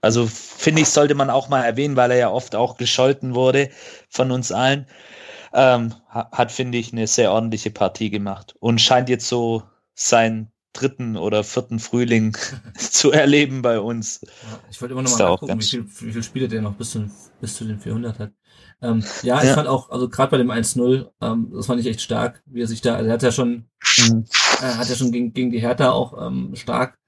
Also 0.00 0.26
finde 0.26 0.82
ich, 0.82 0.88
sollte 0.88 1.14
man 1.14 1.30
auch 1.30 1.48
mal 1.48 1.62
erwähnen, 1.64 1.96
weil 1.96 2.10
er 2.10 2.16
ja 2.16 2.30
oft 2.30 2.54
auch 2.54 2.76
gescholten 2.76 3.34
wurde 3.34 3.70
von 4.08 4.30
uns 4.30 4.52
allen. 4.52 4.86
Ähm, 5.52 5.94
ha- 6.08 6.30
hat, 6.32 6.52
finde 6.52 6.78
ich, 6.78 6.92
eine 6.92 7.06
sehr 7.06 7.32
ordentliche 7.32 7.70
Partie 7.70 8.10
gemacht 8.10 8.54
und 8.60 8.80
scheint 8.80 9.08
jetzt 9.08 9.28
so 9.28 9.62
seinen 9.94 10.52
dritten 10.72 11.16
oder 11.16 11.44
vierten 11.44 11.78
Frühling 11.78 12.36
zu 12.78 13.10
erleben 13.12 13.62
bei 13.62 13.80
uns. 13.80 14.20
Ja, 14.42 14.62
ich 14.70 14.80
wollte 14.80 14.92
immer 14.92 15.02
noch 15.02 15.10
Ist 15.10 15.18
mal 15.18 15.18
nachgucken, 15.18 15.58
wie 15.60 15.66
viel, 15.66 15.84
wie 15.86 16.12
viele 16.12 16.22
Spiele 16.22 16.48
der 16.48 16.62
noch 16.62 16.76
bis 16.76 16.90
zu, 16.90 17.10
bis 17.40 17.54
zu 17.56 17.64
den 17.64 17.80
400 17.80 18.18
hat. 18.18 18.32
Ähm, 18.82 19.10
ja, 19.22 19.42
ich 19.42 19.48
Ja. 19.48 19.54
fand 19.54 19.66
auch, 19.68 19.90
also 19.90 20.08
gerade 20.08 20.30
bei 20.30 20.36
dem 20.38 20.50
1-0, 20.50 21.10
ähm, 21.20 21.50
das 21.54 21.66
fand 21.66 21.80
ich 21.80 21.86
echt 21.86 22.02
stark, 22.02 22.42
wie 22.46 22.60
er 22.62 22.66
sich 22.66 22.80
da, 22.82 22.94
also 22.96 23.08
er 23.08 23.14
hat 23.14 23.22
ja 23.22 23.32
schon, 23.32 23.64
äh, 24.58 24.74
hat 24.74 24.88
ja 24.90 24.96
schon 24.96 25.12
gegen, 25.12 25.32
gegen 25.32 25.50
die 25.50 25.60
Hertha 25.60 25.90
auch 25.92 26.26
ähm, 26.26 26.54
stark 26.56 26.98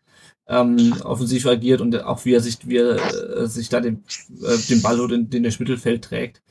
ähm, 0.49 1.01
offensiv 1.05 1.47
agiert 1.47 1.81
und 1.83 1.97
auch 2.05 2.25
wie 2.25 2.35
er 2.35 2.41
sich, 2.43 2.67
wie 2.69 2.79
er 2.79 2.97
äh, 3.43 3.49
sich 3.49 3.69
da 3.71 3.81
den, 3.81 4.05
äh, 4.43 4.59
den 4.69 4.83
Ball 4.83 5.01
oder 5.01 5.17
den, 5.17 5.31
den 5.31 5.45
durchs 5.45 5.61
Mittelfeld 5.61 6.05
trägt. 6.05 6.43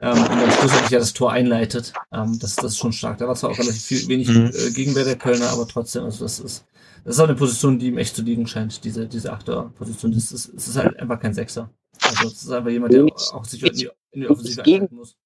Ähm, 0.00 0.12
und 0.12 0.28
dann 0.28 0.50
schlussendlich 0.52 0.90
ja 0.90 0.98
das 1.00 1.12
Tor 1.12 1.32
einleitet. 1.32 1.92
Ähm, 2.12 2.38
das, 2.38 2.54
das 2.56 2.72
ist 2.72 2.78
schon 2.78 2.92
stark. 2.92 3.18
Da 3.18 3.26
war 3.26 3.34
zwar 3.34 3.50
auch 3.50 3.58
relativ 3.58 3.82
viel, 3.82 4.06
wenig 4.08 4.28
Mhm. 4.28 4.52
äh, 4.54 4.70
Gegenwehr 4.70 5.04
der 5.04 5.16
Kölner, 5.16 5.48
aber 5.50 5.66
trotzdem, 5.66 6.04
also 6.04 6.24
das 6.24 6.38
ist, 6.38 6.64
das 7.04 7.14
ist 7.16 7.20
auch 7.20 7.24
eine 7.28 7.34
Position, 7.36 7.78
die 7.78 7.86
ihm 7.88 7.98
echt 7.98 8.14
zu 8.14 8.22
liegen 8.22 8.46
scheint, 8.46 8.84
diese, 8.84 9.06
diese 9.08 9.32
Achter-Position. 9.32 10.12
Das 10.12 10.30
ist, 10.30 10.52
es 10.54 10.68
ist 10.68 10.76
halt 10.76 10.98
einfach 10.98 11.18
kein 11.18 11.34
Sechser. 11.34 11.70
Also 12.00 12.28
es 12.28 12.42
ist 12.42 12.50
einfach 12.50 12.70
jemand, 12.70 12.92
der 12.92 13.04
auch 13.06 13.44
sich 13.44 13.62
in 13.62 13.72
die, 13.72 13.90
in 14.12 14.20
die 14.20 14.28
Offensive 14.28 14.62
einhalten 14.62 14.94
muss. 14.94 15.16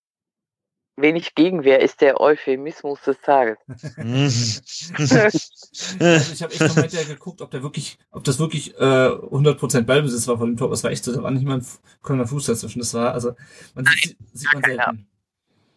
Wenig 0.96 1.34
Gegenwehr 1.34 1.80
ist 1.80 2.00
der 2.00 2.20
Euphemismus 2.20 3.00
des 3.02 3.20
Tages. 3.20 3.58
Also 5.98 6.32
ich 6.34 6.42
habe 6.42 6.52
echt 6.52 6.60
nochmal 6.60 6.82
hinterher 6.82 7.06
geguckt, 7.06 7.40
ob 7.40 7.50
der 7.50 7.62
wirklich, 7.62 7.98
ob 8.10 8.24
das 8.24 8.38
wirklich 8.38 8.74
äh, 8.76 9.08
100% 9.08 9.82
Ballbesitz 9.82 10.28
war 10.28 10.36
vor 10.36 10.46
dem 10.46 10.58
Tor. 10.58 10.68
Das 10.68 10.84
war 10.84 10.90
echt 10.90 11.02
so, 11.02 11.14
da 11.14 11.22
war 11.22 11.30
nicht 11.30 11.46
mal 11.46 11.58
ein 11.58 11.66
Kölner 12.02 12.26
Fuß 12.26 12.44
dazwischen. 12.44 12.80
Das 12.80 12.92
war, 12.92 13.14
also 13.14 13.34
man 13.74 13.86
sieht, 13.86 14.16
sieht 14.34 14.52
man 14.52 14.62
selten. 14.62 15.08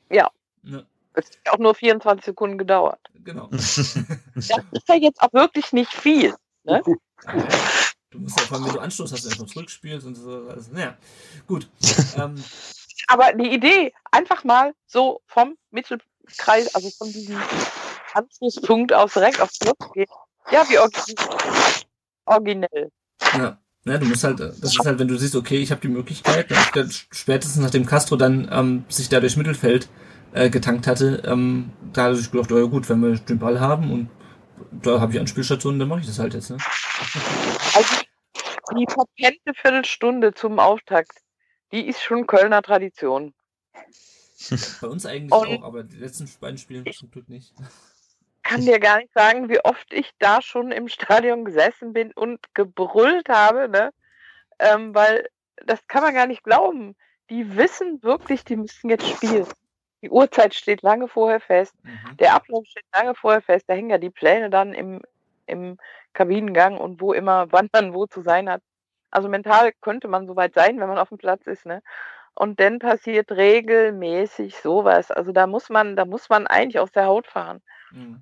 Ja. 0.09 0.29
ja. 0.63 0.83
Es 1.13 1.27
hat 1.27 1.53
auch 1.53 1.59
nur 1.59 1.75
24 1.75 2.25
Sekunden 2.25 2.57
gedauert. 2.57 2.99
Genau. 3.23 3.49
Das 3.51 3.77
ist 4.37 4.89
ja 4.89 4.95
jetzt 4.95 5.21
auch 5.21 5.31
wirklich 5.31 5.71
nicht 5.71 5.93
viel. 5.93 6.35
Ja, 6.65 6.81
Du 8.15 8.21
musst 8.21 8.39
ja 8.39 8.45
vor 8.45 8.57
allem, 8.57 8.67
wenn 8.67 8.73
du 8.73 8.79
Anstoß 8.79 9.11
hast, 9.11 9.27
einfach 9.27 9.45
zurückspielst 9.45 10.05
und 10.07 10.15
so. 10.15 10.47
Also, 10.49 10.71
naja, 10.71 10.97
gut. 11.47 11.67
Ähm, 12.17 12.35
Aber 13.07 13.33
die 13.33 13.53
Idee, 13.53 13.93
einfach 14.11 14.43
mal 14.43 14.73
so 14.87 15.21
vom 15.27 15.57
Mittelkreis, 15.71 16.73
also 16.75 16.89
von 16.97 17.11
diesem 17.11 17.41
Anschlusspunkt 18.13 18.93
aus 18.93 19.13
direkt 19.13 19.41
aufs 19.41 19.59
zu 19.59 19.73
gehen. 19.93 20.07
Ja, 20.51 20.63
wie 20.69 20.79
origi- 20.79 21.85
originell. 22.25 22.91
ja. 23.33 23.57
Ja, 23.87 23.99
du 23.99 24.07
musst 24.07 24.23
halt, 24.23 24.39
das 24.39 24.57
ist 24.63 24.83
halt, 24.83 24.97
wenn 24.97 25.07
du 25.07 25.15
siehst, 25.15 25.35
okay, 25.35 25.57
ich 25.57 25.69
habe 25.69 25.79
die 25.79 25.89
Möglichkeit, 25.89 26.49
dann, 26.73 26.89
spätestens 27.11 27.61
nachdem 27.61 27.85
Castro 27.85 28.15
dann 28.15 28.49
ähm, 28.51 28.83
sich 28.89 29.09
da 29.09 29.19
durchs 29.19 29.35
Mittelfeld 29.35 29.87
äh, 30.33 30.49
getankt 30.49 30.87
hatte, 30.87 31.21
ähm, 31.23 31.71
da 31.93 32.05
hatte 32.05 32.17
ich 32.19 32.31
gedacht, 32.31 32.51
oh 32.51 32.57
ja 32.57 32.65
gut, 32.65 32.89
wenn 32.89 33.01
wir 33.01 33.15
den 33.15 33.37
Ball 33.37 33.59
haben 33.59 33.91
und 33.91 34.09
da 34.71 34.99
habe 34.99 35.13
ich 35.13 35.19
Anspielstationen, 35.19 35.79
dann 35.79 35.87
mache 35.87 35.99
ich 35.99 36.07
das 36.07 36.17
halt 36.17 36.33
jetzt. 36.33 36.49
Ne? 36.49 36.57
Also 37.75 37.95
die 38.75 38.87
verpennte 38.91 39.53
Viertelstunde 39.53 40.33
zum 40.33 40.57
Auftakt, 40.57 41.19
die 41.75 41.87
ist 41.87 42.01
schon 42.01 42.25
Kölner 42.25 42.61
Tradition. 42.61 43.33
Bei 44.81 44.87
uns 44.87 45.05
eigentlich 45.05 45.31
Und- 45.33 45.59
auch, 45.63 45.67
aber 45.67 45.83
die 45.83 45.97
letzten 45.97 46.29
beiden 46.39 46.57
Spiele 46.57 46.89
zum 46.91 47.11
Glück 47.11 47.27
nicht. 47.29 47.53
kann 48.43 48.61
dir 48.61 48.79
gar 48.79 48.97
nicht 48.99 49.11
sagen, 49.13 49.49
wie 49.49 49.59
oft 49.63 49.91
ich 49.93 50.11
da 50.19 50.41
schon 50.41 50.71
im 50.71 50.87
Stadion 50.87 51.45
gesessen 51.45 51.93
bin 51.93 52.11
und 52.13 52.39
gebrüllt 52.53 53.27
habe, 53.29 53.67
ne? 53.69 53.91
Ähm, 54.59 54.95
weil 54.95 55.27
das 55.65 55.85
kann 55.87 56.03
man 56.03 56.13
gar 56.13 56.27
nicht 56.27 56.43
glauben. 56.43 56.95
Die 57.29 57.57
wissen 57.57 58.01
wirklich, 58.03 58.43
die 58.45 58.55
müssen 58.55 58.89
jetzt 58.89 59.07
spielen. 59.07 59.47
Die 60.01 60.09
Uhrzeit 60.09 60.53
steht 60.53 60.81
lange 60.83 61.07
vorher 61.07 61.39
fest, 61.39 61.73
Mhm. 61.83 62.17
der 62.17 62.35
Ablauf 62.35 62.65
steht 62.67 62.85
lange 62.93 63.15
vorher 63.15 63.41
fest, 63.41 63.65
da 63.67 63.73
hängen 63.73 63.89
ja 63.89 63.97
die 63.97 64.11
Pläne 64.11 64.49
dann 64.51 64.73
im, 64.73 65.01
im 65.47 65.77
Kabinengang 66.13 66.77
und 66.77 67.01
wo 67.01 67.11
immer, 67.13 67.47
wann 67.51 67.69
man 67.73 67.93
wo 67.93 68.05
zu 68.05 68.21
sein 68.21 68.47
hat. 68.49 68.61
Also 69.11 69.29
mental 69.29 69.71
könnte 69.81 70.07
man 70.07 70.27
soweit 70.27 70.53
sein, 70.53 70.79
wenn 70.79 70.87
man 70.89 70.97
auf 70.97 71.09
dem 71.09 71.17
Platz 71.17 71.45
ist, 71.47 71.65
ne? 71.65 71.81
Und 72.33 72.59
dann 72.59 72.79
passiert 72.79 73.31
regelmäßig 73.31 74.57
sowas. 74.57 75.09
Also 75.09 75.31
da 75.31 75.47
muss 75.47 75.69
man, 75.69 75.95
da 75.95 76.03
muss 76.03 76.27
man 76.29 76.47
eigentlich 76.47 76.79
aus 76.79 76.91
der 76.91 77.05
Haut 77.05 77.27
fahren 77.27 77.61
Mhm. 77.91 78.21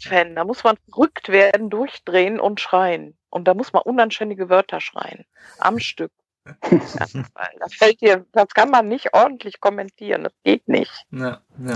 Fan. 0.00 0.36
Da 0.36 0.44
muss 0.44 0.64
man 0.64 0.76
verrückt 0.88 1.28
werden, 1.28 1.70
durchdrehen 1.70 2.38
und 2.38 2.60
schreien. 2.60 3.16
Und 3.30 3.48
da 3.48 3.54
muss 3.54 3.72
man 3.72 3.82
unanständige 3.82 4.48
Wörter 4.48 4.80
schreien. 4.80 5.24
Am 5.58 5.78
Stück. 5.78 6.12
Ja, 6.46 7.06
weil 7.34 7.50
da 7.58 7.66
fällt 7.68 8.00
dir, 8.00 8.24
das 8.32 8.48
kann 8.54 8.70
man 8.70 8.88
nicht 8.88 9.12
ordentlich 9.12 9.60
kommentieren. 9.60 10.24
Das 10.24 10.32
geht 10.44 10.66
nicht. 10.68 11.04
Ja, 11.10 11.40
ja. 11.58 11.74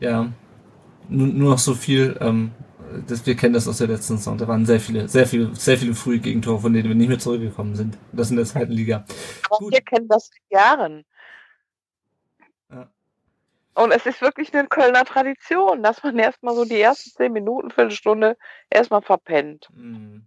Ja. 0.00 0.32
Nur, 1.08 1.26
nur 1.28 1.50
noch 1.50 1.58
so 1.58 1.74
viel, 1.74 2.16
ähm, 2.20 2.52
das, 3.06 3.26
wir 3.26 3.36
kennen 3.36 3.54
das 3.54 3.68
aus 3.68 3.78
der 3.78 3.88
letzten 3.88 4.16
Saison. 4.16 4.38
Da 4.38 4.48
waren 4.48 4.66
sehr 4.66 4.80
viele, 4.80 5.08
sehr 5.08 5.26
viele, 5.26 5.54
sehr 5.54 5.78
viele 5.78 5.94
frühe 5.94 6.18
Gegentore, 6.18 6.60
von 6.60 6.72
denen 6.72 6.88
wir 6.88 6.94
nicht 6.94 7.08
mehr 7.08 7.18
zurückgekommen 7.18 7.76
sind. 7.76 7.98
Das 8.12 8.30
in 8.30 8.36
der 8.36 8.46
zweiten 8.46 8.72
Liga. 8.72 9.04
Aber 9.46 9.58
Gut. 9.58 9.72
wir 9.72 9.80
kennen 9.80 10.08
das 10.08 10.28
seit 10.28 10.60
Jahren. 10.60 11.04
Ja. 12.70 12.88
Und 13.74 13.92
es 13.92 14.06
ist 14.06 14.20
wirklich 14.20 14.52
eine 14.54 14.68
Kölner 14.68 15.04
Tradition, 15.04 15.82
dass 15.82 16.02
man 16.02 16.18
erstmal 16.18 16.54
so 16.54 16.64
die 16.64 16.80
ersten 16.80 17.10
zehn 17.10 17.32
Minuten, 17.32 17.70
Viertelstunde 17.70 18.36
erstmal 18.70 19.02
verpennt. 19.02 19.68
Mhm. 19.74 20.24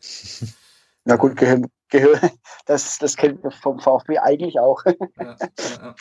Na 1.04 1.16
gut, 1.16 1.36
Gehör, 1.36 1.60
Gehör, 1.88 2.18
das, 2.66 2.98
das 2.98 3.16
kennt 3.16 3.42
man 3.42 3.52
vom 3.52 3.78
VfB 3.78 4.18
eigentlich 4.18 4.58
auch. 4.58 4.84
Ja, 4.84 4.94
ja, 5.18 5.36
ja. 5.80 5.94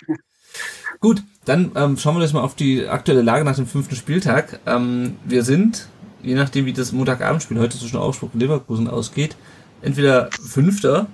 Gut, 0.99 1.23
dann 1.45 1.71
ähm, 1.75 1.97
schauen 1.97 2.15
wir 2.15 2.23
uns 2.23 2.33
mal 2.33 2.41
auf 2.41 2.55
die 2.55 2.87
aktuelle 2.87 3.21
Lage 3.21 3.43
nach 3.43 3.55
dem 3.55 3.67
fünften 3.67 3.95
Spieltag. 3.95 4.59
Ähm, 4.65 5.17
wir 5.25 5.43
sind, 5.43 5.89
je 6.25 6.35
nachdem 6.35 6.65
wie 6.65 6.73
das 6.73 6.91
Montagabendspiel 6.91 7.59
heute 7.59 7.77
zwischen 7.77 7.97
Augsburg 7.97 8.33
und 8.33 8.39
Leverkusen 8.39 8.89
ausgeht, 8.89 9.35
entweder 9.81 10.29
Fünfter, 10.31 11.07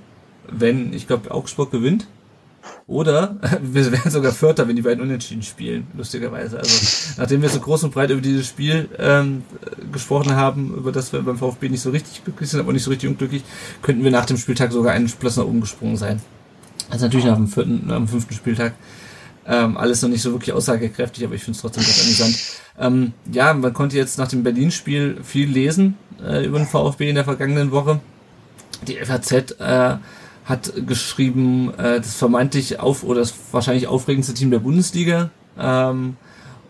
wenn, 0.50 0.94
ich 0.94 1.08
glaube, 1.08 1.32
Augsburg 1.32 1.72
gewinnt, 1.72 2.08
oder 2.88 3.38
wir 3.62 3.92
werden 3.92 4.12
sogar 4.12 4.32
Vierter, 4.32 4.68
wenn 4.68 4.76
die 4.76 4.82
beiden 4.82 5.04
unentschieden 5.04 5.44
spielen, 5.44 5.88
lustigerweise. 5.96 6.60
Also 6.60 7.16
nachdem 7.18 7.42
wir 7.42 7.50
so 7.50 7.60
groß 7.60 7.84
und 7.86 7.94
breit 7.94 8.10
über 8.10 8.22
dieses 8.22 8.48
Spiel 8.48 8.90
ähm, 9.00 9.44
gesprochen 9.92 10.36
haben, 10.36 10.76
über 10.76 10.92
das 10.92 11.12
wir 11.12 11.22
beim 11.22 11.38
VfB 11.38 11.70
nicht 11.70 11.82
so 11.82 11.90
richtig 11.90 12.24
glücklich 12.24 12.50
sind, 12.50 12.60
aber 12.60 12.74
nicht 12.74 12.84
so 12.84 12.92
richtig 12.92 13.10
unglücklich, 13.10 13.44
könnten 13.82 14.04
wir 14.04 14.12
nach 14.12 14.26
dem 14.26 14.38
Spieltag 14.38 14.72
sogar 14.72 14.94
einen 14.94 15.10
Platz 15.10 15.38
nach 15.38 15.46
oben 15.46 15.62
gesprungen 15.62 15.98
sein. 15.98 16.22
Also 16.90 17.06
natürlich 17.06 17.26
nach 17.26 17.38
dem 17.38 17.48
vierten, 17.48 17.88
nach 17.88 17.98
dem 17.98 18.08
fünften 18.08 18.34
Spieltag. 18.34 18.74
Ähm, 19.46 19.78
alles 19.78 20.02
noch 20.02 20.10
nicht 20.10 20.22
so 20.22 20.32
wirklich 20.32 20.54
aussagekräftig, 20.54 21.26
aber 21.26 21.36
ich 21.36 21.44
finde 21.44 21.56
es 21.56 21.62
trotzdem 21.62 21.84
ganz 21.84 22.02
amüsant. 22.04 22.38
Ähm, 22.80 23.14
ja, 23.32 23.54
man 23.54 23.74
konnte 23.74 23.98
jetzt 23.98 24.18
nach 24.18 24.28
dem 24.28 24.44
Berlin-Spiel 24.44 25.18
viel 25.24 25.50
lesen 25.50 25.98
äh, 26.24 26.46
über 26.46 26.60
den 26.60 26.68
VfB 26.68 27.10
in 27.10 27.16
der 27.16 27.26
vergangenen 27.26 27.72
Woche. 27.72 28.00
Die 28.88 28.98
FAZ 28.98 29.60
äh, 29.60 29.98
hat 30.46 30.74
geschrieben, 30.88 31.74
äh, 31.78 32.00
das 32.00 32.16
vermeintlich 32.16 32.80
auf 32.80 33.04
oder 33.04 33.22
das 33.22 33.34
wahrscheinlich 33.52 33.88
aufregendste 33.88 34.34
Team 34.34 34.52
der 34.52 34.60
Bundesliga. 34.60 35.32
Ähm, 35.60 36.18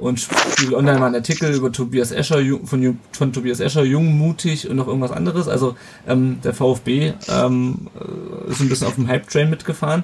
und 0.02 0.20
Spiegel 0.20 0.74
Online 0.74 1.00
mal 1.00 1.06
einen 1.06 1.16
Artikel 1.16 1.54
über 1.54 1.72
Tobias 1.72 2.12
Escher, 2.12 2.42
von, 2.64 3.00
von 3.12 3.34
Tobias 3.34 3.60
Escher, 3.60 3.84
jung, 3.84 4.18
mutig 4.18 4.68
und 4.68 4.78
noch 4.78 4.88
irgendwas 4.88 5.12
anderes. 5.12 5.48
Also 5.48 5.76
ähm, 6.08 6.40
der 6.44 6.56
VfB 6.56 7.14
ähm, 7.30 7.88
äh, 8.00 8.52
ist 8.52 8.62
ein 8.62 8.70
bisschen 8.70 8.88
auf 8.88 8.96
dem 8.96 9.08
Hype-Train 9.08 9.50
mitgefahren. 9.50 10.04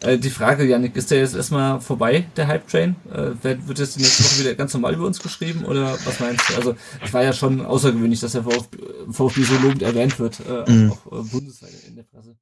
Äh, 0.00 0.18
die 0.18 0.30
Frage, 0.30 0.64
Janik, 0.64 0.94
ist 0.96 1.10
der 1.10 1.18
jetzt 1.18 1.34
erstmal 1.34 1.80
vorbei, 1.80 2.26
der 2.36 2.46
Hype-Train? 2.46 2.94
Äh, 3.12 3.42
wird 3.42 3.66
wird 3.66 3.78
jetzt 3.80 3.96
die 3.96 4.00
nächste 4.02 4.24
Woche 4.24 4.38
wieder 4.40 4.54
ganz 4.54 4.72
normal 4.72 4.94
über 4.94 5.06
uns 5.06 5.18
geschrieben 5.18 5.64
oder 5.64 5.92
was 6.04 6.20
meinst 6.20 6.48
du? 6.50 6.54
Also 6.54 6.76
es 7.04 7.12
war 7.12 7.22
ja 7.24 7.32
schon 7.32 7.64
außergewöhnlich, 7.66 8.20
dass 8.20 8.32
der 8.32 8.44
VfB, 8.44 8.78
VfB 9.10 9.42
so 9.42 9.54
lobend 9.58 9.82
erwähnt 9.82 10.18
wird, 10.20 10.40
äh, 10.40 10.70
Mhm. 10.70 10.92
auch, 10.92 11.06
auch 11.12 11.20
äh, 11.20 11.28
bundesweit 11.30 11.70
in 11.88 11.96
der 11.96 12.04
Presse. 12.04 12.36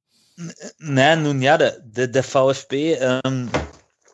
Na, 0.77 1.15
nun 1.15 1.41
ja, 1.41 1.57
der, 1.57 1.79
der, 1.79 2.07
der 2.07 2.23
VfB 2.23 2.93
ähm, 3.25 3.49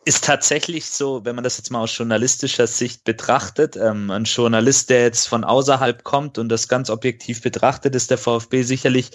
ist 0.05 0.23
tatsächlich 0.23 0.85
so, 0.85 1.23
wenn 1.25 1.35
man 1.35 1.43
das 1.43 1.57
jetzt 1.57 1.71
mal 1.71 1.79
aus 1.81 1.97
journalistischer 1.97 2.67
Sicht 2.67 3.03
betrachtet, 3.03 3.75
ähm, 3.77 4.11
ein 4.11 4.25
Journalist, 4.25 4.89
der 4.89 5.03
jetzt 5.03 5.27
von 5.27 5.43
außerhalb 5.43 6.03
kommt 6.03 6.37
und 6.37 6.49
das 6.49 6.67
ganz 6.67 6.89
objektiv 6.89 7.41
betrachtet, 7.41 7.95
ist 7.95 8.11
der 8.11 8.17
VfB 8.17 8.63
sicherlich 8.63 9.11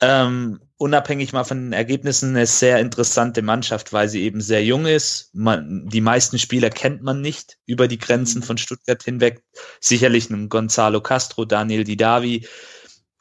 ähm, 0.00 0.60
unabhängig 0.76 1.32
mal 1.32 1.44
von 1.44 1.58
den 1.58 1.72
Ergebnissen 1.72 2.30
eine 2.30 2.46
sehr 2.46 2.78
interessante 2.78 3.42
Mannschaft, 3.42 3.92
weil 3.92 4.08
sie 4.08 4.22
eben 4.22 4.40
sehr 4.40 4.64
jung 4.64 4.86
ist. 4.86 5.30
Man, 5.34 5.88
die 5.88 6.00
meisten 6.00 6.38
Spieler 6.38 6.70
kennt 6.70 7.02
man 7.02 7.20
nicht 7.20 7.58
über 7.66 7.88
die 7.88 7.98
Grenzen 7.98 8.42
von 8.42 8.56
Stuttgart 8.56 9.02
hinweg. 9.02 9.42
Sicherlich 9.80 10.30
einen 10.30 10.48
Gonzalo 10.48 11.00
Castro, 11.00 11.44
Daniel 11.44 11.84
Didavi, 11.84 12.46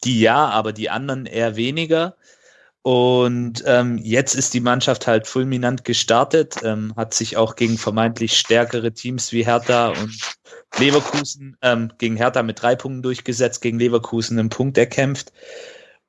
die 0.03 0.21
ja, 0.21 0.47
aber 0.49 0.73
die 0.73 0.89
anderen 0.89 1.25
eher 1.25 1.55
weniger. 1.55 2.15
Und 2.81 3.63
ähm, 3.65 3.97
jetzt 3.97 4.35
ist 4.35 4.53
die 4.53 4.61
Mannschaft 4.61 5.05
halt 5.05 5.27
fulminant 5.27 5.83
gestartet, 5.83 6.55
ähm, 6.63 6.93
hat 6.95 7.13
sich 7.13 7.35
auch 7.35 7.55
gegen 7.55 7.77
vermeintlich 7.77 8.37
stärkere 8.37 8.93
Teams 8.93 9.33
wie 9.33 9.45
Hertha 9.45 9.89
und 9.89 10.17
Leverkusen 10.77 11.57
ähm, 11.61 11.91
gegen 11.97 12.15
Hertha 12.15 12.41
mit 12.41 12.61
drei 12.61 12.75
Punkten 12.75 13.01
durchgesetzt, 13.01 13.61
gegen 13.61 13.79
Leverkusen 13.79 14.39
einen 14.39 14.49
Punkt 14.49 14.77
erkämpft. 14.77 15.33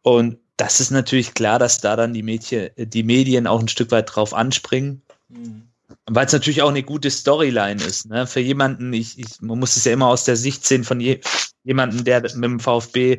Und 0.03 0.39
das 0.57 0.79
ist 0.79 0.91
natürlich 0.91 1.35
klar, 1.35 1.59
dass 1.59 1.81
da 1.81 1.97
dann 1.97 2.12
die, 2.12 2.23
Mädchen, 2.23 2.71
die 2.77 3.03
Medien 3.03 3.47
auch 3.47 3.61
ein 3.61 3.68
Stück 3.68 3.91
weit 3.91 4.14
drauf 4.14 4.33
anspringen. 4.33 5.03
Mhm. 5.29 5.71
Weil 6.07 6.27
es 6.27 6.33
natürlich 6.33 6.62
auch 6.62 6.68
eine 6.68 6.85
gute 6.85 7.11
Storyline 7.11 7.83
ist. 7.83 8.07
Ne? 8.09 8.27
Für 8.27 8.41
jemanden, 8.41 8.93
ich, 8.93 9.18
ich, 9.18 9.41
man 9.41 9.59
muss 9.59 9.77
es 9.77 9.85
ja 9.85 9.93
immer 9.93 10.07
aus 10.07 10.25
der 10.25 10.37
Sicht 10.37 10.64
sehen 10.64 10.85
von 10.85 11.01
je, 11.01 11.21
jemanden, 11.64 12.05
der 12.05 12.21
mit 12.21 12.45
dem 12.45 12.61
VfB 12.61 13.18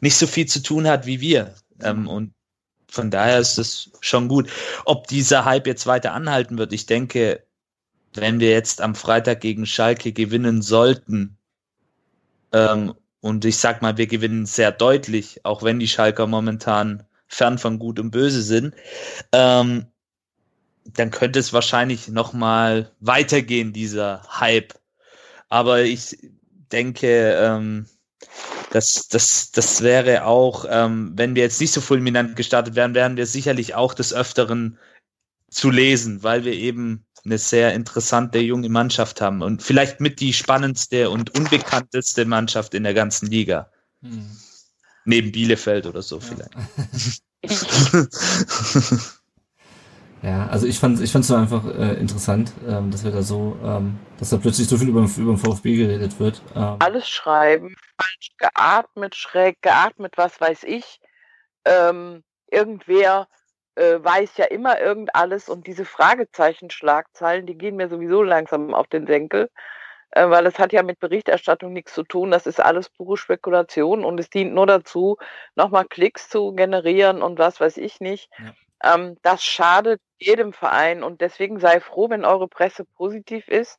nicht 0.00 0.16
so 0.16 0.26
viel 0.28 0.46
zu 0.46 0.62
tun 0.62 0.86
hat 0.86 1.06
wie 1.06 1.20
wir. 1.20 1.54
Ähm, 1.80 2.06
und 2.06 2.32
von 2.92 3.10
daher 3.10 3.38
ist 3.38 3.58
es 3.58 3.90
schon 4.00 4.28
gut. 4.28 4.50
Ob 4.84 5.06
dieser 5.06 5.44
Hype 5.44 5.66
jetzt 5.66 5.86
weiter 5.86 6.12
anhalten 6.12 6.58
wird, 6.58 6.72
ich 6.72 6.86
denke, 6.86 7.42
wenn 8.14 8.38
wir 8.38 8.50
jetzt 8.50 8.82
am 8.82 8.94
Freitag 8.94 9.40
gegen 9.40 9.64
Schalke 9.64 10.12
gewinnen 10.12 10.60
sollten, 10.60 11.38
ähm, 12.52 12.94
und 13.20 13.44
ich 13.44 13.56
sag 13.56 13.80
mal, 13.82 13.96
wir 13.96 14.08
gewinnen 14.08 14.46
sehr 14.46 14.72
deutlich, 14.72 15.44
auch 15.44 15.62
wenn 15.62 15.78
die 15.78 15.88
Schalker 15.88 16.26
momentan 16.26 17.06
fern 17.28 17.56
von 17.56 17.78
Gut 17.78 17.98
und 17.98 18.10
Böse 18.10 18.42
sind, 18.42 18.74
ähm, 19.32 19.86
dann 20.84 21.10
könnte 21.10 21.38
es 21.38 21.52
wahrscheinlich 21.52 22.08
noch 22.08 22.32
mal 22.32 22.90
weitergehen, 23.00 23.72
dieser 23.72 24.22
Hype. 24.40 24.74
Aber 25.48 25.82
ich 25.82 26.18
denke, 26.72 27.36
ähm, 27.40 27.86
das, 28.72 29.06
das, 29.08 29.50
das 29.50 29.82
wäre 29.82 30.24
auch, 30.24 30.64
ähm, 30.66 31.12
wenn 31.14 31.34
wir 31.34 31.42
jetzt 31.42 31.60
nicht 31.60 31.74
so 31.74 31.82
fulminant 31.82 32.36
gestartet 32.36 32.74
wären, 32.74 32.94
wären 32.94 33.18
wir 33.18 33.26
sicherlich 33.26 33.74
auch 33.74 33.92
des 33.92 34.14
Öfteren 34.14 34.78
zu 35.50 35.70
lesen, 35.70 36.22
weil 36.22 36.46
wir 36.46 36.54
eben 36.54 37.04
eine 37.22 37.36
sehr 37.36 37.74
interessante 37.74 38.38
junge 38.38 38.70
Mannschaft 38.70 39.20
haben 39.20 39.42
und 39.42 39.62
vielleicht 39.62 40.00
mit 40.00 40.20
die 40.20 40.32
spannendste 40.32 41.10
und 41.10 41.38
unbekannteste 41.38 42.24
Mannschaft 42.24 42.72
in 42.72 42.84
der 42.84 42.94
ganzen 42.94 43.26
Liga. 43.26 43.70
Mhm. 44.00 44.38
Neben 45.04 45.32
Bielefeld 45.32 45.84
oder 45.84 46.00
so 46.00 46.18
vielleicht. 46.18 46.52
Ja, 50.22 50.46
also 50.46 50.68
ich 50.68 50.78
fand 50.78 51.00
ich 51.00 51.10
fand's 51.10 51.28
nur 51.28 51.38
einfach 51.38 51.64
äh, 51.66 51.94
interessant, 51.94 52.52
ähm, 52.68 52.92
dass 52.92 53.02
wir 53.02 53.10
da 53.10 53.22
so, 53.22 53.56
ähm, 53.64 53.98
dass 54.18 54.30
da 54.30 54.36
plötzlich 54.36 54.68
so 54.68 54.78
viel 54.78 54.88
über, 54.88 55.00
über 55.00 55.32
den 55.32 55.36
VfB 55.36 55.76
geredet 55.76 56.20
wird. 56.20 56.40
Ähm, 56.54 56.76
Alles 56.78 57.08
schreiben, 57.08 57.74
falsch 58.00 58.30
geatmet, 58.38 59.16
schräg 59.16 59.60
geatmet, 59.62 60.14
was 60.16 60.40
weiß 60.40 60.62
ich. 60.62 61.00
Ähm, 61.64 62.22
irgendwer 62.52 63.26
äh, 63.74 63.98
weiß 64.00 64.36
ja 64.36 64.44
immer 64.44 64.80
irgend 64.80 65.14
alles 65.14 65.48
und 65.48 65.66
diese 65.66 65.84
Fragezeichen-Schlagzeilen, 65.84 67.46
die 67.46 67.58
gehen 67.58 67.74
mir 67.74 67.88
sowieso 67.88 68.22
langsam 68.22 68.74
auf 68.74 68.86
den 68.86 69.08
Senkel, 69.08 69.50
äh, 70.12 70.28
weil 70.28 70.46
es 70.46 70.58
hat 70.60 70.72
ja 70.72 70.84
mit 70.84 71.00
Berichterstattung 71.00 71.72
nichts 71.72 71.94
zu 71.94 72.04
tun. 72.04 72.30
Das 72.30 72.46
ist 72.46 72.60
alles 72.60 72.90
pure 72.90 73.16
Spekulation 73.16 74.04
und 74.04 74.20
es 74.20 74.30
dient 74.30 74.54
nur 74.54 74.68
dazu, 74.68 75.16
nochmal 75.56 75.84
Klicks 75.84 76.28
zu 76.28 76.52
generieren 76.52 77.22
und 77.22 77.40
was 77.40 77.60
weiß 77.60 77.76
ich 77.78 78.00
nicht. 78.00 78.30
Ja. 78.38 78.52
Ähm, 78.82 79.16
das 79.22 79.44
schadet 79.44 80.00
jedem 80.18 80.52
Verein 80.52 81.02
und 81.02 81.20
deswegen 81.20 81.60
sei 81.60 81.80
froh, 81.80 82.10
wenn 82.10 82.24
eure 82.24 82.48
Presse 82.48 82.84
positiv 82.84 83.48
ist. 83.48 83.78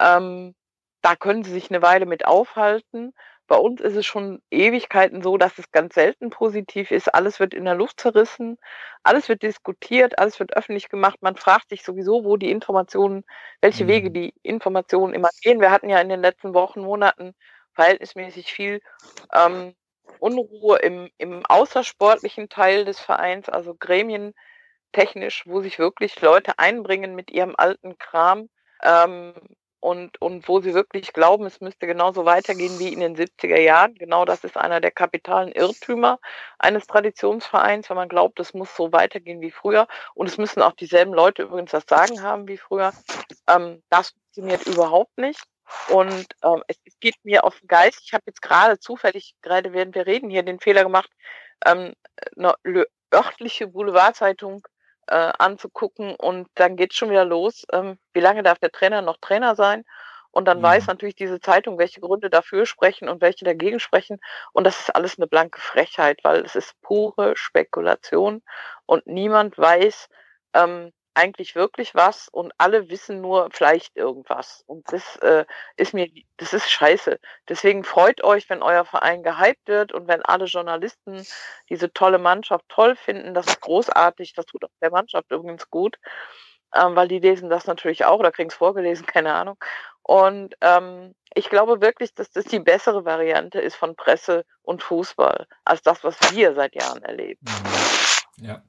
Ähm, 0.00 0.54
da 1.02 1.16
können 1.16 1.44
sie 1.44 1.52
sich 1.52 1.70
eine 1.70 1.82
Weile 1.82 2.06
mit 2.06 2.26
aufhalten. 2.26 3.12
Bei 3.46 3.56
uns 3.56 3.80
ist 3.80 3.96
es 3.96 4.06
schon 4.06 4.42
Ewigkeiten 4.50 5.22
so, 5.22 5.36
dass 5.36 5.58
es 5.58 5.72
ganz 5.72 5.94
selten 5.94 6.30
positiv 6.30 6.90
ist. 6.92 7.12
Alles 7.14 7.40
wird 7.40 7.54
in 7.54 7.64
der 7.64 7.74
Luft 7.74 8.00
zerrissen, 8.00 8.58
alles 9.02 9.28
wird 9.28 9.42
diskutiert, 9.42 10.18
alles 10.18 10.38
wird 10.38 10.56
öffentlich 10.56 10.88
gemacht. 10.88 11.18
Man 11.22 11.36
fragt 11.36 11.70
sich 11.70 11.82
sowieso, 11.84 12.24
wo 12.24 12.36
die 12.36 12.50
Informationen, 12.50 13.24
welche 13.60 13.88
Wege 13.88 14.10
Mhm. 14.10 14.14
die 14.14 14.34
Informationen 14.42 15.14
immer 15.14 15.30
gehen. 15.42 15.60
Wir 15.60 15.70
hatten 15.72 15.88
ja 15.90 16.00
in 16.00 16.08
den 16.08 16.20
letzten 16.22 16.54
Wochen, 16.54 16.80
Monaten 16.82 17.34
verhältnismäßig 17.74 18.52
viel 18.52 18.80
ähm, 19.34 19.74
Unruhe 20.18 20.78
im, 20.78 21.10
im 21.18 21.44
außersportlichen 21.46 22.48
Teil 22.48 22.84
des 22.84 23.00
Vereins, 23.00 23.48
also 23.48 23.74
gremientechnisch, 23.74 25.44
wo 25.46 25.60
sich 25.60 25.78
wirklich 25.78 26.20
Leute 26.20 26.58
einbringen 26.58 27.14
mit 27.14 27.30
ihrem 27.30 27.54
alten 27.56 27.98
Kram. 27.98 28.48
Ähm, 28.82 29.34
und, 29.80 30.20
und 30.20 30.46
wo 30.46 30.60
sie 30.60 30.74
wirklich 30.74 31.12
glauben, 31.14 31.46
es 31.46 31.60
müsste 31.60 31.86
genauso 31.86 32.26
weitergehen 32.26 32.78
wie 32.78 32.92
in 32.92 33.00
den 33.00 33.16
70er 33.16 33.58
Jahren. 33.58 33.94
Genau 33.94 34.26
das 34.26 34.44
ist 34.44 34.56
einer 34.56 34.80
der 34.80 34.90
kapitalen 34.90 35.50
Irrtümer 35.52 36.20
eines 36.58 36.86
Traditionsvereins, 36.86 37.88
wenn 37.88 37.96
man 37.96 38.10
glaubt, 38.10 38.38
es 38.40 38.52
muss 38.52 38.76
so 38.76 38.92
weitergehen 38.92 39.40
wie 39.40 39.50
früher. 39.50 39.88
Und 40.14 40.28
es 40.28 40.36
müssen 40.36 40.60
auch 40.60 40.72
dieselben 40.72 41.14
Leute 41.14 41.42
übrigens 41.44 41.70
das 41.70 41.84
Sagen 41.88 42.22
haben 42.22 42.46
wie 42.46 42.58
früher. 42.58 42.92
Ähm, 43.48 43.82
das 43.88 44.10
funktioniert 44.10 44.66
überhaupt 44.66 45.16
nicht. 45.16 45.42
Und 45.86 46.26
ähm, 46.44 46.62
es, 46.68 46.78
es 46.84 46.98
geht 47.00 47.16
mir 47.24 47.44
auf 47.44 47.58
den 47.60 47.68
Geist. 47.68 48.00
Ich 48.04 48.12
habe 48.12 48.24
jetzt 48.26 48.42
gerade 48.42 48.78
zufällig, 48.78 49.34
gerade 49.42 49.72
während 49.72 49.94
wir 49.94 50.06
reden, 50.06 50.30
hier 50.30 50.42
den 50.42 50.60
Fehler 50.60 50.82
gemacht, 50.84 51.10
ähm, 51.64 51.94
eine 52.36 52.54
örtliche 53.14 53.68
Boulevardzeitung 53.68 54.66
äh, 55.08 55.32
anzugucken 55.38 56.14
und 56.16 56.48
dann 56.54 56.76
geht's 56.76 56.96
schon 56.96 57.10
wieder 57.10 57.24
los. 57.24 57.66
Ähm, 57.72 57.98
wie 58.12 58.20
lange 58.20 58.42
darf 58.42 58.58
der 58.58 58.70
Trainer 58.72 59.02
noch 59.02 59.18
Trainer 59.20 59.56
sein? 59.56 59.84
Und 60.32 60.44
dann 60.46 60.58
Mhm. 60.58 60.62
weiß 60.62 60.86
natürlich 60.86 61.16
diese 61.16 61.40
Zeitung, 61.40 61.78
welche 61.78 62.00
Gründe 62.00 62.30
dafür 62.30 62.64
sprechen 62.66 63.08
und 63.08 63.20
welche 63.20 63.44
dagegen 63.44 63.80
sprechen. 63.80 64.20
Und 64.52 64.64
das 64.64 64.78
ist 64.80 64.94
alles 64.94 65.18
eine 65.18 65.26
blanke 65.26 65.60
Frechheit, 65.60 66.20
weil 66.22 66.44
es 66.44 66.54
ist 66.54 66.80
pure 66.82 67.36
Spekulation 67.36 68.42
und 68.86 69.06
niemand 69.06 69.58
weiß 69.58 70.08
ähm, 70.54 70.92
eigentlich 71.20 71.54
wirklich 71.54 71.94
was 71.94 72.28
und 72.28 72.52
alle 72.56 72.88
wissen 72.88 73.20
nur 73.20 73.50
vielleicht 73.52 73.96
irgendwas. 73.96 74.64
Und 74.66 74.90
das 74.90 75.16
äh, 75.16 75.44
ist 75.76 75.92
mir, 75.92 76.08
das 76.38 76.54
ist 76.54 76.70
scheiße. 76.70 77.18
Deswegen 77.48 77.84
freut 77.84 78.24
euch, 78.24 78.48
wenn 78.48 78.62
euer 78.62 78.86
Verein 78.86 79.22
gehypt 79.22 79.68
wird 79.68 79.92
und 79.92 80.08
wenn 80.08 80.22
alle 80.22 80.46
Journalisten 80.46 81.26
diese 81.68 81.92
tolle 81.92 82.18
Mannschaft 82.18 82.64
toll 82.68 82.96
finden. 82.96 83.34
Das 83.34 83.46
ist 83.46 83.60
großartig. 83.60 84.32
Das 84.32 84.46
tut 84.46 84.64
auch 84.64 84.70
der 84.80 84.90
Mannschaft 84.90 85.30
übrigens 85.30 85.68
gut, 85.68 85.98
ähm, 86.74 86.96
weil 86.96 87.08
die 87.08 87.18
lesen 87.18 87.50
das 87.50 87.66
natürlich 87.66 88.06
auch 88.06 88.18
oder 88.18 88.32
kriegen 88.32 88.48
es 88.48 88.56
vorgelesen, 88.56 89.04
keine 89.06 89.34
Ahnung. 89.34 89.58
Und 90.02 90.54
ähm, 90.62 91.14
ich 91.34 91.50
glaube 91.50 91.82
wirklich, 91.82 92.14
dass 92.14 92.30
das 92.30 92.46
die 92.46 92.60
bessere 92.60 93.04
Variante 93.04 93.60
ist 93.60 93.76
von 93.76 93.94
Presse 93.94 94.44
und 94.62 94.82
Fußball 94.82 95.46
als 95.64 95.82
das, 95.82 96.02
was 96.02 96.16
wir 96.32 96.54
seit 96.54 96.74
Jahren 96.74 97.02
erleben. 97.02 97.44
Mhm. 97.44 98.46
Ja, 98.46 98.62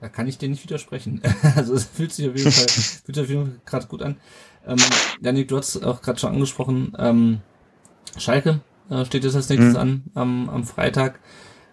da 0.00 0.08
kann 0.08 0.26
ich 0.26 0.38
dir 0.38 0.48
nicht 0.48 0.62
widersprechen. 0.64 1.22
Also 1.56 1.74
es 1.74 1.84
fühlt 1.84 2.12
sich 2.12 2.28
auf 2.28 2.36
jeden 2.36 2.50
Fall, 2.52 2.66
fühlt 3.04 3.14
sich 3.16 3.24
auf 3.24 3.30
jeden 3.30 3.46
Fall 3.46 3.60
gerade 3.64 3.86
gut 3.86 4.02
an. 4.02 4.16
Ähm, 4.66 4.76
Janik, 5.22 5.48
du 5.48 5.56
hast 5.56 5.82
auch 5.84 6.02
gerade 6.02 6.18
schon 6.18 6.32
angesprochen, 6.34 6.92
ähm, 6.98 7.40
Schalke 8.18 8.60
äh, 8.90 9.04
steht 9.04 9.24
jetzt 9.24 9.36
als 9.36 9.48
nächstes 9.48 9.74
Mhm. 9.74 9.78
an 9.80 10.02
am, 10.14 10.48
am 10.48 10.64
Freitag. 10.64 11.20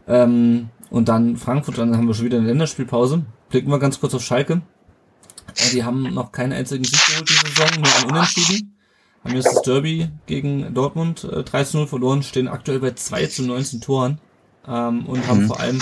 Ähm, 0.07 0.69
und 0.89 1.09
dann 1.09 1.38
Frankfurt, 1.38 1.78
dann 1.78 1.95
haben 1.97 2.07
wir 2.07 2.13
schon 2.13 2.26
wieder 2.26 2.38
eine 2.38 2.47
Länderspielpause. 2.47 3.26
Blicken 3.49 3.69
wir 3.71 3.80
ganz 3.80 3.99
kurz 3.99 4.13
auf 4.13 4.24
Schalke. 4.24 4.61
Äh, 5.55 5.71
die 5.71 5.84
haben 5.84 6.13
noch 6.13 6.32
keinen 6.32 6.53
einzigen 6.53 6.84
Sieg 6.84 6.99
geholt 7.07 7.30
diese 7.30 7.47
Saison, 7.47 7.82
nur 7.82 7.95
ein 7.97 8.11
Unentschieden. 8.11 8.69
Haben 9.24 9.36
jetzt 9.36 9.47
das 9.47 9.61
Derby 9.61 10.09
gegen 10.26 10.74
Dortmund 10.74 11.24
äh, 11.24 11.43
3 11.43 11.63
zu 11.63 11.78
0 11.78 11.88
verloren, 11.88 12.24
stehen 12.24 12.47
aktuell 12.49 12.80
bei 12.80 12.91
2 12.91 13.28
zu 13.28 13.43
19 13.43 13.80
Toren 13.82 14.19
ähm, 14.67 15.05
und 15.05 15.26
haben 15.28 15.43
Mhm. 15.43 15.47
vor 15.47 15.59
allem 15.61 15.80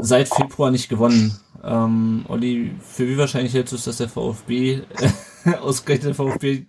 seit 0.00 0.28
Februar 0.28 0.70
nicht 0.70 0.88
gewonnen. 0.88 1.38
Ähm, 1.62 2.24
Olli, 2.28 2.74
für 2.80 3.08
wie 3.08 3.16
wahrscheinlich 3.16 3.54
hältst 3.54 3.72
du 3.72 3.76
es, 3.76 3.84
dass 3.84 3.96
der 3.96 4.08
VfB, 4.08 4.80
äh, 5.44 5.54
ausgerechnet 5.60 6.08
der 6.08 6.14
VfB, 6.14 6.66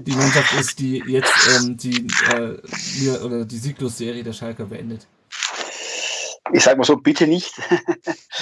die 0.00 0.12
Mannschaft 0.12 0.58
ist, 0.58 0.78
die 0.78 1.02
jetzt 1.06 1.32
ähm, 1.56 1.76
die, 1.76 2.06
äh, 2.32 3.18
oder 3.24 3.44
die 3.44 3.58
Sieglosserie 3.58 4.22
der 4.22 4.32
Schalker 4.32 4.64
beendet? 4.64 5.06
Ich 6.52 6.64
sag 6.64 6.76
mal 6.78 6.84
so, 6.84 6.96
bitte 6.96 7.26
nicht. 7.26 7.52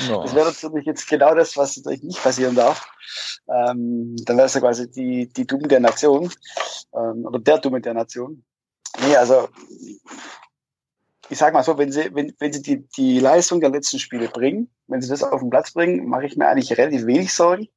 Ja. 0.09 0.23
Das 0.23 0.35
wäre 0.35 0.47
natürlich 0.47 0.87
jetzt 0.87 1.09
genau 1.09 1.35
das, 1.35 1.57
was 1.57 1.77
natürlich 1.77 2.03
nicht 2.03 2.23
passieren 2.23 2.55
darf. 2.55 2.89
Ähm, 3.49 4.15
dann 4.25 4.37
wäre 4.37 4.47
es 4.47 4.55
ja 4.55 4.61
quasi 4.61 4.91
die, 4.91 5.29
die 5.29 5.47
Dumme 5.47 5.69
der 5.69 5.81
Nation 5.81 6.31
ähm, 6.95 7.27
oder 7.27 7.39
der 7.39 7.59
Dumme 7.59 7.81
der 7.81 7.95
Nation. 7.95 8.45
Nee, 9.07 9.17
also 9.17 9.49
ich 11.31 11.39
sag 11.39 11.53
mal 11.53 11.63
so, 11.63 11.77
wenn 11.79 11.93
sie, 11.93 12.15
wenn, 12.15 12.35
wenn 12.39 12.53
sie 12.53 12.63
die, 12.63 12.87
die 12.97 13.19
Leistung 13.21 13.61
der 13.61 13.71
letzten 13.71 13.99
Spiele 13.99 14.29
bringen, 14.29 14.71
wenn 14.87 15.03
sie 15.03 15.09
das 15.09 15.23
auf 15.23 15.41
den 15.41 15.51
Platz 15.51 15.73
bringen, 15.73 16.07
mache 16.07 16.27
ich 16.27 16.37
mir 16.37 16.49
eigentlich 16.49 16.77
relativ 16.77 17.07
wenig 17.07 17.33
Sorgen. 17.35 17.69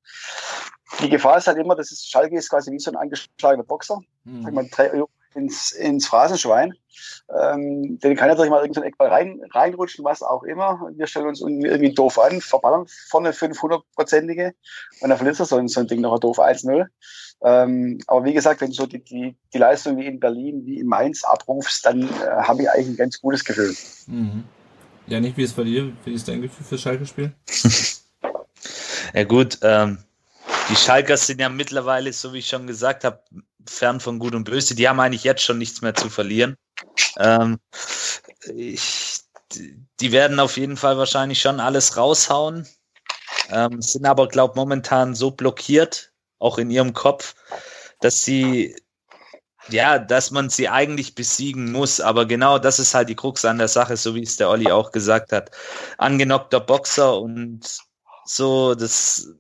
Die 1.02 1.10
Gefahr 1.10 1.38
ist 1.38 1.48
halt 1.48 1.58
immer, 1.58 1.76
dass 1.76 1.92
es 1.92 2.06
Schalke 2.06 2.38
ist 2.38 2.50
quasi 2.50 2.72
wie 2.72 2.80
so 2.80 2.92
ein 2.92 2.98
angeschlagener 2.98 3.64
Boxer. 3.64 4.00
Hm. 4.26 4.44
sag 4.44 4.54
mal, 4.54 4.68
drei 4.70 5.04
ins, 5.34 5.72
ins 5.72 6.08
Phrasenschwein. 6.08 6.74
Ähm, 7.42 7.98
den 8.00 8.16
kann 8.18 8.28
natürlich 8.28 8.52
mal 8.52 8.60
irgendein 8.60 8.84
Eckball 8.84 9.08
rein, 9.08 9.42
reinrutschen, 9.52 10.04
was 10.04 10.22
auch 10.22 10.44
immer. 10.44 10.90
Wir 10.94 11.08
stellen 11.08 11.28
uns 11.28 11.42
irgendwie 11.42 11.68
irgendwie 11.68 11.94
doof 11.94 12.20
an, 12.20 12.42
verballern 12.42 12.86
vorne 13.10 13.32
500-prozentige 13.32 14.54
und 15.00 15.10
dann 15.10 15.18
verliert 15.18 15.40
er 15.40 15.46
so, 15.46 15.56
ein- 15.56 15.70
so 15.70 15.80
ein 15.80 15.88
Ding 15.88 16.02
noch 16.02 16.20
doof 16.20 16.40
1-0. 16.40 16.86
Ähm, 17.44 18.00
aber 18.08 18.26
wie 18.26 18.34
gesagt, 18.34 18.62
wenn 18.62 18.70
du 18.70 18.76
so 18.76 18.86
die, 18.86 19.04
die, 19.04 19.36
die 19.54 19.58
Leistung 19.58 19.98
wie 19.98 20.06
in 20.06 20.20
Berlin, 20.20 20.66
wie 20.66 20.80
in 20.80 20.88
Mainz 20.88 21.24
abrufst, 21.24 21.86
dann 21.86 22.04
äh, 22.04 22.44
habe 22.44 22.62
ich 22.62 22.70
eigentlich 22.70 22.90
ein 22.90 22.98
ganz 22.98 23.20
gutes 23.20 23.44
Gefühl. 23.44 23.76
Mhm. 24.08 24.44
Janik, 25.08 25.36
wie 25.38 25.44
ist 25.44 25.56
bei 25.56 25.64
dir? 25.64 25.92
Wie 26.06 26.14
ist 26.14 26.28
dein 26.28 26.42
Gefühl 26.42 26.66
fürs 26.66 26.82
Schalke-Spiel? 26.82 27.32
Ja 29.14 29.24
gut, 29.26 29.60
ähm, 29.62 29.98
die 30.70 30.76
Schalkers 30.76 31.28
sind 31.28 31.42
ja 31.42 31.50
mittlerweile, 31.50 32.14
so 32.14 32.34
wie 32.34 32.40
ich 32.40 32.48
schon 32.48 32.68
gesagt 32.68 33.04
habe, 33.04 33.22
fern 33.66 34.00
von 34.00 34.20
Gut 34.20 34.36
und 34.36 34.46
Böse. 34.46 34.76
Die 34.76 34.88
haben 34.88 35.00
eigentlich 35.00 35.24
jetzt 35.24 35.44
schon 35.44 35.58
nichts 35.58 35.82
mehr 35.82 35.94
zu 35.94 36.10
verlieren. 36.10 36.56
Ähm, 37.18 37.60
ich, 38.56 39.20
die 40.00 40.12
werden 40.12 40.40
auf 40.40 40.58
jeden 40.58 40.78
Fall 40.78 40.98
wahrscheinlich 40.98 41.42
schon 41.42 41.60
alles 41.60 41.98
raushauen, 41.98 42.68
ähm, 43.50 43.82
sind 43.82 44.06
aber, 44.06 44.28
glaube 44.28 44.54
momentan 44.56 45.14
so 45.14 45.32
blockiert, 45.32 46.11
auch 46.42 46.58
in 46.58 46.70
ihrem 46.70 46.94
Kopf, 46.94 47.36
dass 48.00 48.24
sie 48.24 48.76
ja, 49.70 50.00
dass 50.00 50.32
man 50.32 50.50
sie 50.50 50.70
eigentlich 50.70 51.16
besiegen 51.16 51.72
muss, 51.72 52.02
aber 52.02 52.26
genau 52.26 52.58
das 52.58 52.80
ist 52.80 52.96
halt 52.96 53.10
die 53.10 53.16
Krux 53.16 53.46
an 53.46 53.60
der 53.60 53.68
Sache, 53.68 53.96
so 53.96 54.16
wie 54.16 54.24
es 54.24 54.38
der 54.38 54.50
Olli 54.50 54.72
auch 54.72 54.92
gesagt 54.92 55.32
hat. 55.32 55.52
Angenockter 55.98 56.60
Boxer 56.60 57.20
und 57.20 57.80
so, 58.26 58.76
das, 58.76 59.36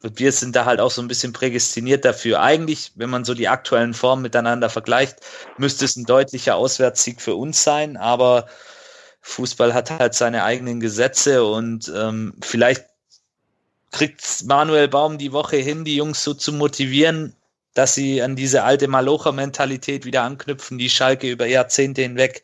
wir 0.00 0.32
sind 0.32 0.56
da 0.56 0.64
halt 0.64 0.80
auch 0.80 0.90
so 0.90 1.02
ein 1.02 1.08
bisschen 1.08 1.32
prädestiniert 1.32 2.04
dafür. 2.04 2.40
Eigentlich, 2.40 2.92
wenn 2.94 3.10
man 3.10 3.24
so 3.24 3.34
die 3.34 3.48
aktuellen 3.48 3.94
Formen 3.94 4.22
miteinander 4.22 4.70
vergleicht, 4.70 5.18
müsste 5.58 5.84
es 5.84 5.96
ein 5.96 6.04
deutlicher 6.04 6.56
Auswärtssieg 6.56 7.20
für 7.20 7.34
uns 7.34 7.62
sein, 7.62 7.96
aber 7.96 8.46
Fußball 9.22 9.74
hat 9.74 9.90
halt 9.90 10.14
seine 10.14 10.44
eigenen 10.44 10.80
Gesetze 10.80 11.44
und 11.44 11.92
ähm, 11.94 12.34
vielleicht 12.42 12.86
kriegt 13.96 14.44
Manuel 14.44 14.88
Baum 14.88 15.16
die 15.16 15.32
Woche 15.32 15.56
hin, 15.56 15.84
die 15.86 15.96
Jungs 15.96 16.22
so 16.22 16.34
zu 16.34 16.52
motivieren, 16.52 17.34
dass 17.72 17.94
sie 17.94 18.20
an 18.20 18.36
diese 18.36 18.62
alte 18.62 18.88
Malocher-Mentalität 18.88 20.04
wieder 20.04 20.22
anknüpfen, 20.22 20.76
die 20.76 20.90
Schalke 20.90 21.30
über 21.30 21.46
Jahrzehnte 21.46 22.02
hinweg 22.02 22.42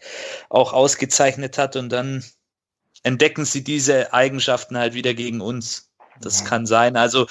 auch 0.49 0.73
ausgezeichnet 0.73 1.59
hat 1.59 1.77
und 1.77 1.91
dann 1.91 2.25
entdecken 3.03 3.45
sie 3.45 3.63
diese 3.63 4.15
Eigenschaften 4.15 4.79
halt 4.79 4.95
wieder 4.95 5.13
gegen 5.13 5.43
uns. 5.43 5.91
Das 6.23 6.41
Ja. 6.41 6.47
kann 6.47 6.65
sein. 6.67 6.97
Also 6.97 7.27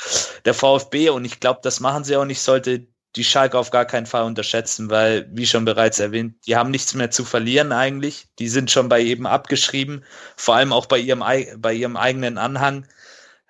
der 0.45 0.53
VfB, 0.53 1.09
und 1.09 1.25
ich 1.25 1.39
glaube, 1.39 1.61
das 1.63 1.79
machen 1.79 2.03
sie 2.03 2.15
auch 2.15 2.25
nicht, 2.25 2.41
sollte 2.41 2.85
die 3.15 3.23
Schalke 3.23 3.57
auf 3.57 3.71
gar 3.71 3.85
keinen 3.85 4.05
Fall 4.05 4.23
unterschätzen, 4.23 4.89
weil, 4.91 5.27
wie 5.31 5.47
schon 5.47 5.65
bereits 5.65 5.99
erwähnt, 5.99 6.35
die 6.45 6.55
haben 6.55 6.69
nichts 6.71 6.93
mehr 6.93 7.09
zu 7.11 7.25
verlieren 7.25 7.71
eigentlich. 7.71 8.27
Die 8.39 8.49
sind 8.49 8.69
schon 8.69 8.87
bei 8.87 8.99
jedem 8.99 9.25
abgeschrieben, 9.25 10.03
vor 10.37 10.55
allem 10.55 10.71
auch 10.73 10.85
bei 10.85 10.99
ihrem, 10.99 11.23
ei- 11.23 11.53
bei 11.57 11.73
ihrem 11.73 11.97
eigenen 11.97 12.37
Anhang. 12.37 12.85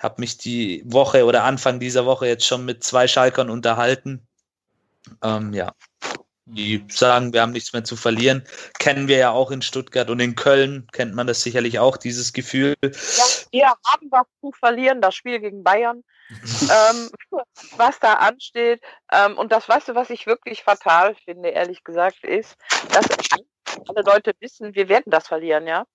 Hab 0.02 0.18
mich 0.18 0.38
die 0.38 0.84
Woche 0.86 1.26
oder 1.26 1.43
Anfang 1.43 1.80
dieser 1.80 2.06
Woche 2.06 2.28
jetzt 2.28 2.45
schon 2.45 2.66
mit 2.66 2.84
zwei 2.84 3.08
Schalkern 3.08 3.49
unterhalten. 3.49 4.28
Ähm, 5.22 5.54
ja, 5.54 5.74
die 6.45 6.84
sagen, 6.89 7.34
wir 7.34 7.41
haben 7.41 7.52
nichts 7.52 7.72
mehr 7.74 7.84
zu 7.84 7.95
verlieren. 7.95 8.43
Kennen 8.80 9.08
wir 9.08 9.18
ja 9.18 9.32
auch 9.32 9.52
in 9.52 9.62
Stuttgart 9.62 10.10
und 10.10 10.20
in 10.20 10.36
Köln 10.36 10.88
kennt 10.91 11.14
man 11.14 11.28
das 11.28 11.43
sicherlich 11.43 11.80
auch, 11.80 11.97
dieses 11.97 12.34
Gefühl. 12.34 12.76
Ja, 12.82 12.91
wir 13.52 13.68
haben 13.68 14.08
was 14.10 14.26
zu 14.41 14.52
verlieren, 14.52 15.02
das 15.02 15.16
Spiel 15.16 15.39
gegen 15.39 15.64
Bayern, 15.64 16.04
ähm, 16.30 17.10
was 17.78 17.99
da 17.99 18.14
ansteht. 18.14 18.82
Ähm, 19.12 19.38
und 19.38 19.52
das, 19.52 19.70
weißt 19.70 19.89
du, 19.89 19.95
was 19.95 20.10
ich 20.10 20.26
wirklich 20.26 20.64
fatal 20.64 21.16
finde, 21.26 21.49
ehrlich 21.49 21.84
gesagt, 21.84 22.24
ist, 22.24 22.56
dass 22.91 23.06
alle 23.88 24.02
Leute 24.04 24.34
wissen, 24.39 24.76
wir 24.76 24.89
werden 24.89 25.12
das 25.12 25.28
verlieren, 25.28 25.68
ja. 25.68 25.86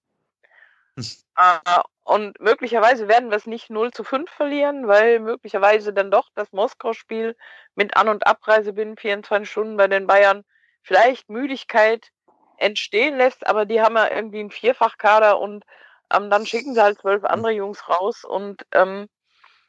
Äh, 0.96 1.58
und 2.04 2.40
möglicherweise 2.40 3.08
werden 3.08 3.30
wir 3.30 3.36
es 3.36 3.46
nicht 3.46 3.68
0 3.68 3.90
zu 3.92 4.04
5 4.04 4.30
verlieren, 4.30 4.86
weil 4.88 5.20
möglicherweise 5.20 5.92
dann 5.92 6.10
doch 6.10 6.28
das 6.34 6.52
Moskau-Spiel 6.52 7.36
mit 7.74 7.96
An- 7.96 8.08
und 8.08 8.26
Abreise 8.26 8.72
binnen 8.72 8.96
24 8.96 9.50
Stunden 9.50 9.76
bei 9.76 9.88
den 9.88 10.06
Bayern 10.06 10.44
vielleicht 10.82 11.28
Müdigkeit 11.28 12.10
entstehen 12.58 13.16
lässt, 13.16 13.46
aber 13.46 13.66
die 13.66 13.82
haben 13.82 13.96
ja 13.96 14.10
irgendwie 14.10 14.40
einen 14.40 14.50
Vierfachkader 14.50 15.38
und 15.38 15.64
ähm, 16.12 16.30
dann 16.30 16.46
schicken 16.46 16.74
sie 16.74 16.82
halt 16.82 17.00
zwölf 17.00 17.24
andere 17.24 17.52
Jungs 17.52 17.88
raus 17.88 18.24
und 18.24 18.64
ähm, 18.72 19.08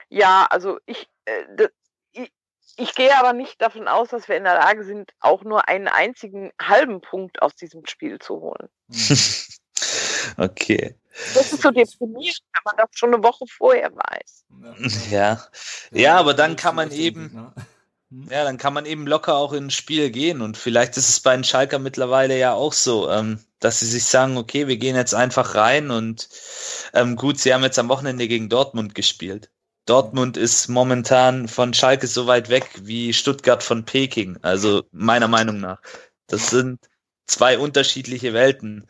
ja, 0.10 0.48
also 0.50 0.78
ich, 0.86 1.10
äh, 1.26 1.68
ich, 2.12 2.32
ich 2.78 2.96
gehe 2.96 3.18
aber 3.18 3.34
nicht 3.34 3.62
davon 3.62 3.88
aus, 3.88 4.10
dass 4.10 4.30
wir 4.30 4.38
in 4.38 4.46
der 4.46 4.56
Lage 4.56 4.86
sind, 4.86 5.12
auch 5.20 5.44
nur 5.44 5.68
einen 5.68 5.88
einzigen 5.88 6.52
halben 6.62 7.02
Punkt 7.02 7.42
aus 7.42 7.56
diesem 7.56 7.86
Spiel 7.88 8.20
zu 8.20 8.40
holen. 8.40 8.70
okay. 10.38 10.96
Das 11.34 11.52
ist 11.52 11.62
so 11.62 11.72
deprimierend, 11.72 12.42
wenn 12.54 12.62
man 12.66 12.76
das 12.78 12.90
schon 12.94 13.14
eine 13.14 13.24
Woche 13.24 13.46
vorher 13.48 13.92
weiß. 13.92 14.46
Ja, 15.12 15.44
ja, 15.92 16.18
aber 16.18 16.34
dann 16.34 16.56
kann 16.56 16.76
man 16.76 16.92
eben, 16.92 17.52
ja, 18.30 18.44
dann 18.44 18.58
kann 18.58 18.74
man 18.74 18.86
eben 18.86 19.08
locker 19.08 19.36
auch 19.36 19.54
ins 19.54 19.74
Spiel 19.74 20.12
gehen 20.12 20.42
und 20.42 20.58
vielleicht 20.58 20.98
ist 20.98 21.10
es 21.10 21.20
bei 21.20 21.36
den 21.36 21.44
Schalker 21.44 21.80
mittlerweile 21.80 22.38
ja 22.38 22.54
auch 22.54 22.74
so, 22.74 23.10
ähm, 23.10 23.40
dass 23.60 23.80
sie 23.80 23.88
sich 23.88 24.06
sagen, 24.06 24.38
okay, 24.38 24.68
wir 24.68 24.78
gehen 24.78 24.96
jetzt 24.96 25.16
einfach 25.16 25.56
rein 25.56 25.90
und 25.90 26.30
ähm, 26.94 27.16
gut, 27.16 27.40
sie 27.40 27.54
haben 27.54 27.64
jetzt 27.64 27.80
am 27.80 27.90
Wochenende 27.90 28.28
gegen 28.28 28.50
Dortmund 28.50 28.94
gespielt. 28.94 29.50
Dortmund 29.88 30.38
ist 30.38 30.68
momentan 30.68 31.48
von 31.48 31.74
Schalke 31.74 32.08
so 32.08 32.28
weit 32.28 32.50
weg 32.50 32.70
wie 32.82 33.14
Stuttgart 33.14 33.64
von 33.64 33.86
Peking, 33.86 34.38
also 34.42 34.84
meiner 34.92 35.30
Meinung 35.30 35.60
nach. 35.60 35.82
Das 36.28 36.50
sind 36.50 36.80
zwei 37.26 37.58
unterschiedliche 37.58 38.34
Welten. 38.34 38.88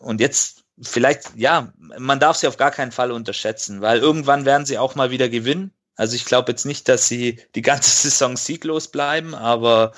Und 0.00 0.20
jetzt 0.20 0.64
vielleicht, 0.80 1.34
ja, 1.36 1.72
man 1.76 2.20
darf 2.20 2.36
sie 2.36 2.48
auf 2.48 2.56
gar 2.56 2.70
keinen 2.70 2.92
Fall 2.92 3.12
unterschätzen, 3.12 3.80
weil 3.80 3.98
irgendwann 3.98 4.44
werden 4.44 4.66
sie 4.66 4.78
auch 4.78 4.94
mal 4.94 5.10
wieder 5.10 5.28
gewinnen. 5.28 5.72
Also 5.96 6.16
ich 6.16 6.24
glaube 6.24 6.52
jetzt 6.52 6.66
nicht, 6.66 6.88
dass 6.88 7.08
sie 7.08 7.40
die 7.54 7.62
ganze 7.62 7.90
Saison 8.08 8.36
sieglos 8.36 8.88
bleiben, 8.88 9.34
aber 9.34 9.92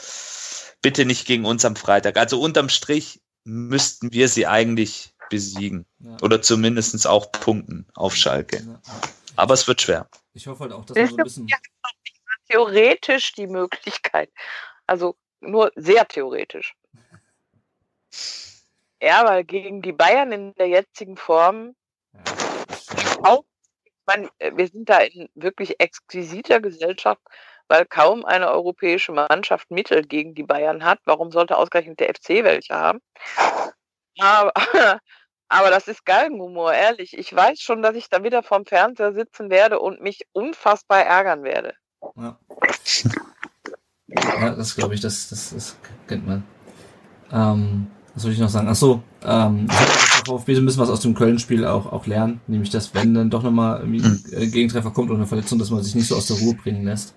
bitte 0.82 1.04
nicht 1.04 1.26
gegen 1.26 1.44
uns 1.44 1.64
am 1.64 1.76
Freitag. 1.76 2.16
Also 2.16 2.40
unterm 2.40 2.68
Strich 2.68 3.20
müssten 3.44 4.12
wir 4.12 4.28
sie 4.28 4.46
eigentlich 4.46 5.14
besiegen. 5.30 5.86
Ja. 5.98 6.16
Oder 6.22 6.42
zumindestens 6.42 7.06
auch 7.06 7.32
punkten 7.32 7.86
auf 7.94 8.14
Schalke. 8.14 8.58
Ja. 8.58 8.80
Aber 9.36 9.54
es 9.54 9.66
wird 9.66 9.82
schwer. 9.82 10.08
Ich 10.34 10.46
hoffe 10.46 10.64
halt 10.64 10.72
auch, 10.72 10.84
dass 10.84 10.96
wir 10.96 11.08
so 11.08 11.16
ein 11.16 11.24
bisschen. 11.24 11.48
Theoretisch 12.48 13.32
die 13.32 13.48
Möglichkeit. 13.48 14.30
Also 14.86 15.16
nur 15.40 15.72
sehr 15.74 16.06
theoretisch. 16.06 16.76
Ja, 19.00 19.24
weil 19.26 19.44
gegen 19.44 19.82
die 19.82 19.92
Bayern 19.92 20.32
in 20.32 20.54
der 20.54 20.68
jetzigen 20.68 21.16
Form 21.16 21.74
auch, 23.22 23.44
ich 23.84 23.92
meine, 24.06 24.28
wir 24.38 24.68
sind 24.68 24.88
da 24.88 24.98
in 24.98 25.28
wirklich 25.34 25.80
exquisiter 25.80 26.60
Gesellschaft, 26.60 27.20
weil 27.68 27.84
kaum 27.86 28.24
eine 28.24 28.50
europäische 28.50 29.12
Mannschaft 29.12 29.70
Mittel 29.70 30.02
gegen 30.02 30.34
die 30.34 30.44
Bayern 30.44 30.84
hat. 30.84 31.00
Warum 31.04 31.32
sollte 31.32 31.56
ausgerechnet 31.56 32.00
der 32.00 32.14
FC 32.14 32.44
welche 32.44 32.74
haben? 32.74 33.00
Aber, 34.18 34.52
aber 35.48 35.70
das 35.70 35.88
ist 35.88 36.04
Galgenhumor, 36.06 36.72
ehrlich. 36.72 37.16
Ich 37.18 37.34
weiß 37.34 37.60
schon, 37.60 37.82
dass 37.82 37.96
ich 37.96 38.08
da 38.08 38.22
wieder 38.22 38.42
vorm 38.42 38.64
Fernseher 38.66 39.12
sitzen 39.12 39.50
werde 39.50 39.80
und 39.80 40.00
mich 40.00 40.26
unfassbar 40.32 41.04
ärgern 41.04 41.42
werde. 41.42 41.74
Ja, 42.14 42.38
ja 44.08 44.54
das 44.54 44.76
glaube 44.76 44.94
ich, 44.94 45.00
das, 45.00 45.28
das, 45.28 45.50
das 45.50 45.76
kennt 46.06 46.26
man. 46.26 46.44
Ähm, 47.32 47.90
was 48.16 48.22
soll 48.22 48.32
ich 48.32 48.38
noch 48.38 48.48
sagen? 48.48 48.66
Ach 48.66 48.74
so, 48.74 49.02
ähm, 49.24 49.68
VfB 49.68 50.54
so 50.54 50.62
ein 50.62 50.64
bisschen 50.64 50.80
was 50.80 50.88
aus 50.88 51.00
dem 51.00 51.14
Köln-Spiel 51.14 51.66
auch, 51.66 51.92
auch 51.92 52.06
lernen, 52.06 52.40
nämlich 52.46 52.70
dass 52.70 52.94
wenn 52.94 53.12
dann 53.12 53.28
doch 53.28 53.42
nochmal 53.42 53.80
irgendwie 53.80 54.02
ein 54.02 54.40
hm. 54.40 54.52
Gegentreffer 54.52 54.90
kommt 54.90 55.10
oder 55.10 55.18
eine 55.18 55.26
Verletzung, 55.26 55.58
dass 55.58 55.68
man 55.68 55.82
sich 55.82 55.94
nicht 55.94 56.08
so 56.08 56.16
aus 56.16 56.26
der 56.26 56.38
Ruhe 56.38 56.54
bringen 56.54 56.84
lässt. 56.84 57.14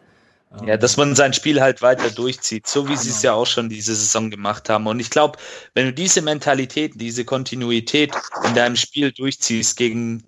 Ja, 0.65 0.75
dass 0.75 0.97
man 0.97 1.15
sein 1.15 1.31
Spiel 1.31 1.61
halt 1.61 1.81
weiter 1.81 2.09
durchzieht, 2.09 2.67
so 2.67 2.89
wie 2.89 2.97
sie 2.97 3.11
es 3.11 3.21
ja 3.21 3.33
auch 3.33 3.45
schon 3.45 3.69
diese 3.69 3.95
Saison 3.95 4.29
gemacht 4.29 4.67
haben. 4.67 4.87
Und 4.87 4.99
ich 4.99 5.09
glaube, 5.09 5.37
wenn 5.73 5.85
du 5.85 5.93
diese 5.93 6.21
Mentalität, 6.21 6.93
diese 6.95 7.23
Kontinuität 7.23 8.11
in 8.43 8.55
deinem 8.55 8.75
Spiel 8.75 9.13
durchziehst 9.13 9.77
gegen 9.77 10.23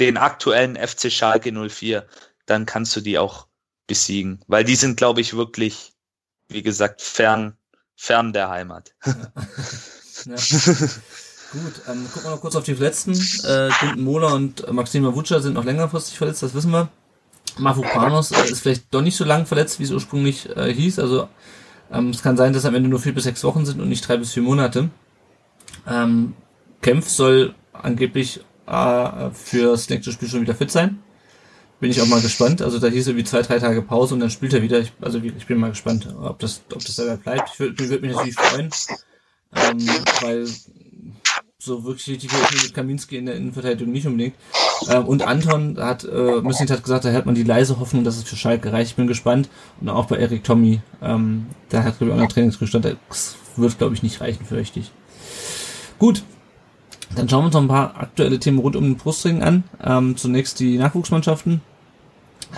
den 0.00 0.16
aktuellen 0.16 0.76
FC 0.76 1.12
Schalke 1.12 1.52
04, 1.52 2.04
dann 2.46 2.66
kannst 2.66 2.96
du 2.96 3.00
die 3.00 3.18
auch 3.18 3.46
besiegen. 3.86 4.40
Weil 4.48 4.64
die 4.64 4.76
sind, 4.76 4.96
glaube 4.96 5.20
ich, 5.20 5.36
wirklich, 5.36 5.92
wie 6.48 6.62
gesagt, 6.62 7.00
fern, 7.00 7.56
fern 7.94 8.32
der 8.32 8.48
Heimat. 8.48 8.92
Ja. 9.04 9.14
Ja. 10.26 10.34
Gut, 11.52 11.80
ähm, 11.88 12.06
gucken 12.12 12.24
wir 12.24 12.30
noch 12.30 12.40
kurz 12.40 12.56
auf 12.56 12.64
die 12.64 12.74
letzten. 12.74 13.12
Äh, 13.12 13.70
Günther 13.80 13.96
Mohler 13.96 14.34
und 14.34 14.70
Maxima 14.72 15.14
Wutscher 15.14 15.40
sind 15.40 15.54
noch 15.54 15.64
längerfristig 15.64 16.18
verletzt, 16.18 16.42
das 16.42 16.54
wissen 16.54 16.72
wir. 16.72 16.88
Mafropanos 17.58 18.32
äh, 18.32 18.50
ist 18.50 18.60
vielleicht 18.60 18.92
doch 18.92 19.00
nicht 19.00 19.16
so 19.16 19.24
lang 19.24 19.46
verletzt, 19.46 19.78
wie 19.78 19.84
es 19.84 19.92
ursprünglich 19.92 20.48
äh, 20.56 20.72
hieß. 20.74 20.98
Also 20.98 21.28
ähm, 21.92 22.10
es 22.10 22.22
kann 22.22 22.36
sein, 22.36 22.52
dass 22.52 22.64
am 22.64 22.74
Ende 22.74 22.88
nur 22.88 22.98
vier 22.98 23.14
bis 23.14 23.24
sechs 23.24 23.44
Wochen 23.44 23.64
sind 23.64 23.80
und 23.80 23.88
nicht 23.88 24.06
drei 24.06 24.16
bis 24.16 24.32
vier 24.32 24.42
Monate. 24.42 24.90
Ähm, 25.88 26.34
Kempf 26.82 27.08
soll 27.08 27.54
angeblich 27.72 28.40
äh, 28.66 29.30
fürs 29.30 29.88
nächste 29.88 30.12
Spiel 30.12 30.28
schon 30.28 30.42
wieder 30.42 30.54
fit 30.54 30.70
sein. 30.70 30.98
Bin 31.78 31.90
ich 31.90 32.00
auch 32.00 32.06
mal 32.06 32.20
gespannt. 32.20 32.60
Also 32.60 32.78
da 32.78 32.88
hieß 32.88 33.06
irgendwie 33.06 33.24
zwei, 33.24 33.42
drei 33.42 33.58
Tage 33.58 33.82
Pause 33.82 34.14
und 34.14 34.20
dann 34.20 34.30
spielt 34.30 34.52
er 34.52 34.62
wieder. 34.62 34.80
Ich, 34.80 34.92
also 35.00 35.18
ich 35.18 35.46
bin 35.46 35.58
mal 35.58 35.70
gespannt, 35.70 36.08
ob 36.20 36.38
das, 36.40 36.62
ob 36.74 36.84
das 36.84 36.96
dabei 36.96 37.16
bleibt. 37.16 37.50
Ich 37.52 37.60
würde 37.60 37.88
würd 37.88 38.02
mich 38.02 38.12
natürlich 38.12 38.34
freuen. 38.34 38.70
Ähm, 39.56 39.86
weil 40.20 40.46
so 41.58 41.84
wirklich 41.84 42.08
richtig 42.08 42.30
mit 42.62 42.74
Kaminski 42.74 43.16
in 43.16 43.26
der 43.26 43.36
Innenverteidigung 43.36 43.92
nicht 43.92 44.06
unbedingt. 44.06 44.34
Ähm, 44.88 45.06
und 45.06 45.22
Anton 45.22 45.76
hat, 45.78 46.04
äh, 46.04 46.40
Müssnit 46.40 46.70
hat 46.70 46.82
gesagt, 46.82 47.04
da 47.04 47.12
hat 47.12 47.26
man 47.26 47.34
die 47.34 47.42
leise 47.42 47.78
Hoffnung, 47.80 48.04
dass 48.04 48.16
es 48.16 48.24
für 48.24 48.36
Schalke 48.36 48.72
reicht. 48.72 48.90
Ich 48.90 48.96
bin 48.96 49.06
gespannt. 49.06 49.48
Und 49.80 49.88
auch 49.88 50.06
bei 50.06 50.16
Erik 50.16 50.44
Tommy, 50.44 50.80
ähm, 51.02 51.46
der 51.72 51.84
hat, 51.84 51.98
glaube 51.98 52.12
ich, 52.12 52.18
auch 52.18 52.22
noch 52.22 52.32
Trainingsrückstand. 52.32 52.96
Das 53.08 53.36
wird, 53.56 53.78
glaube 53.78 53.94
ich, 53.94 54.02
nicht 54.02 54.20
reichen, 54.20 54.44
fürchte 54.44 54.80
ich. 54.80 54.92
Gut. 55.98 56.22
Dann 57.14 57.28
schauen 57.28 57.42
wir 57.42 57.46
uns 57.46 57.54
noch 57.54 57.62
ein 57.62 57.68
paar 57.68 57.96
aktuelle 57.96 58.38
Themen 58.38 58.58
rund 58.58 58.76
um 58.76 58.84
den 58.84 58.96
Brustring 58.96 59.42
an. 59.42 59.64
Ähm, 59.82 60.16
zunächst 60.16 60.58
die 60.60 60.76
Nachwuchsmannschaften. 60.76 61.60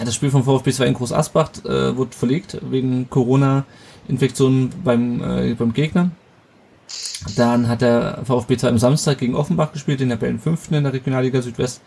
Das 0.04 0.14
Spiel 0.14 0.30
vom 0.30 0.44
VfB 0.44 0.72
2 0.72 0.86
in 0.86 0.94
Groß 0.94 1.12
Asbach 1.12 1.50
äh, 1.64 1.96
wurde 1.96 2.14
verlegt 2.14 2.58
wegen 2.62 3.08
Corona-Infektionen 3.10 4.70
beim, 4.84 5.22
äh, 5.22 5.54
beim 5.54 5.72
Gegner. 5.72 6.10
Dann 7.36 7.68
hat 7.68 7.82
der 7.82 8.20
VfB 8.24 8.56
2 8.56 8.68
am 8.68 8.78
Samstag 8.78 9.18
gegen 9.18 9.34
Offenbach 9.34 9.72
gespielt, 9.72 10.00
in 10.00 10.08
der 10.08 10.18
Tabellenfünften 10.18 10.76
in 10.76 10.84
der 10.84 10.92
Regionalliga 10.92 11.42
Südwest. 11.42 11.82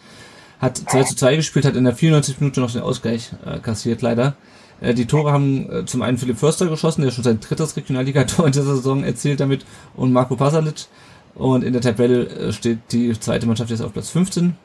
Hat 0.60 0.78
2 0.78 1.04
zu 1.04 1.16
2 1.16 1.38
gespielt, 1.38 1.66
hat 1.66 1.76
in 1.76 1.86
der 1.86 1.96
94 1.96 2.40
Minute 2.40 2.62
noch 2.62 2.72
den 2.72 2.82
Ausgleich 2.82 3.32
äh, 3.46 3.60
kassiert, 3.60 4.02
leider. 4.02 4.36
Äh, 4.80 4.94
die 4.94 5.06
Tore 5.06 5.32
haben 5.32 5.72
äh, 5.72 5.86
zum 5.86 6.02
einen 6.02 6.18
Philipp 6.18 6.38
Förster 6.38 6.68
geschossen, 6.68 7.02
der 7.02 7.12
schon 7.12 7.24
sein 7.24 7.40
drittes 7.40 7.76
Regionalliga-Tor 7.78 8.46
in 8.46 8.52
dieser 8.52 8.76
Saison 8.76 9.04
erzielt 9.04 9.40
damit, 9.40 9.66
und 9.96 10.12
Marco 10.12 10.36
Pasalic. 10.36 10.88
Und 11.34 11.64
in 11.64 11.74
der 11.74 11.82
Tabelle 11.82 12.28
äh, 12.28 12.54
steht 12.54 12.80
die 12.92 13.18
zweite 13.20 13.48
Mannschaft 13.48 13.70
jetzt 13.70 13.82
auf 13.82 13.94
Platz 13.94 14.10
15 14.10 14.56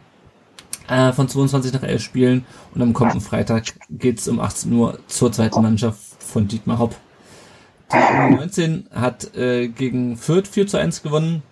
äh, 0.88 1.12
von 1.12 1.28
22 1.28 1.72
nach 1.72 1.82
11 1.82 2.02
Spielen. 2.02 2.46
Und 2.74 2.82
am 2.82 2.92
kommenden 2.92 3.20
Freitag 3.20 3.64
geht's 3.90 4.28
um 4.28 4.40
18 4.40 4.72
Uhr 4.72 4.98
zur 5.06 5.32
zweiten 5.32 5.62
Mannschaft 5.62 6.00
von 6.18 6.48
Dietmar 6.48 6.78
Hopp. 6.78 6.96
Die 7.92 7.96
U19 7.96 8.90
hat 8.92 9.36
äh, 9.36 9.68
gegen 9.68 10.16
Fürth 10.16 10.48
4 10.48 10.66
zu 10.66 10.76
1 10.78 11.02
gewonnen. 11.02 11.42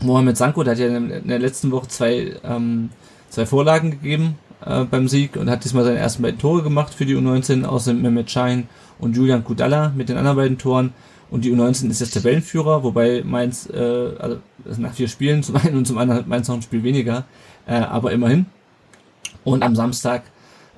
Mohamed 0.00 0.36
Sanko, 0.36 0.62
der 0.64 0.72
hat 0.72 0.80
ja 0.80 0.88
in 0.88 1.28
der 1.28 1.38
letzten 1.38 1.70
Woche 1.70 1.88
zwei, 1.88 2.36
ähm, 2.42 2.90
zwei 3.28 3.46
Vorlagen 3.46 3.90
gegeben 3.90 4.38
äh, 4.64 4.84
beim 4.84 5.08
Sieg 5.08 5.36
und 5.36 5.50
hat 5.50 5.64
diesmal 5.64 5.84
seine 5.84 5.98
ersten 5.98 6.22
beiden 6.22 6.38
Tore 6.40 6.62
gemacht 6.62 6.94
für 6.94 7.06
die 7.06 7.16
U19, 7.16 7.64
außer 7.64 7.92
Mehmet 7.92 8.30
Schein 8.30 8.68
und 8.98 9.16
Julian 9.16 9.44
Kudalla 9.44 9.92
mit 9.94 10.08
den 10.08 10.16
anderen 10.16 10.36
beiden 10.36 10.58
Toren. 10.58 10.92
Und 11.30 11.44
die 11.44 11.52
U19 11.52 11.88
ist 11.90 12.00
jetzt 12.00 12.14
Tabellenführer, 12.14 12.82
wobei 12.82 13.22
Mainz, 13.24 13.68
äh, 13.68 13.78
also 14.18 14.38
nach 14.78 14.92
vier 14.92 15.08
Spielen 15.08 15.42
zum 15.42 15.56
einen 15.56 15.76
und 15.76 15.86
zum 15.86 15.98
anderen 15.98 16.20
hat 16.20 16.28
Mainz 16.28 16.48
noch 16.48 16.56
ein 16.56 16.62
Spiel 16.62 16.82
weniger, 16.82 17.24
äh, 17.66 17.74
aber 17.74 18.12
immerhin. 18.12 18.46
Und 19.44 19.62
am 19.62 19.74
Samstag 19.74 20.22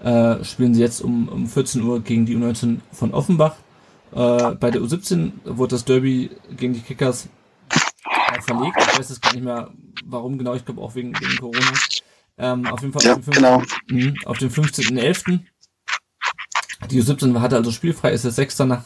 äh, 0.02 0.42
spielen 0.44 0.74
sie 0.74 0.80
jetzt 0.80 1.00
um, 1.00 1.28
um 1.28 1.46
14 1.46 1.82
Uhr 1.82 2.00
gegen 2.00 2.26
die 2.26 2.36
U19 2.36 2.78
von 2.92 3.12
Offenbach. 3.12 3.56
Äh, 4.14 4.54
bei 4.54 4.70
der 4.70 4.80
U17 4.80 5.32
wurde 5.44 5.70
das 5.70 5.84
Derby 5.84 6.30
gegen 6.56 6.72
die 6.72 6.80
Kickers 6.80 7.28
äh, 7.70 8.40
verlegt. 8.42 8.76
Ich 8.78 8.98
weiß 8.98 9.08
jetzt 9.08 9.22
gar 9.22 9.32
nicht 9.32 9.42
mehr, 9.42 9.70
warum 10.04 10.38
genau. 10.38 10.54
Ich 10.54 10.64
glaube 10.64 10.80
auch 10.80 10.94
wegen, 10.94 11.18
wegen 11.20 11.36
Corona. 11.36 11.72
Ähm, 12.38 12.66
auf 12.66 12.80
jeden 12.80 12.92
Fall 12.92 13.02
ja, 13.04 13.16
auf, 13.16 13.24
dem 13.24 13.32
genau. 13.32 13.62
mh, 13.88 14.14
auf 14.26 14.38
dem 14.38 14.50
15.11. 14.50 15.40
Die 16.90 17.02
U17 17.02 17.40
hatte 17.40 17.56
also 17.56 17.72
spielfrei, 17.72 18.12
ist 18.12 18.24
der 18.24 18.30
Sechster 18.30 18.66
nach, 18.66 18.84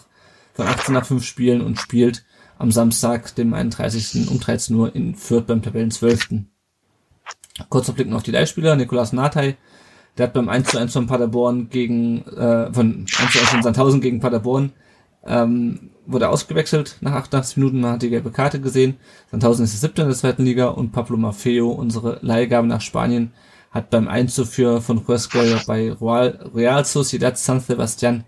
von 0.55 0.67
18 0.67 0.95
nach 0.95 1.05
5 1.05 1.23
Spielen 1.25 1.61
und 1.61 1.79
spielt 1.79 2.25
am 2.59 2.73
Samstag, 2.73 3.35
dem 3.35 3.53
31. 3.53 4.29
um 4.31 4.41
13 4.41 4.77
Uhr 4.77 4.95
in 4.95 5.15
Fürth 5.15 5.47
beim 5.47 5.63
Tabellen 5.63 5.91
12. 5.91 6.31
Kurzer 7.69 7.93
Blick 7.93 8.09
noch 8.09 8.19
auf 8.19 8.23
die 8.23 8.31
Leihspieler. 8.31 8.77
Nikolas 8.77 9.13
Natay, 9.13 9.57
der 10.17 10.27
hat 10.27 10.33
beim 10.33 10.49
1 10.49 10.69
zu 10.69 10.79
1 10.79 10.93
von 10.93 11.07
Paderborn 11.07 11.69
gegen, 11.69 12.23
äh, 12.29 12.73
von 12.73 13.07
1 13.19 13.33
zu 13.33 13.41
1 13.41 13.49
von 13.51 13.63
Sandhausen 13.63 14.01
gegen 14.01 14.21
Paderborn 14.21 14.73
ähm, 15.29 15.91
wurde 16.07 16.29
ausgewechselt 16.29 16.97
nach 17.01 17.13
88 17.13 17.59
Minuten, 17.59 17.81
man 17.81 17.93
hat 17.93 18.03
die 18.03 18.11
gelbe 18.11 18.31
Karte 18.31 18.61
gesehen. 18.61 18.97
Sandhausen 19.31 19.65
ist 19.65 19.75
der 19.75 19.89
siebte 19.89 20.03
in 20.03 20.09
der 20.09 20.17
zweiten 20.17 20.45
Liga 20.45 20.69
und 20.69 20.93
Pablo 20.93 21.17
Maffeo, 21.17 21.71
unsere 21.71 22.19
Leihgabe 22.23 22.67
nach 22.67 22.81
Spanien, 22.81 23.33
hat 23.71 23.91
beim 23.91 24.09
1 24.09 24.35
zu 24.35 24.47
4 24.47 24.81
von 24.81 25.07
Huesca 25.07 25.41
bei 25.67 25.93
Real, 26.01 26.51
Real 26.55 26.85
Sociedad 26.85 27.37
San 27.37 27.61
Sebastian 27.61 28.25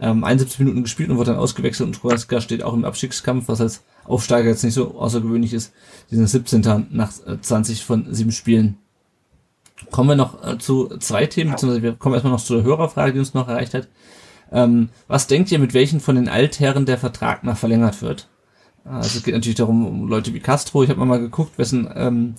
ähm, 0.00 0.24
71 0.24 0.58
Minuten 0.58 0.82
gespielt 0.82 1.10
und 1.10 1.18
wurde 1.18 1.30
dann 1.30 1.40
ausgewechselt 1.40 1.86
und 1.86 2.02
Huesca 2.02 2.40
steht 2.40 2.62
auch 2.62 2.74
im 2.74 2.84
Abstiegskampf, 2.84 3.48
was 3.48 3.60
als 3.60 3.84
Aufsteiger 4.04 4.48
jetzt 4.48 4.64
nicht 4.64 4.74
so 4.74 4.98
außergewöhnlich 4.98 5.52
ist. 5.52 5.72
Die 6.10 6.16
sind 6.16 6.26
17. 6.26 6.88
nach 6.90 7.12
20 7.12 7.84
von 7.84 8.12
7 8.12 8.32
Spielen. 8.32 8.78
Kommen 9.90 10.08
wir 10.10 10.16
noch 10.16 10.44
äh, 10.44 10.58
zu 10.58 10.88
zwei 10.98 11.26
Themen, 11.26 11.52
beziehungsweise 11.52 11.82
wir 11.82 11.92
kommen 11.94 12.14
erstmal 12.14 12.32
noch 12.32 12.44
zu 12.44 12.54
der 12.54 12.64
Hörerfrage, 12.64 13.12
die 13.12 13.18
uns 13.18 13.34
noch 13.34 13.48
erreicht 13.48 13.74
hat. 13.74 13.88
Ähm, 14.52 14.88
was 15.06 15.26
denkt 15.26 15.52
ihr, 15.52 15.58
mit 15.58 15.74
welchen 15.74 16.00
von 16.00 16.16
den 16.16 16.28
Altherren 16.28 16.86
der 16.86 16.98
Vertrag 16.98 17.44
noch 17.44 17.56
verlängert 17.56 18.02
wird? 18.02 18.28
Also 18.84 19.18
es 19.18 19.22
geht 19.24 19.34
natürlich 19.34 19.58
darum, 19.58 19.86
um 19.86 20.08
Leute 20.08 20.34
wie 20.34 20.40
Castro. 20.40 20.82
Ich 20.82 20.90
habe 20.90 21.04
mal 21.04 21.20
geguckt, 21.20 21.58
wessen, 21.58 21.88
ähm, 21.94 22.34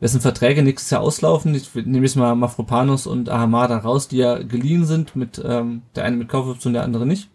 wessen 0.00 0.20
Verträge 0.20 0.62
nächstes 0.62 0.90
Jahr 0.90 1.00
auslaufen. 1.00 1.54
Ich 1.54 1.74
nehme 1.74 2.04
jetzt 2.04 2.16
mal 2.16 2.34
Mafropanos 2.34 3.06
und 3.06 3.28
Ahamada 3.28 3.78
raus, 3.78 4.08
die 4.08 4.18
ja 4.18 4.38
geliehen 4.38 4.84
sind, 4.84 5.16
mit 5.16 5.40
ähm, 5.44 5.82
der 5.94 6.04
eine 6.04 6.16
mit 6.16 6.28
Kaufoption, 6.28 6.72
der 6.72 6.82
andere 6.82 7.06
nicht. 7.06 7.30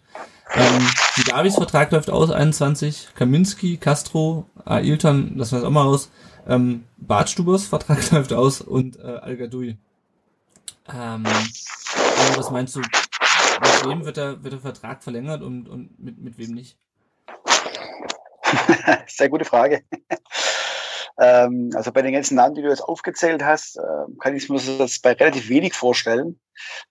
Ähm, 0.53 0.87
die 1.17 1.23
Davis 1.23 1.55
Vertrag 1.55 1.91
läuft 1.91 2.09
aus, 2.09 2.29
21. 2.29 3.09
Kaminski, 3.15 3.77
Castro, 3.77 4.45
Ailton, 4.63 5.37
das 5.37 5.51
wir 5.51 5.65
auch 5.65 5.71
mal 5.71 5.85
aus. 5.85 6.11
Ähm, 6.47 6.83
Bartstubers 6.97 7.65
Vertrag 7.65 8.11
läuft 8.11 8.33
aus 8.33 8.61
und 8.61 8.99
äh, 8.99 9.19
Al 9.21 9.37
Gadoui. 9.37 9.77
Ähm, 10.93 11.25
also 11.25 12.37
was 12.37 12.51
meinst 12.51 12.75
du, 12.75 12.81
mit 13.83 13.91
wem 13.91 14.05
wird 14.05 14.17
der, 14.17 14.43
wird 14.43 14.53
der 14.53 14.59
Vertrag 14.59 15.03
verlängert 15.03 15.41
und, 15.41 15.67
und 15.67 15.99
mit, 15.99 16.17
mit 16.17 16.37
wem 16.37 16.51
nicht? 16.51 16.77
Sehr 19.07 19.29
gute 19.29 19.45
Frage. 19.45 19.83
ähm, 21.19 21.71
also 21.75 21.91
bei 21.91 22.01
den 22.01 22.13
ganzen 22.13 22.35
Namen, 22.35 22.55
die 22.55 22.61
du 22.61 22.69
jetzt 22.69 22.83
aufgezählt 22.83 23.43
hast, 23.43 23.77
äh, 23.77 23.81
kann 24.19 24.35
ich 24.35 24.49
mir 24.49 24.59
das 24.77 24.99
bei 24.99 25.13
relativ 25.13 25.49
wenig 25.49 25.73
vorstellen. 25.73 26.39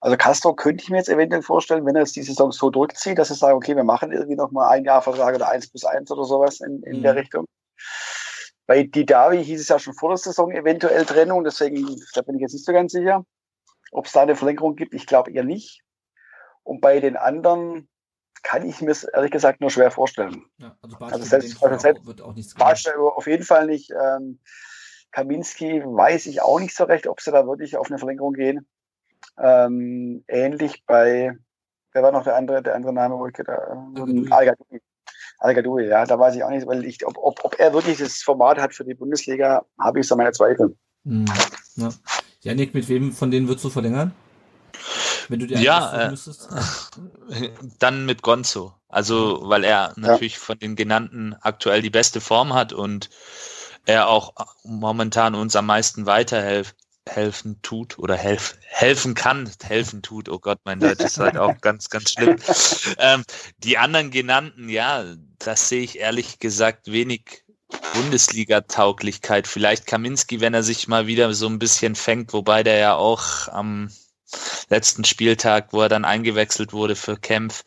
Also 0.01 0.17
Castro 0.17 0.55
könnte 0.55 0.83
ich 0.83 0.91
mir 0.91 0.99
jetzt 0.99 1.09
eventuell 1.09 1.43
vorstellen, 1.43 1.87
wenn 1.87 1.95
er 1.95 2.03
jetzt 2.03 2.17
die 2.17 2.23
Saison 2.23 2.53
so 2.53 2.71
durchzieht, 2.71 3.19
dass 3.19 3.31
er 3.31 3.37
sagt, 3.37 3.55
okay, 3.55 3.77
wir 3.77 3.85
machen 3.85 4.13
irgendwie 4.13 4.37
noch 4.37 4.51
mal 4.51 4.69
ein 4.69 4.85
Jahr 4.85 5.03
Vertrag 5.03 5.35
oder 5.35 5.49
eins 5.49 5.69
plus 5.69 5.85
eins 5.85 6.11
oder 6.11 6.25
sowas 6.25 6.61
in, 6.61 6.83
in 6.83 6.99
mhm. 6.99 7.03
der 7.03 7.17
Richtung. 7.17 7.47
Bei 8.67 8.83
Didavi 8.83 9.45
hieß 9.45 9.61
es 9.61 9.69
ja 9.69 9.79
schon 9.79 9.95
vor 9.95 10.11
der 10.11 10.19
Saison 10.19 10.51
eventuell 10.51 11.05
Trennung, 11.05 11.45
deswegen 11.45 12.01
da 12.15 12.23
bin 12.23 12.37
ich 12.37 12.43
jetzt 12.43 12.55
nicht 12.55 12.65
so 12.65 12.73
ganz 12.73 12.93
sicher, 12.93 13.25
ob 13.93 14.07
es 14.07 14.13
da 14.13 14.23
eine 14.23 14.37
Verlängerung 14.37 14.75
gibt. 14.75 14.95
Ich 14.95 15.07
glaube 15.07 15.33
eher 15.33 15.45
nicht. 15.45 15.84
Und 16.65 16.81
bei 16.81 17.01
den 17.01 17.17
anderen 17.17 17.89
kann 18.43 18.67
ich 18.67 18.81
mir 18.81 18.91
es 18.91 19.05
ehrlich 19.05 19.31
gesagt 19.31 19.61
nur 19.61 19.71
schwer 19.71 19.91
vorstellen. 19.91 20.45
Ja, 20.59 20.77
also, 20.83 20.97
also 20.99 21.25
selbst, 21.25 21.63
also 21.63 21.79
selbst 21.79 22.07
wird 22.07 22.21
auch 22.21 22.35
nichts 22.35 22.55
auf 22.59 23.27
jeden 23.27 23.45
Fall 23.45 23.67
nicht. 23.67 23.91
Ähm, 23.91 24.39
Kaminski 25.13 25.83
weiß 25.85 26.27
ich 26.27 26.43
auch 26.43 26.61
nicht 26.61 26.75
so 26.75 26.85
recht, 26.85 27.07
ob 27.07 27.21
sie 27.21 27.31
da 27.31 27.47
wirklich 27.47 27.77
auf 27.77 27.89
eine 27.89 27.99
Verlängerung 27.99 28.35
gehen. 28.35 28.67
Ähm, 29.39 30.25
ähnlich 30.29 30.85
bei, 30.87 31.37
wer 31.93 32.03
war 32.03 32.13
noch 32.13 32.25
der 32.25 32.37
andere, 32.37 32.63
der 32.63 32.75
andere 32.75 32.93
Name, 32.93 33.17
wo 33.17 33.27
ich 33.27 33.33
da, 33.35 33.85
ähm, 33.97 34.27
al 34.31 34.57
ja, 35.87 36.07
da 36.07 36.19
weiß 36.19 36.37
ich 36.37 36.45
auch 36.45 36.51
nicht, 36.51 36.67
weil 36.67 36.85
ich, 36.85 37.07
ob, 37.07 37.17
ob, 37.19 37.45
ob 37.45 37.59
er 37.59 37.73
wirklich 37.73 37.99
das 37.99 38.23
Format 38.23 38.59
hat 38.59 38.75
für 38.75 38.85
die 38.85 38.95
Bundesliga, 38.95 39.65
habe 39.79 40.01
ich 40.01 40.07
so 40.07 40.17
meine 40.17 40.33
Zweifel. 40.33 40.77
Hm, 41.05 41.27
ja. 41.77 41.91
Janik, 42.41 42.75
mit 42.75 42.89
wem 42.89 43.13
von 43.13 43.31
denen 43.31 43.49
würdest 43.49 43.65
du 43.65 43.71
verlängern? 43.71 44.13
Wenn 45.29 45.41
du 45.41 45.47
dir 45.47 45.59
ja, 45.59 46.11
äh, 46.11 46.17
dann 47.79 48.07
mit 48.07 48.23
Gonzo. 48.23 48.75
Also, 48.89 49.41
weil 49.45 49.65
er 49.65 49.93
natürlich 49.97 50.35
ja. 50.35 50.41
von 50.41 50.59
den 50.59 50.77
genannten 50.77 51.35
aktuell 51.41 51.83
die 51.83 51.91
beste 51.91 52.21
Form 52.21 52.55
hat 52.55 52.73
und 52.73 53.11
er 53.87 54.09
auch 54.09 54.33
momentan 54.63 55.35
uns 55.35 55.57
am 55.57 55.67
meisten 55.67 56.07
weiterhelfen 56.07 56.75
helfen 57.07 57.61
tut 57.63 57.99
oder 57.99 58.17
helf, 58.17 58.57
helfen 58.63 59.15
kann, 59.15 59.51
helfen 59.63 60.03
tut. 60.03 60.29
Oh 60.29 60.39
Gott, 60.39 60.61
mein 60.65 60.81
Deutsch 60.81 61.01
ist 61.05 61.19
halt 61.19 61.37
auch 61.37 61.61
ganz, 61.61 61.91
ganz 61.91 62.13
schlimm. 62.13 62.37
Ähm, 62.99 63.25
die 63.59 63.79
anderen 63.79 64.11
genannten, 64.11 64.69
ja, 64.69 65.05
das 65.39 65.69
sehe 65.69 65.83
ich 65.83 65.99
ehrlich 65.99 66.39
gesagt 66.39 66.91
wenig 66.91 67.45
Bundesliga-Tauglichkeit. 67.95 69.47
Vielleicht 69.47 69.87
Kaminski, 69.87 70.41
wenn 70.41 70.55
er 70.55 70.63
sich 70.63 70.87
mal 70.87 71.07
wieder 71.07 71.33
so 71.35 71.47
ein 71.49 71.59
bisschen 71.59 71.95
fängt, 71.95 72.33
wobei 72.33 72.63
der 72.63 72.79
ja 72.79 72.95
auch 72.95 73.49
am 73.49 73.91
letzten 74.69 75.05
Spieltag, 75.05 75.73
wo 75.73 75.83
er 75.83 75.89
dann 75.89 76.05
eingewechselt 76.05 76.73
wurde 76.73 76.97
für 76.97 77.17
Kempf, 77.17 77.65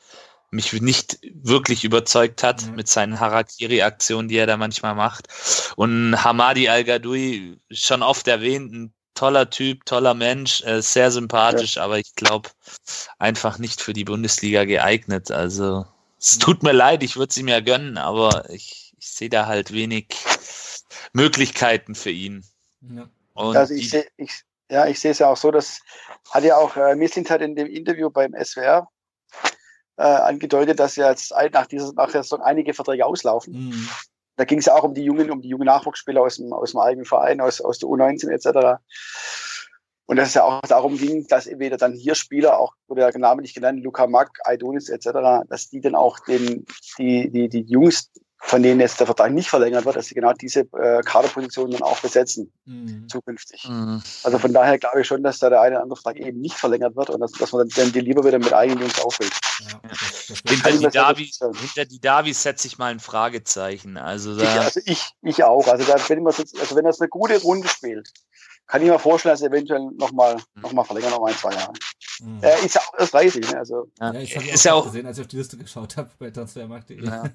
mich 0.49 0.73
nicht 0.73 1.19
wirklich 1.33 1.83
überzeugt 1.83 2.43
hat 2.43 2.65
mhm. 2.65 2.75
mit 2.75 2.87
seinen 2.87 3.19
Harakiri-Aktionen, 3.19 4.29
die 4.29 4.37
er 4.37 4.47
da 4.47 4.57
manchmal 4.57 4.95
macht. 4.95 5.27
Und 5.75 6.23
Hamadi 6.23 6.69
Al-Gadoui, 6.69 7.59
schon 7.69 8.01
oft 8.01 8.27
erwähnt, 8.27 8.71
ein 8.71 8.93
toller 9.13 9.49
Typ, 9.49 9.85
toller 9.85 10.13
Mensch, 10.13 10.63
äh, 10.63 10.81
sehr 10.81 11.11
sympathisch, 11.11 11.75
ja. 11.75 11.83
aber 11.83 11.99
ich 11.99 12.15
glaube 12.15 12.49
einfach 13.17 13.57
nicht 13.57 13.81
für 13.81 13.93
die 13.93 14.05
Bundesliga 14.05 14.63
geeignet. 14.63 15.31
Also 15.31 15.85
es 16.19 16.37
tut 16.37 16.63
mir 16.63 16.71
leid, 16.71 17.03
ich 17.03 17.17
würde 17.17 17.33
sie 17.33 17.43
mir 17.43 17.61
gönnen, 17.61 17.97
aber 17.97 18.49
ich, 18.49 18.93
ich 18.97 19.09
sehe 19.09 19.29
da 19.29 19.47
halt 19.47 19.73
wenig 19.73 20.15
Möglichkeiten 21.13 21.95
für 21.95 22.11
ihn. 22.11 22.45
Ja. 22.81 23.09
also 23.35 23.73
ich 23.73 23.89
sehe 23.89 24.05
ich, 24.17 24.31
ja, 24.69 24.87
ich 24.87 24.99
sehe 24.99 25.11
es 25.11 25.19
ja 25.19 25.29
auch 25.29 25.37
so, 25.37 25.51
dass 25.51 25.79
hat 26.31 26.43
ja 26.43 26.57
auch 26.57 26.75
äh, 26.75 26.95
Missint 26.95 27.29
hat 27.29 27.41
in 27.41 27.55
dem 27.55 27.67
Interview 27.67 28.09
beim 28.09 28.33
SWR 28.33 28.87
äh, 29.97 30.03
angedeutet, 30.03 30.79
dass 30.79 30.95
ja 30.95 31.09
jetzt 31.09 31.33
nach 31.53 31.67
dieser 31.67 31.93
nach 31.93 32.11
der 32.11 32.23
Saison 32.23 32.41
einige 32.41 32.73
Verträge 32.73 33.05
auslaufen. 33.05 33.53
Mhm. 33.53 33.89
Da 34.35 34.45
ging 34.45 34.59
es 34.59 34.65
ja 34.65 34.75
auch 34.75 34.83
um 34.83 34.93
die 34.93 35.03
jungen, 35.03 35.31
um 35.31 35.41
die 35.41 35.49
jungen 35.49 35.65
Nachwuchsspieler 35.65 36.21
aus 36.21 36.35
dem, 36.37 36.53
aus 36.53 36.71
dem 36.71 36.79
eigenen 36.79 37.05
Verein, 37.05 37.41
aus, 37.41 37.59
aus 37.59 37.79
der 37.79 37.89
U19 37.89 38.29
etc. 38.29 38.79
Und 40.05 40.17
dass 40.17 40.29
es 40.29 40.35
ja 40.35 40.43
auch 40.43 40.61
darum 40.61 40.95
ging, 40.97 41.25
dass 41.27 41.47
entweder 41.47 41.77
dann 41.77 41.93
hier 41.93 42.13
Spieler, 42.13 42.59
auch 42.59 42.73
wurde 42.87 43.01
ja 43.01 43.17
namentlich 43.17 43.55
genannt, 43.55 43.83
Luca 43.83 44.05
Mack, 44.05 44.39
Aidonis 44.45 44.89
etc., 44.89 45.45
dass 45.49 45.69
die 45.69 45.81
dann 45.81 45.95
auch 45.95 46.19
den, 46.19 46.65
die, 46.99 47.31
die, 47.31 47.49
die 47.49 47.61
Jungs 47.61 48.11
von 48.39 48.61
denen 48.61 48.79
jetzt 48.79 48.99
der 48.99 49.07
Vertrag 49.07 49.31
nicht 49.31 49.49
verlängert 49.49 49.85
wird, 49.85 49.95
dass 49.95 50.07
sie 50.07 50.15
genau 50.15 50.31
diese 50.33 50.61
äh, 50.61 51.01
Kaderpositionen 51.03 51.71
dann 51.71 51.81
auch 51.81 51.99
besetzen 51.99 52.51
mhm. 52.65 53.07
zukünftig. 53.09 53.67
Mhm. 53.67 54.01
Also 54.23 54.37
von 54.37 54.53
daher 54.53 54.77
glaube 54.77 55.01
ich 55.01 55.07
schon, 55.07 55.23
dass 55.23 55.39
da 55.39 55.49
der 55.49 55.61
eine 55.61 55.75
oder 55.75 55.83
andere 55.83 55.99
Vertrag 55.99 56.23
eben 56.23 56.39
nicht 56.39 56.55
verlängert 56.55 56.95
wird 56.95 57.09
und 57.09 57.19
dass, 57.19 57.31
dass 57.31 57.51
man 57.51 57.67
dann 57.69 57.91
die 57.91 57.99
lieber 57.99 58.23
wieder 58.23 58.39
mit 58.39 58.53
eigenen 58.53 58.81
Jungs 58.81 59.01
auffüllt. 59.01 59.33
Ja, 59.59 59.81
hinter, 60.47 60.71
die 60.71 60.87
Davis, 60.87 61.39
hinter 61.39 61.85
die 61.85 61.99
Davis 61.99 62.43
setze 62.43 62.67
ich 62.67 62.77
mal 62.77 62.91
ein 62.91 62.99
Fragezeichen. 62.99 63.97
Also, 63.97 64.37
da 64.37 64.43
ich, 64.43 64.61
also 64.61 64.79
ich, 64.85 65.09
ich 65.23 65.43
auch. 65.43 65.67
Also, 65.67 65.83
da 65.85 65.95
ich 65.97 66.09
mal, 66.21 66.33
also 66.33 66.75
wenn 66.75 66.85
das 66.85 67.01
eine 67.01 67.09
gute 67.09 67.41
Runde 67.41 67.67
spielt, 67.67 68.11
kann 68.67 68.81
ich 68.81 68.89
mir 68.89 68.99
vorstellen, 68.99 69.33
dass 69.33 69.41
eventuell 69.41 69.89
nochmal 69.97 70.35
mhm. 70.35 70.61
noch 70.61 70.73
mal 70.73 70.83
verlängern, 70.83 71.11
noch 71.11 71.21
mal 71.21 71.31
ein, 71.31 71.37
zwei 71.37 71.53
Jahre. 71.53 71.73
Mhm. 72.19 72.43
Äh, 72.43 72.65
ist 72.65 72.75
ja 72.75 72.81
auch 72.81 72.99
erst 72.99 73.13
30, 73.13 73.51
ne? 73.51 73.57
Also, 73.57 73.89
ja, 73.99 74.13
ja 74.13 74.19
ich 74.19 74.35
habe 74.35 74.49
es 74.49 74.63
ja 74.63 74.73
auch 74.73 74.85
gesehen, 74.85 75.05
als 75.05 75.17
ich 75.17 75.23
auf 75.23 75.27
die 75.27 75.37
Liste 75.37 75.57
geschaut 75.57 75.97
habe 75.97 76.11
bei 76.19 76.29
Transfermarkt.de. 76.29 77.03
Ja. 77.03 77.23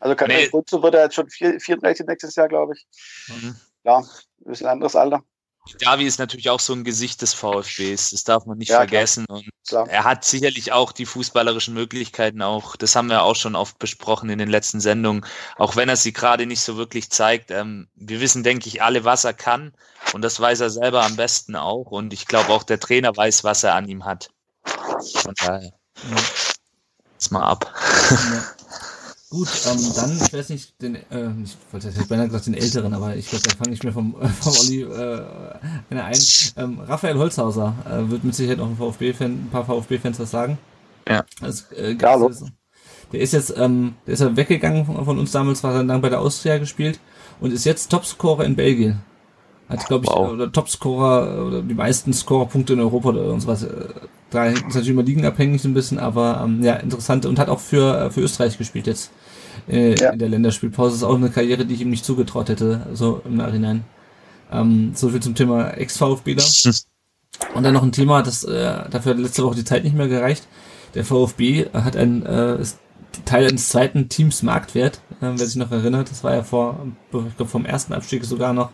Also 0.00 0.14
kann 0.14 0.28
nee. 0.28 0.48
Gutzo 0.48 0.82
wird 0.82 0.94
er 0.94 1.04
jetzt 1.04 1.14
schon 1.14 1.28
34 1.28 2.06
nächstes 2.06 2.36
Jahr, 2.36 2.48
glaube 2.48 2.74
ich. 2.74 2.86
Mhm. 3.28 3.56
Ja, 3.84 3.98
ein 3.98 4.04
bisschen 4.44 4.68
anderes 4.68 4.94
Alter. 4.96 5.22
Davi 5.80 6.06
ist 6.06 6.18
natürlich 6.18 6.50
auch 6.50 6.60
so 6.60 6.72
ein 6.72 6.84
Gesicht 6.84 7.20
des 7.20 7.34
VfBs, 7.34 8.10
das 8.10 8.24
darf 8.24 8.46
man 8.46 8.58
nicht 8.58 8.70
ja, 8.70 8.78
vergessen. 8.78 9.26
Klar. 9.26 9.38
Und 9.38 9.50
klar. 9.68 9.88
er 9.88 10.04
hat 10.04 10.24
sicherlich 10.24 10.72
auch 10.72 10.92
die 10.92 11.06
fußballerischen 11.06 11.74
Möglichkeiten, 11.74 12.42
auch, 12.42 12.76
das 12.76 12.96
haben 12.96 13.10
wir 13.10 13.22
auch 13.22 13.36
schon 13.36 13.54
oft 13.54 13.78
besprochen 13.78 14.30
in 14.30 14.38
den 14.38 14.48
letzten 14.48 14.80
Sendungen, 14.80 15.26
auch 15.56 15.76
wenn 15.76 15.88
er 15.88 15.96
sie 15.96 16.12
gerade 16.12 16.46
nicht 16.46 16.62
so 16.62 16.76
wirklich 16.76 17.10
zeigt. 17.10 17.50
Ähm, 17.50 17.88
wir 17.94 18.20
wissen, 18.20 18.42
denke 18.42 18.68
ich, 18.68 18.82
alle, 18.82 19.04
was 19.04 19.24
er 19.24 19.34
kann. 19.34 19.72
Und 20.14 20.22
das 20.22 20.40
weiß 20.40 20.60
er 20.60 20.70
selber 20.70 21.04
am 21.04 21.16
besten 21.16 21.54
auch. 21.54 21.90
Und 21.90 22.12
ich 22.12 22.26
glaube 22.26 22.50
auch 22.50 22.62
der 22.62 22.80
Trainer 22.80 23.14
weiß, 23.14 23.44
was 23.44 23.62
er 23.62 23.74
an 23.74 23.88
ihm 23.88 24.04
hat. 24.04 24.30
Von 24.64 25.34
daher. 25.36 25.72
Ja. 26.10 26.16
Jetzt 27.12 27.32
mal 27.32 27.44
ab. 27.44 27.74
Ja. 28.10 28.57
Gut, 29.30 29.48
ähm, 29.66 29.78
dann, 29.94 30.16
ich 30.16 30.32
weiß 30.32 30.48
nicht, 30.48 30.80
den, 30.80 30.94
äh, 30.94 31.30
ich 31.44 31.56
wollte 31.70 31.88
jetzt 31.88 32.08
beinahe 32.08 32.26
gesagt 32.26 32.46
den 32.46 32.54
Älteren, 32.54 32.94
aber 32.94 33.14
ich 33.14 33.28
glaube, 33.28 33.44
da 33.46 33.54
fange 33.54 33.74
ich 33.74 33.82
mir 33.82 33.92
vom, 33.92 34.16
äh, 34.20 34.28
vom 34.28 34.54
Olli 34.56 34.82
äh, 34.82 35.22
einer 35.90 36.04
ein. 36.04 36.18
Ähm, 36.56 36.80
Raphael 36.80 37.18
Holzhauser 37.18 37.74
äh, 37.84 38.10
wird 38.10 38.24
mit 38.24 38.34
Sicherheit 38.34 38.60
auch 38.60 38.68
ein 38.68 38.76
VfB-Fan, 38.76 39.30
ein 39.30 39.48
paar 39.52 39.66
VfB-Fans 39.66 40.18
was 40.18 40.30
sagen. 40.30 40.56
Ja. 41.06 41.24
Das, 41.40 41.70
äh, 41.72 41.92
ja 41.92 42.30
der 43.12 43.20
ist 43.20 43.32
jetzt, 43.32 43.54
ähm, 43.56 43.94
der 44.06 44.14
ist 44.14 44.20
ja 44.20 44.36
weggegangen 44.36 44.84
von, 44.86 45.04
von 45.04 45.18
uns 45.18 45.32
damals, 45.32 45.62
war 45.62 45.74
dann 45.74 45.86
lang 45.86 46.00
bei 46.00 46.08
der 46.08 46.20
Austria 46.20 46.58
gespielt 46.58 46.98
und 47.40 47.52
ist 47.52 47.64
jetzt 47.64 47.90
Topscorer 47.90 48.44
in 48.44 48.56
Belgien. 48.56 49.00
Hat, 49.68 49.86
glaube 49.86 50.06
ich, 50.06 50.10
wow. 50.10 50.30
oder 50.30 50.50
Topscorer 50.50 51.46
oder 51.46 51.62
die 51.62 51.74
meisten 51.74 52.12
Scorerpunkte 52.12 52.72
in 52.72 52.80
Europa 52.80 53.10
oder 53.10 53.22
irgendwas. 53.22 53.64
Äh, 53.64 53.88
da 54.30 54.46
ist 54.46 54.62
natürlich 54.62 54.88
immer 54.88 55.02
liegenabhängig 55.02 55.60
so 55.60 55.68
ein 55.68 55.74
bisschen, 55.74 55.98
aber 55.98 56.42
ähm, 56.44 56.62
ja, 56.62 56.74
interessant 56.74 57.26
und 57.26 57.38
hat 57.38 57.48
auch 57.48 57.60
für, 57.60 58.06
äh, 58.06 58.10
für 58.10 58.20
Österreich 58.20 58.56
gespielt 58.56 58.86
jetzt 58.86 59.10
äh, 59.68 59.94
ja. 59.94 60.10
in 60.10 60.18
der 60.18 60.28
Länderspielpause. 60.28 60.90
Das 60.90 60.98
ist 60.98 61.04
auch 61.04 61.14
eine 61.14 61.30
Karriere, 61.30 61.66
die 61.66 61.74
ich 61.74 61.82
ihm 61.82 61.90
nicht 61.90 62.04
zugetraut 62.04 62.48
hätte, 62.48 62.86
so 62.94 63.20
im 63.24 63.36
Nachhinein. 63.36 63.84
Ähm, 64.50 64.92
so 64.94 65.10
viel 65.10 65.20
zum 65.20 65.34
Thema 65.34 65.70
Ex-VfBler. 65.70 66.42
Und 67.54 67.62
dann 67.62 67.74
noch 67.74 67.82
ein 67.82 67.92
Thema, 67.92 68.22
das 68.22 68.44
äh, 68.44 68.88
dafür 68.90 69.12
hat 69.12 69.18
letzte 69.18 69.44
Woche 69.44 69.56
die 69.56 69.64
Zeit 69.64 69.84
nicht 69.84 69.94
mehr 69.94 70.08
gereicht. 70.08 70.46
Der 70.94 71.04
VfB 71.04 71.66
hat 71.72 71.96
ein 71.96 72.24
äh, 72.24 72.58
Teil 73.24 73.46
eines 73.46 73.68
zweiten 73.68 74.08
Teams 74.08 74.42
Marktwert, 74.42 75.00
äh, 75.20 75.30
wer 75.34 75.46
sich 75.46 75.56
noch 75.56 75.70
erinnert. 75.70 76.10
Das 76.10 76.24
war 76.24 76.34
ja 76.34 76.42
vor, 76.42 76.86
ich 77.12 77.36
glaube 77.36 77.50
vom 77.50 77.64
ersten 77.64 77.92
Abstieg 77.92 78.24
sogar 78.24 78.52
noch 78.52 78.70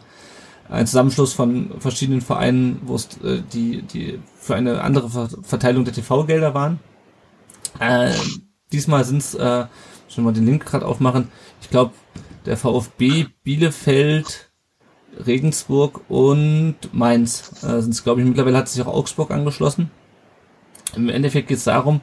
ein 0.69 0.87
Zusammenschluss 0.87 1.33
von 1.33 1.71
verschiedenen 1.79 2.21
Vereinen, 2.21 2.81
wo 2.85 2.95
es 2.95 3.09
äh, 3.23 3.43
die, 3.53 3.83
die 3.83 4.21
für 4.37 4.55
eine 4.55 4.81
andere 4.83 5.11
Verteilung 5.43 5.85
der 5.85 5.95
TV-Gelder 5.95 6.55
waren. 6.55 6.81
Äh, 7.81 8.13
diesmal 8.73 9.05
sind 9.05 9.19
es 9.19 9.35
äh, 9.35 9.67
schon 10.09 10.25
mal 10.25 10.33
den 10.33 10.47
Link 10.47 10.65
gerade 10.65 10.87
aufmachen. 10.87 11.29
Ich 11.61 11.71
glaube, 11.71 11.93
der 12.47 12.57
VfB 12.57 13.27
Bielefeld, 13.43 14.51
Regensburg 15.27 16.03
und 16.09 16.77
Mainz 16.93 17.63
äh, 17.63 17.81
sind 17.81 17.95
es, 17.95 18.03
glaube 18.03 18.21
ich. 18.21 18.27
Mittlerweile 18.27 18.59
hat 18.59 18.69
sich 18.69 18.83
auch 18.83 18.93
Augsburg 18.93 19.31
angeschlossen. 19.31 19.91
Im 20.97 21.09
Endeffekt 21.09 21.49
geht 21.49 21.59
es 21.59 21.65
darum, 21.65 22.01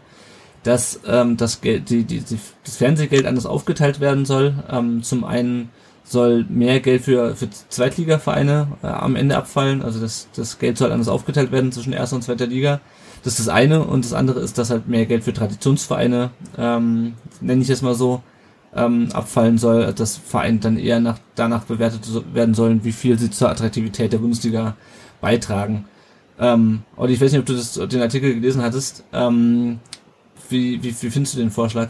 dass 0.64 1.00
ähm, 1.06 1.38
das, 1.38 1.62
Geld, 1.62 1.90
die, 1.90 2.04
die, 2.04 2.20
die, 2.20 2.40
das 2.64 2.78
Fernsehgeld 2.78 3.26
anders 3.26 3.46
aufgeteilt 3.46 4.00
werden 4.00 4.26
soll. 4.26 4.64
Ähm, 4.70 5.04
zum 5.04 5.24
einen 5.24 5.70
soll 6.12 6.46
mehr 6.50 6.82
Geld 6.82 7.04
für, 7.04 7.36
für 7.36 7.50
Zweitligavereine 7.50 8.68
äh, 8.84 8.88
am 8.88 9.16
Ende 9.16 9.38
abfallen. 9.38 9.82
Also 9.82 10.02
das, 10.02 10.28
das 10.36 10.60
Geld 10.60 10.78
soll 10.78 10.92
anders 10.92 11.08
aufgeteilt 11.08 11.52
werden 11.52 11.72
zwischen 11.72 11.94
erster 11.94 12.18
und 12.18 12.22
zweiter 12.24 12.48
Liga. 12.48 12.82
Das 13.24 13.40
ist 13.40 13.48
das 13.48 13.54
eine. 13.54 13.86
Und 13.86 14.04
das 14.04 14.14
andere 14.14 14.42
ist, 14.42 14.58
dass 14.58 14.70
halt 14.70 14.88
mehr 14.88 15.06
Geld 15.06 15.24
für 15.24 15.32
Traditionsvereine, 15.32 16.32
ähm, 16.58 17.14
nenne 17.40 17.62
ich 17.62 17.70
es 17.70 17.82
mal 17.82 17.96
so, 17.96 18.22
ähm, 18.76 19.10
abfallen 19.14 19.58
soll, 19.58 19.94
dass 19.94 20.18
Vereine 20.18 20.60
dann 20.60 20.78
eher 20.78 21.00
nach, 21.00 21.18
danach 21.36 21.64
bewertet 21.64 22.02
werden 22.34 22.56
sollen, 22.56 22.84
wie 22.84 22.92
viel 22.92 23.18
sie 23.18 23.30
zur 23.30 23.50
Attraktivität 23.50 24.12
der 24.12 24.18
Bundesliga 24.18 24.76
beitragen. 25.22 25.86
Ähm, 26.40 26.84
und 26.98 27.10
ich 27.10 27.22
weiß 27.22 27.32
nicht, 27.32 27.40
ob 27.40 27.46
du 27.46 27.54
das, 27.54 27.74
den 27.74 28.02
Artikel 28.02 28.34
gelesen 28.34 28.62
hattest. 28.62 29.06
Ähm, 29.14 29.80
wie, 30.50 30.84
wie, 30.84 30.90
wie 31.02 31.10
findest 31.10 31.36
du 31.36 31.40
den 31.40 31.52
Vorschlag? 31.52 31.90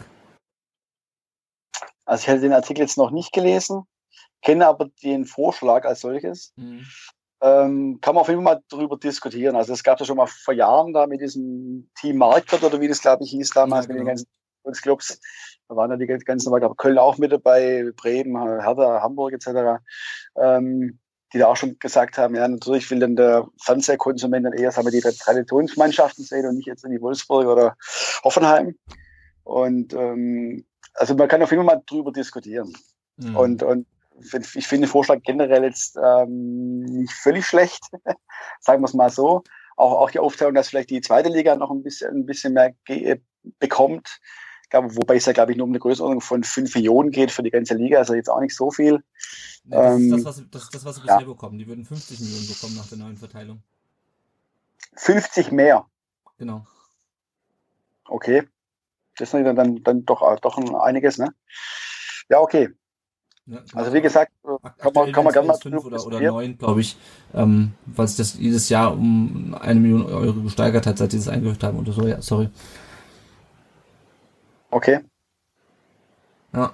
Also 2.04 2.22
ich 2.22 2.28
hätte 2.28 2.42
den 2.42 2.52
Artikel 2.52 2.82
jetzt 2.82 2.98
noch 2.98 3.10
nicht 3.10 3.32
gelesen, 3.32 3.84
kenne 4.42 4.66
aber 4.66 4.90
den 5.02 5.24
Vorschlag 5.24 5.84
als 5.84 6.00
solches. 6.00 6.52
Mhm. 6.56 6.86
Ähm, 7.40 7.98
kann 8.00 8.14
man 8.14 8.22
auf 8.22 8.28
jeden 8.28 8.44
Fall 8.44 8.54
mal 8.54 8.62
drüber 8.68 8.96
diskutieren. 8.96 9.56
Also 9.56 9.72
es 9.72 9.82
gab 9.82 9.98
ja 9.98 10.06
schon 10.06 10.16
mal 10.16 10.28
vor 10.28 10.54
Jahren 10.54 10.92
da 10.92 11.06
mit 11.06 11.20
diesem 11.20 11.90
Team 12.00 12.18
Marktwert 12.18 12.62
oder 12.62 12.80
wie 12.80 12.86
das 12.86 13.00
glaube 13.00 13.24
ich 13.24 13.30
hieß 13.30 13.50
damals 13.50 13.86
ja, 13.86 13.94
genau. 13.94 14.04
mit 14.04 14.18
den 14.18 14.24
ganzen 14.64 14.82
Clubs. 14.82 15.20
Da 15.68 15.74
waren 15.74 15.90
ja 15.90 15.96
die 15.96 16.06
ganzen 16.06 16.50
Leute, 16.50 16.66
aber 16.66 16.76
Köln 16.76 16.98
auch 16.98 17.18
mit 17.18 17.32
dabei, 17.32 17.90
Bremen, 17.96 18.36
Hertha, 18.60 19.02
Hamburg 19.02 19.32
etc. 19.32 19.82
Ähm, 20.36 21.00
die 21.32 21.38
da 21.38 21.46
auch 21.46 21.56
schon 21.56 21.78
gesagt 21.78 22.18
haben, 22.18 22.34
ja, 22.34 22.46
natürlich 22.46 22.90
will 22.90 22.98
dann 22.98 23.16
der 23.16 23.48
Fernsehkonsument 23.62 24.44
dann 24.44 24.52
eher 24.52 24.70
sagen 24.70 24.86
wir, 24.86 24.92
die 24.92 25.00
Traditionsmannschaften 25.00 26.24
sehen 26.24 26.46
und 26.46 26.56
nicht 26.56 26.66
jetzt 26.66 26.84
in 26.84 26.90
die 26.90 27.00
Wolfsburg 27.00 27.46
oder 27.46 27.76
Hoffenheim. 28.22 28.76
Und 29.44 29.94
ähm, 29.94 30.64
also 30.94 31.14
man 31.14 31.28
kann 31.28 31.42
auf 31.42 31.50
jeden 31.50 31.64
Fall 31.64 31.76
mal 31.76 31.82
drüber 31.86 32.12
diskutieren. 32.12 32.72
Mhm. 33.16 33.36
Und, 33.36 33.62
und 33.62 33.86
ich 34.24 34.66
finde 34.66 34.86
den 34.86 34.90
Vorschlag 34.90 35.22
generell 35.22 35.64
jetzt 35.64 35.96
ähm, 36.02 36.80
nicht 36.80 37.12
völlig 37.12 37.46
schlecht, 37.46 37.82
sagen 38.60 38.82
wir 38.82 38.86
es 38.86 38.94
mal 38.94 39.10
so. 39.10 39.42
Auch, 39.76 39.92
auch 40.00 40.10
die 40.10 40.18
Aufteilung, 40.18 40.54
dass 40.54 40.68
vielleicht 40.68 40.90
die 40.90 41.00
zweite 41.00 41.28
Liga 41.28 41.56
noch 41.56 41.70
ein 41.70 41.82
bisschen, 41.82 42.14
ein 42.14 42.26
bisschen 42.26 42.52
mehr 42.52 42.74
bekommt. 43.58 44.20
Glaube, 44.70 44.96
wobei 44.96 45.16
es 45.16 45.26
ja, 45.26 45.32
glaube 45.32 45.52
ich, 45.52 45.58
nur 45.58 45.66
um 45.66 45.72
eine 45.72 45.80
Größenordnung 45.80 46.20
von 46.20 46.44
5 46.44 46.74
Millionen 46.74 47.10
geht 47.10 47.30
für 47.30 47.42
die 47.42 47.50
ganze 47.50 47.74
Liga, 47.74 47.98
also 47.98 48.14
jetzt 48.14 48.30
auch 48.30 48.40
nicht 48.40 48.56
so 48.56 48.70
viel. 48.70 49.02
Nee, 49.64 49.76
das, 49.76 49.96
ähm, 49.96 50.14
ist 50.14 50.24
das, 50.24 50.24
was, 50.24 50.50
das, 50.50 50.70
das, 50.70 50.84
was 50.84 50.96
sie 50.96 51.02
bisher 51.02 51.20
ja. 51.20 51.26
bekommen. 51.26 51.58
Die 51.58 51.66
würden 51.66 51.84
50 51.84 52.20
Millionen 52.20 52.48
bekommen 52.48 52.76
nach 52.76 52.88
der 52.88 52.98
neuen 52.98 53.16
Verteilung. 53.16 53.62
50 54.96 55.52
mehr? 55.52 55.86
Genau. 56.38 56.66
Okay. 58.04 58.48
Das 59.16 59.28
ist 59.28 59.34
dann, 59.34 59.56
dann, 59.56 59.82
dann 59.82 60.04
doch, 60.04 60.40
doch 60.40 60.56
einiges, 60.80 61.18
ne? 61.18 61.34
Ja, 62.28 62.40
okay. 62.40 62.70
Ja, 63.46 63.58
genau. 63.58 63.66
Also 63.74 63.92
wie 63.92 64.00
gesagt, 64.00 64.32
kann 64.78 64.92
man, 64.94 65.12
kann 65.12 65.24
man 65.24 65.32
gerne 65.32 65.48
mal 65.48 65.58
fünf 65.58 65.84
oder, 65.84 66.06
oder 66.06 66.20
neun, 66.20 66.56
glaube 66.58 66.80
ich, 66.80 66.96
ähm, 67.34 67.72
weil 67.86 68.06
sich 68.06 68.16
das 68.16 68.38
jedes 68.38 68.68
Jahr 68.68 68.92
um 68.92 69.56
eine 69.60 69.80
Million 69.80 70.06
Euro 70.06 70.42
gesteigert 70.42 70.86
hat, 70.86 70.98
seit 70.98 71.10
sie 71.10 71.18
das 71.18 71.28
eingeführt 71.28 71.64
haben 71.64 71.78
oder 71.78 71.92
so. 71.92 72.06
Ja, 72.06 72.22
sorry. 72.22 72.48
Okay. 74.70 75.00
Ja. 76.52 76.72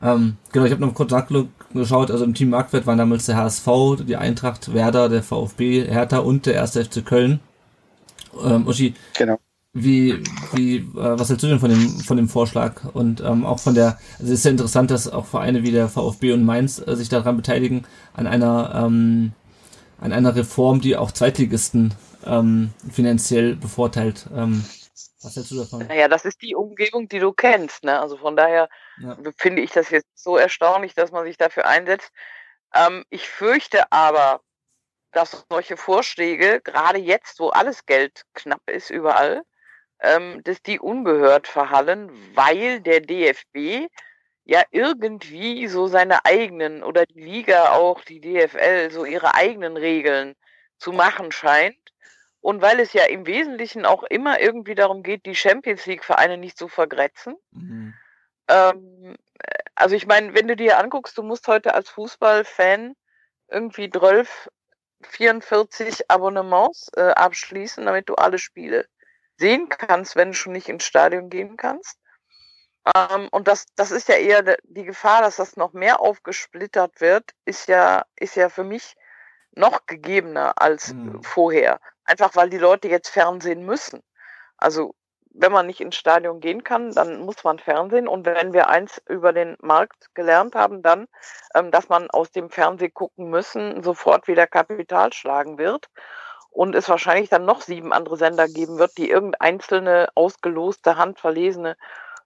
Ähm, 0.00 0.36
genau, 0.52 0.64
ich 0.66 0.72
habe 0.72 0.84
noch 0.84 0.94
kurz 0.94 1.10
nachgeschaut. 1.10 2.10
Also 2.10 2.24
im 2.24 2.34
Team 2.34 2.50
Marktwert 2.50 2.86
waren 2.86 2.98
damals 2.98 3.26
der 3.26 3.36
HSV, 3.36 3.66
die 4.06 4.16
Eintracht, 4.16 4.72
Werder, 4.72 5.08
der 5.08 5.22
VfB, 5.22 5.86
Hertha 5.88 6.18
und 6.18 6.46
der 6.46 6.60
1. 6.60 6.76
FC 6.76 7.04
Köln. 7.04 7.40
Ähm, 8.44 8.66
Uschi, 8.66 8.94
genau. 9.16 9.38
Wie, 9.72 10.22
wie, 10.54 10.76
äh, 10.76 10.84
was 10.94 11.28
hältst 11.28 11.42
du 11.42 11.48
denn 11.48 11.60
von 11.60 11.70
dem, 11.70 12.00
von 12.00 12.16
dem 12.16 12.28
Vorschlag? 12.28 12.84
Und 12.94 13.20
ähm, 13.20 13.44
auch 13.44 13.58
von 13.58 13.74
der, 13.74 13.98
also 14.18 14.32
es 14.32 14.40
ist 14.40 14.44
ja 14.44 14.50
interessant, 14.50 14.90
dass 14.90 15.10
auch 15.10 15.26
Vereine 15.26 15.62
wie 15.62 15.72
der 15.72 15.88
VfB 15.88 16.32
und 16.32 16.44
Mainz 16.44 16.78
äh, 16.78 16.96
sich 16.96 17.08
daran 17.08 17.36
beteiligen, 17.36 17.86
an 18.14 18.26
einer, 18.26 18.72
ähm, 18.74 19.32
an 20.00 20.12
einer 20.12 20.34
Reform, 20.34 20.80
die 20.80 20.96
auch 20.96 21.12
Zweitligisten 21.12 21.94
ähm, 22.26 22.72
finanziell 22.90 23.56
bevorteilt. 23.56 24.26
Ähm, 24.34 24.64
was 25.22 25.36
hältst 25.36 25.50
du 25.50 25.56
davon? 25.56 25.86
Naja, 25.86 26.08
das 26.08 26.24
ist 26.24 26.42
die 26.42 26.54
Umgebung, 26.54 27.08
die 27.08 27.18
du 27.18 27.32
kennst. 27.32 27.84
Ne? 27.84 27.98
Also 27.98 28.16
von 28.16 28.36
daher 28.36 28.68
ja. 29.00 29.16
finde 29.36 29.62
ich 29.62 29.70
das 29.72 29.90
jetzt 29.90 30.08
so 30.14 30.36
erstaunlich, 30.36 30.94
dass 30.94 31.10
man 31.10 31.24
sich 31.24 31.36
dafür 31.36 31.66
einsetzt. 31.66 32.10
Ähm, 32.74 33.04
ich 33.10 33.28
fürchte 33.28 33.90
aber, 33.92 34.40
dass 35.12 35.44
solche 35.50 35.76
Vorschläge, 35.76 36.60
gerade 36.62 36.98
jetzt, 36.98 37.40
wo 37.40 37.48
alles 37.48 37.86
Geld 37.86 38.22
knapp 38.34 38.62
ist 38.70 38.90
überall, 38.90 39.42
ähm, 40.00 40.42
dass 40.44 40.62
die 40.62 40.78
ungehört 40.78 41.46
verhallen, 41.46 42.10
weil 42.34 42.80
der 42.80 43.00
DFB 43.00 43.88
ja 44.44 44.62
irgendwie 44.70 45.66
so 45.68 45.86
seine 45.88 46.24
eigenen 46.24 46.82
oder 46.82 47.04
die 47.06 47.20
Liga 47.20 47.72
auch, 47.72 48.02
die 48.02 48.20
DFL, 48.20 48.90
so 48.90 49.04
ihre 49.04 49.34
eigenen 49.34 49.76
Regeln 49.76 50.34
zu 50.78 50.92
machen 50.92 51.32
scheint 51.32 51.76
und 52.40 52.62
weil 52.62 52.80
es 52.80 52.92
ja 52.92 53.04
im 53.04 53.26
Wesentlichen 53.26 53.84
auch 53.84 54.04
immer 54.04 54.40
irgendwie 54.40 54.74
darum 54.74 55.02
geht, 55.02 55.26
die 55.26 55.34
Champions 55.34 55.86
League-Vereine 55.86 56.38
nicht 56.38 56.56
zu 56.56 56.68
vergrätzen. 56.68 57.36
Mhm. 57.50 57.94
Ähm, 58.48 59.16
also 59.74 59.94
ich 59.94 60.06
meine, 60.06 60.34
wenn 60.34 60.48
du 60.48 60.56
dir 60.56 60.78
anguckst, 60.78 61.18
du 61.18 61.22
musst 61.22 61.46
heute 61.48 61.74
als 61.74 61.90
Fußballfan 61.90 62.94
irgendwie 63.48 63.90
12, 63.90 64.50
44 65.02 66.10
Abonnements 66.10 66.90
äh, 66.96 67.10
abschließen, 67.10 67.84
damit 67.84 68.08
du 68.08 68.14
alle 68.14 68.38
Spiele 68.38 68.86
sehen 69.38 69.68
kannst, 69.68 70.16
wenn 70.16 70.28
du 70.28 70.34
schon 70.34 70.52
nicht 70.52 70.68
ins 70.68 70.84
Stadion 70.84 71.30
gehen 71.30 71.56
kannst. 71.56 71.98
Ähm, 72.94 73.28
und 73.30 73.48
das, 73.48 73.66
das 73.76 73.90
ist 73.90 74.08
ja 74.08 74.16
eher 74.16 74.56
die 74.64 74.84
Gefahr, 74.84 75.22
dass 75.22 75.36
das 75.36 75.56
noch 75.56 75.72
mehr 75.72 76.00
aufgesplittert 76.00 77.00
wird, 77.00 77.32
ist 77.44 77.68
ja, 77.68 78.04
ist 78.16 78.36
ja 78.36 78.48
für 78.48 78.64
mich 78.64 78.96
noch 79.52 79.86
gegebener 79.86 80.60
als 80.60 80.92
mhm. 80.92 81.22
vorher. 81.22 81.80
Einfach 82.04 82.36
weil 82.36 82.50
die 82.50 82.58
Leute 82.58 82.88
jetzt 82.88 83.08
Fernsehen 83.08 83.64
müssen. 83.64 84.02
Also 84.56 84.94
wenn 85.40 85.52
man 85.52 85.66
nicht 85.66 85.80
ins 85.80 85.96
Stadion 85.96 86.40
gehen 86.40 86.64
kann, 86.64 86.90
dann 86.92 87.20
muss 87.20 87.44
man 87.44 87.58
Fernsehen. 87.58 88.08
Und 88.08 88.26
wenn 88.26 88.52
wir 88.52 88.68
eins 88.68 89.00
über 89.08 89.32
den 89.32 89.56
Markt 89.60 90.14
gelernt 90.14 90.54
haben, 90.54 90.82
dann, 90.82 91.06
ähm, 91.54 91.70
dass 91.70 91.88
man 91.88 92.10
aus 92.10 92.30
dem 92.30 92.50
Fernseh 92.50 92.88
gucken 92.88 93.30
müssen 93.30 93.82
sofort 93.82 94.26
wieder 94.26 94.46
Kapital 94.46 95.12
schlagen 95.12 95.58
wird. 95.58 95.88
Und 96.50 96.74
es 96.74 96.88
wahrscheinlich 96.88 97.28
dann 97.28 97.44
noch 97.44 97.60
sieben 97.60 97.92
andere 97.92 98.16
Sender 98.16 98.48
geben 98.48 98.78
wird, 98.78 98.98
die 98.98 99.10
irgendeinzelne 99.10 100.08
ausgeloste, 100.14 100.96
handverlesene 100.96 101.76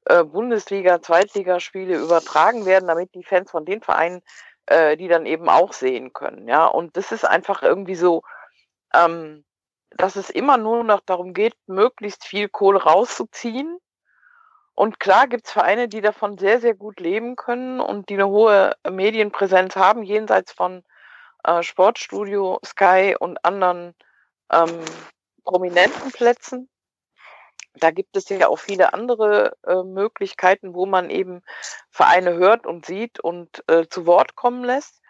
äh, 0.07 0.25
Bundesliga, 0.25 1.03
Zweitligaspiele 1.03 1.97
übertragen 1.97 2.65
werden, 2.65 2.89
damit 2.89 3.15
die 3.15 3.25
Fans 3.25 3.51
von 3.51 3.65
den 3.65 3.83
Vereinen 3.83 4.23
äh, 4.67 4.97
die 4.97 5.09
dann 5.09 5.27
eben 5.27 5.49
auch 5.49 5.73
sehen 5.73 6.13
können. 6.13 6.49
Ja, 6.49 6.67
und 6.67 6.97
das 6.97 7.13
ist 7.13 7.25
einfach 7.25 7.63
irgendwie 7.63 7.95
so, 7.95 8.23
ähm, 8.95 9.45
dass 9.91 10.17
es 10.17 10.31
immer 10.31 10.57
nur 10.57 10.85
noch 10.85 11.01
darum 11.01 11.35
geht, 11.35 11.55
möglichst 11.67 12.25
viel 12.25 12.49
Kohle 12.49 12.83
rauszuziehen. 12.83 13.79
Und 14.75 15.01
klar 15.01 15.27
gibt 15.27 15.47
es 15.47 15.53
Vereine, 15.53 15.89
die 15.89 16.01
davon 16.01 16.39
sehr, 16.39 16.61
sehr 16.61 16.75
gut 16.75 17.01
leben 17.01 17.37
können 17.37 17.81
und 17.81 18.09
die 18.09 18.15
eine 18.15 18.29
hohe 18.29 18.75
Medienpräsenz 18.89 19.77
haben, 19.77 20.03
jenseits 20.03 20.53
von 20.53 20.83
äh, 21.45 21.63
Sportstudio, 21.63 22.59
Sky 22.65 23.17
und 23.19 23.45
anderen 23.45 23.95
ähm, 24.53 24.85
prominenten 25.45 26.13
Plätzen. 26.13 26.69
Da 27.75 27.91
gibt 27.91 28.17
es 28.17 28.29
ja 28.29 28.49
auch 28.49 28.59
viele 28.59 28.93
andere 28.93 29.57
äh, 29.67 29.83
Möglichkeiten, 29.83 30.75
wo 30.75 30.85
man 30.85 31.09
eben 31.09 31.43
Vereine 31.91 32.35
hört 32.35 32.67
und 32.67 32.85
sieht 32.85 33.19
und 33.19 33.65
äh, 33.69 33.87
zu 33.89 34.07
Wort 34.07 34.37
kommen 34.37 34.63
lässt. 34.63 35.01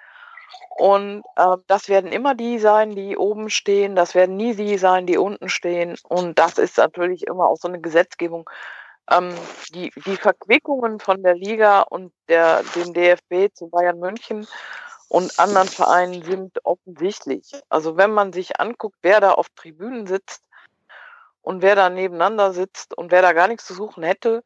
Und 0.76 1.24
äh, 1.36 1.56
das 1.66 1.88
werden 1.88 2.12
immer 2.12 2.34
die 2.34 2.58
sein, 2.58 2.94
die 2.94 3.16
oben 3.16 3.50
stehen. 3.50 3.96
Das 3.96 4.14
werden 4.14 4.36
nie 4.36 4.54
die 4.54 4.78
sein, 4.78 5.06
die 5.06 5.18
unten 5.18 5.48
stehen. 5.48 5.96
Und 6.08 6.38
das 6.38 6.58
ist 6.58 6.78
natürlich 6.78 7.26
immer 7.26 7.48
auch 7.48 7.56
so 7.56 7.68
eine 7.68 7.80
Gesetzgebung. 7.80 8.48
Ähm, 9.10 9.34
die, 9.74 9.90
die 10.06 10.16
Verquickungen 10.16 11.00
von 11.00 11.22
der 11.22 11.34
Liga 11.34 11.80
und 11.80 12.12
der, 12.28 12.62
dem 12.76 12.94
DFB 12.94 13.52
zu 13.52 13.68
Bayern 13.68 13.98
München 13.98 14.46
und 15.12 15.38
anderen 15.38 15.68
Vereinen 15.68 16.22
sind 16.22 16.64
offensichtlich. 16.64 17.52
Also 17.68 17.96
wenn 17.96 18.12
man 18.12 18.32
sich 18.32 18.58
anguckt, 18.60 18.96
wer 19.02 19.20
da 19.20 19.32
auf 19.32 19.48
Tribünen 19.50 20.06
sitzt, 20.06 20.42
und 21.42 21.60
wer 21.60 21.74
da 21.74 21.90
nebeneinander 21.90 22.52
sitzt 22.52 22.96
und 22.96 23.10
wer 23.10 23.20
da 23.20 23.32
gar 23.32 23.48
nichts 23.48 23.66
zu 23.66 23.74
suchen 23.74 24.02
hätte 24.02 24.42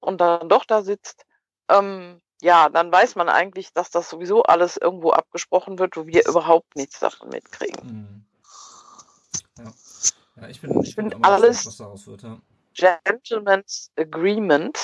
und 0.00 0.20
dann 0.20 0.48
doch 0.48 0.64
da 0.64 0.82
sitzt, 0.82 1.24
ähm, 1.68 2.20
ja, 2.42 2.68
dann 2.68 2.92
weiß 2.92 3.14
man 3.14 3.28
eigentlich, 3.28 3.72
dass 3.72 3.90
das 3.90 4.10
sowieso 4.10 4.42
alles 4.42 4.76
irgendwo 4.76 5.12
abgesprochen 5.12 5.78
wird, 5.78 5.96
wo 5.96 6.06
wir 6.06 6.26
überhaupt 6.26 6.74
nichts 6.74 6.98
davon 6.98 7.28
mitkriegen. 7.28 8.26
Mhm. 9.56 9.64
Ja. 9.64 9.72
ja. 10.42 10.48
ich 10.48 10.60
bin, 10.60 10.82
ich 10.82 10.96
bin 10.96 11.24
alles 11.24 11.64
was 11.64 11.76
daraus 11.76 12.06
wird, 12.08 12.22
ja. 12.22 12.38
Gentleman's 12.74 13.92
Agreement. 13.96 14.78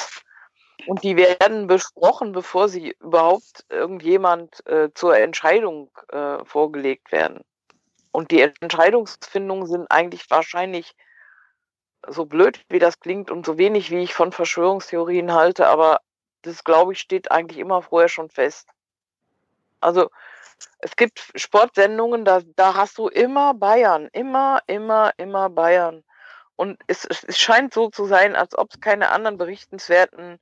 Und 0.89 1.03
die 1.03 1.19
werden 1.19 1.67
besprochen, 1.67 2.33
bevor 2.33 2.71
sie 2.71 2.97
überhaupt 2.99 3.67
irgendjemand 3.69 4.67
äh, 4.67 4.89
zur 4.95 5.19
Entscheidung 5.19 5.91
äh, 6.09 6.43
vorgelegt 6.47 7.13
werden. 7.13 7.43
Und 8.11 8.31
die 8.31 8.41
Entscheidungsfindungen 8.41 9.67
sind 9.67 9.91
eigentlich 9.91 10.31
wahrscheinlich 10.31 10.97
so 12.07 12.25
blöd, 12.25 12.65
wie 12.71 12.79
das 12.79 13.01
klingt 13.01 13.31
und 13.31 13.45
so 13.45 13.59
wenig, 13.59 13.91
wie 13.91 13.99
ich 13.99 14.15
von 14.15 14.33
Verschwörungstheorien 14.33 15.35
halte, 15.35 15.67
aber 15.67 16.01
das, 16.41 16.65
glaube 16.65 16.95
ich, 16.95 17.01
steht 17.01 17.31
eigentlich 17.31 17.59
immer 17.59 17.83
vorher 17.83 18.09
schon 18.09 18.31
fest. 18.31 18.71
Also 19.81 20.09
es 20.79 20.97
gibt 20.97 21.23
Sportsendungen, 21.35 22.25
da, 22.25 22.41
da 22.57 22.77
hast 22.77 22.97
du 22.97 23.09
immer 23.09 23.53
Bayern, 23.53 24.09
immer, 24.13 24.63
immer, 24.67 25.13
immer 25.19 25.51
Bayern. 25.51 26.03
Und 26.57 26.81
es, 26.87 27.05
es 27.05 27.39
scheint 27.39 27.75
so 27.75 27.91
zu 27.91 28.07
sein, 28.07 28.35
als 28.35 28.57
ob 28.57 28.71
es 28.73 28.81
keine 28.81 29.11
anderen 29.11 29.37
berichtenswerten 29.37 30.41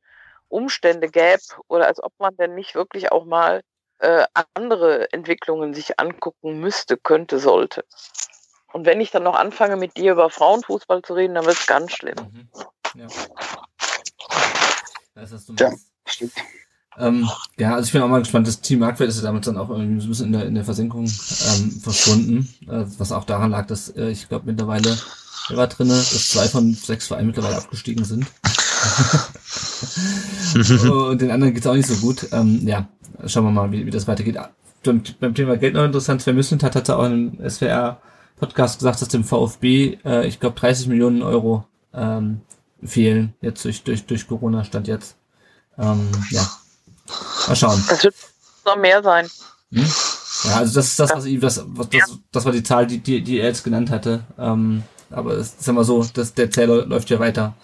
Umstände 0.48 1.08
gäbe 1.08 1.40
oder 1.68 1.86
als 1.86 2.02
ob 2.02 2.12
man 2.18 2.36
denn 2.36 2.54
nicht 2.54 2.74
wirklich 2.74 3.12
auch 3.12 3.24
mal 3.24 3.62
äh, 3.98 4.24
andere 4.54 5.12
Entwicklungen 5.12 5.74
sich 5.74 5.98
angucken 5.98 6.60
müsste, 6.60 6.96
könnte, 6.96 7.38
sollte. 7.38 7.84
Und 8.72 8.84
wenn 8.84 9.00
ich 9.00 9.10
dann 9.10 9.22
noch 9.22 9.34
anfange, 9.34 9.76
mit 9.76 9.96
dir 9.96 10.12
über 10.12 10.28
Frauenfußball 10.28 11.02
zu 11.02 11.14
reden, 11.14 11.34
dann 11.34 11.46
wird 11.46 11.58
es 11.58 11.66
ganz 11.66 11.92
schlimm. 11.92 12.16
Mhm. 12.94 13.00
Ja. 13.00 13.06
Das 15.14 15.32
hast 15.32 15.48
du 15.48 15.54
ja, 15.58 15.72
stimmt. 16.06 16.32
Ähm, 16.98 17.28
ja, 17.58 17.74
also 17.74 17.86
ich 17.86 17.92
bin 17.92 18.02
auch 18.02 18.08
mal 18.08 18.20
gespannt. 18.20 18.46
Das 18.46 18.60
Team 18.60 18.80
Marktwert 18.80 19.10
ist 19.10 19.18
ja 19.18 19.24
damit 19.24 19.46
dann 19.46 19.58
auch 19.58 19.70
irgendwie 19.70 20.00
so 20.00 20.06
ein 20.06 20.10
bisschen 20.10 20.26
in 20.26 20.32
der, 20.32 20.46
in 20.46 20.54
der 20.54 20.64
Versenkung 20.64 21.04
ähm, 21.04 21.70
verschwunden, 21.82 22.54
äh, 22.68 22.84
was 22.98 23.12
auch 23.12 23.24
daran 23.24 23.50
lag, 23.50 23.66
dass 23.66 23.88
äh, 23.96 24.10
ich 24.10 24.28
glaube 24.28 24.46
mittlerweile, 24.46 24.98
wer 25.48 25.56
war 25.56 25.66
drinne, 25.66 25.94
dass 25.94 26.28
zwei 26.28 26.48
von 26.48 26.72
sechs 26.74 27.06
Vereinen 27.06 27.28
mittlerweile 27.28 27.56
abgestiegen 27.56 28.04
sind. 28.04 28.26
Und 30.90 31.20
den 31.20 31.30
anderen 31.30 31.54
geht's 31.54 31.66
auch 31.66 31.74
nicht 31.74 31.88
so 31.88 31.96
gut. 31.96 32.28
Ähm, 32.32 32.66
ja, 32.66 32.88
schauen 33.26 33.44
wir 33.44 33.50
mal, 33.50 33.72
wie, 33.72 33.86
wie 33.86 33.90
das 33.90 34.06
weitergeht. 34.06 34.38
Beim, 34.84 35.02
beim 35.20 35.34
Thema 35.34 35.56
Geld 35.56 35.74
noch 35.74 35.84
interessant, 35.84 36.22
Sven 36.22 36.36
Müssen 36.36 36.60
hat, 36.62 36.76
hat 36.76 36.88
er 36.88 36.98
auch 36.98 37.06
in 37.06 37.38
einem 37.38 37.50
SWR-Podcast 37.50 38.78
gesagt, 38.78 39.00
dass 39.00 39.08
dem 39.08 39.24
VfB, 39.24 39.98
äh, 40.04 40.26
ich 40.26 40.38
glaube, 40.40 40.58
30 40.58 40.88
Millionen 40.88 41.22
Euro 41.22 41.64
ähm, 41.94 42.40
fehlen, 42.82 43.34
jetzt 43.40 43.64
durch, 43.64 43.82
durch, 43.82 44.06
durch 44.06 44.28
Corona 44.28 44.64
stand 44.64 44.86
jetzt. 44.86 45.16
Ähm, 45.78 46.08
ja, 46.30 46.46
Mal 47.48 47.56
schauen. 47.56 47.82
Das 47.88 48.02
wird 48.04 48.14
noch 48.64 48.76
mehr 48.76 49.02
sein. 49.02 49.26
Hm? 49.72 49.86
Ja, 50.44 50.56
also 50.56 50.74
das 50.74 50.88
ist 50.88 51.00
das, 51.00 51.10
was 51.12 51.24
ich, 51.24 51.40
das, 51.40 51.62
was, 51.66 51.88
das, 51.88 52.18
das 52.32 52.44
war 52.44 52.52
die 52.52 52.62
Zahl, 52.62 52.86
die, 52.86 52.98
die, 52.98 53.22
die 53.22 53.38
er 53.38 53.48
jetzt 53.48 53.64
genannt 53.64 53.90
hatte. 53.90 54.24
Ähm, 54.38 54.82
aber 55.10 55.34
es 55.34 55.54
ist 55.54 55.68
immer 55.68 55.84
so, 55.84 56.04
dass 56.04 56.34
der 56.34 56.50
Zähler 56.50 56.84
läuft 56.86 57.10
ja 57.10 57.18
weiter. 57.18 57.54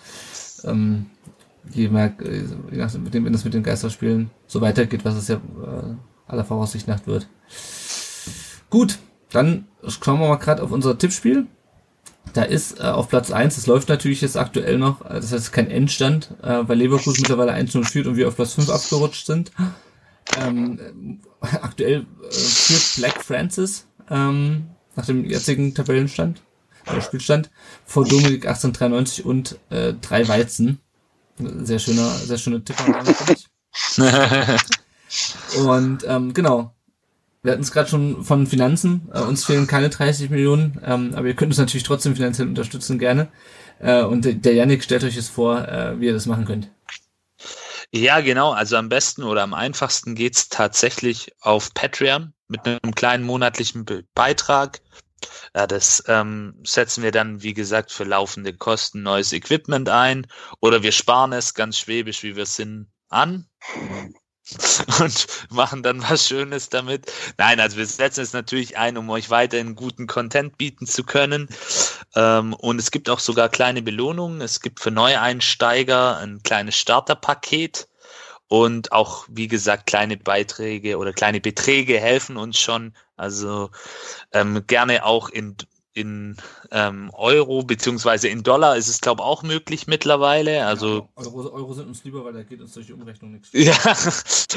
Ähm, 0.64 1.06
je 1.70 1.88
mehr, 1.88 2.12
äh, 2.20 2.44
je 2.70 2.78
nachdem, 2.78 3.24
wenn 3.24 3.34
es 3.34 3.44
mit 3.44 3.54
den 3.54 3.62
Geisterspielen 3.62 4.30
so 4.46 4.60
weitergeht, 4.60 5.04
was 5.04 5.14
es 5.14 5.28
ja 5.28 5.36
äh, 5.36 5.94
aller 6.26 6.44
Voraussicht 6.44 6.88
nach 6.88 7.06
wird. 7.06 7.28
Gut, 8.70 8.98
dann 9.30 9.66
schauen 9.86 10.20
wir 10.20 10.28
mal 10.28 10.36
gerade 10.36 10.62
auf 10.62 10.72
unser 10.72 10.98
Tippspiel. 10.98 11.46
Da 12.32 12.42
ist 12.42 12.80
äh, 12.80 12.84
auf 12.84 13.08
Platz 13.08 13.30
eins. 13.30 13.56
das 13.56 13.66
läuft 13.66 13.88
natürlich 13.88 14.20
jetzt 14.20 14.36
aktuell 14.36 14.78
noch, 14.78 15.04
äh, 15.04 15.14
das 15.14 15.32
heißt 15.32 15.52
kein 15.52 15.70
Endstand, 15.70 16.34
äh, 16.42 16.60
weil 16.66 16.78
Leverkusen 16.78 17.22
mittlerweile 17.22 17.52
1-0 17.52 17.84
führt 17.84 18.06
und 18.06 18.16
wir 18.16 18.28
auf 18.28 18.36
Platz 18.36 18.54
5 18.54 18.70
abgerutscht 18.70 19.26
sind. 19.26 19.52
Ähm, 20.40 21.20
äh, 21.42 21.56
aktuell 21.60 22.06
äh, 22.22 22.32
führt 22.32 22.96
Black 22.96 23.22
Francis 23.22 23.86
ähm, 24.08 24.68
nach 24.94 25.06
dem 25.06 25.24
jetzigen 25.24 25.74
Tabellenstand, 25.74 26.42
äh, 26.86 27.00
Spielstand, 27.00 27.50
vor 27.84 28.04
Dominik 28.04 28.46
1893 28.46 29.24
und 29.24 29.58
äh, 29.70 29.94
drei 30.00 30.26
Weizen. 30.28 30.78
Sehr 31.38 31.78
schöner, 31.78 32.08
sehr 32.10 32.38
schöne 32.38 32.62
Tippername, 32.62 33.14
finde 33.14 33.32
ich. 33.32 33.48
und 35.66 36.04
ähm, 36.06 36.34
genau, 36.34 36.74
wir 37.42 37.52
hatten 37.52 37.62
es 37.62 37.72
gerade 37.72 37.88
schon 37.88 38.24
von 38.24 38.46
Finanzen. 38.46 39.08
Äh, 39.12 39.20
uns 39.20 39.44
fehlen 39.44 39.66
keine 39.66 39.90
30 39.90 40.30
Millionen, 40.30 40.80
ähm, 40.84 41.14
aber 41.14 41.26
ihr 41.26 41.34
könnt 41.34 41.50
uns 41.50 41.58
natürlich 41.58 41.82
trotzdem 41.82 42.14
finanziell 42.14 42.48
unterstützen, 42.48 42.98
gerne. 42.98 43.28
Äh, 43.80 44.02
und 44.02 44.44
der 44.44 44.54
Yannick 44.54 44.84
stellt 44.84 45.04
euch 45.04 45.16
jetzt 45.16 45.30
vor, 45.30 45.66
äh, 45.66 45.98
wie 45.98 46.06
ihr 46.06 46.12
das 46.12 46.26
machen 46.26 46.44
könnt. 46.44 46.70
Ja, 47.90 48.20
genau. 48.20 48.52
Also 48.52 48.76
am 48.76 48.88
besten 48.88 49.22
oder 49.22 49.42
am 49.42 49.54
einfachsten 49.54 50.14
geht's 50.14 50.48
tatsächlich 50.48 51.32
auf 51.40 51.74
Patreon 51.74 52.32
mit 52.48 52.66
einem 52.66 52.94
kleinen 52.94 53.24
monatlichen 53.24 53.84
Be 53.84 54.04
Beitrag. 54.14 54.80
Ja, 55.54 55.66
das 55.66 56.02
ähm, 56.06 56.54
setzen 56.64 57.02
wir 57.02 57.12
dann, 57.12 57.42
wie 57.42 57.54
gesagt, 57.54 57.92
für 57.92 58.04
laufende 58.04 58.52
Kosten 58.54 59.02
neues 59.02 59.32
Equipment 59.32 59.88
ein 59.88 60.26
oder 60.60 60.82
wir 60.82 60.92
sparen 60.92 61.32
es 61.32 61.54
ganz 61.54 61.78
schwäbisch, 61.78 62.22
wie 62.22 62.36
wir 62.36 62.46
sind, 62.46 62.88
an 63.08 63.46
und 65.00 65.26
machen 65.50 65.82
dann 65.82 66.02
was 66.02 66.26
Schönes 66.26 66.68
damit. 66.68 67.10
Nein, 67.38 67.60
also 67.60 67.76
wir 67.76 67.86
setzen 67.86 68.22
es 68.22 68.32
natürlich 68.32 68.76
ein, 68.76 68.96
um 68.96 69.08
euch 69.10 69.30
weiterhin 69.30 69.76
guten 69.76 70.06
Content 70.06 70.58
bieten 70.58 70.86
zu 70.86 71.04
können. 71.04 71.48
Ähm, 72.16 72.52
und 72.54 72.78
es 72.78 72.90
gibt 72.90 73.08
auch 73.08 73.20
sogar 73.20 73.48
kleine 73.48 73.82
Belohnungen. 73.82 74.40
Es 74.40 74.60
gibt 74.60 74.80
für 74.80 74.90
Neueinsteiger 74.90 76.18
ein 76.18 76.42
kleines 76.42 76.76
Starterpaket. 76.76 77.88
Und 78.52 78.92
auch, 78.92 79.24
wie 79.30 79.48
gesagt, 79.48 79.86
kleine 79.86 80.18
Beiträge 80.18 80.98
oder 80.98 81.14
kleine 81.14 81.40
Beträge 81.40 81.98
helfen 81.98 82.36
uns 82.36 82.58
schon. 82.58 82.92
Also 83.16 83.70
ähm, 84.34 84.66
gerne 84.66 85.06
auch 85.06 85.30
in 85.30 85.56
in 85.94 86.36
ähm, 86.70 87.10
Euro 87.14 87.62
beziehungsweise 87.62 88.28
in 88.28 88.42
Dollar 88.42 88.76
ist 88.76 88.88
es, 88.88 89.00
glaube 89.00 89.22
ich, 89.22 89.26
auch 89.26 89.42
möglich 89.42 89.86
mittlerweile. 89.86 90.66
Also 90.66 91.08
ja, 91.16 91.24
Euro, 91.24 91.50
Euro, 91.50 91.72
sind 91.72 91.88
uns 91.88 92.04
lieber, 92.04 92.26
weil 92.26 92.34
da 92.34 92.42
geht 92.42 92.60
uns 92.60 92.74
durch 92.74 92.88
die 92.88 92.92
Umrechnung 92.92 93.32
nichts. 93.32 93.48
Ja, 93.54 93.74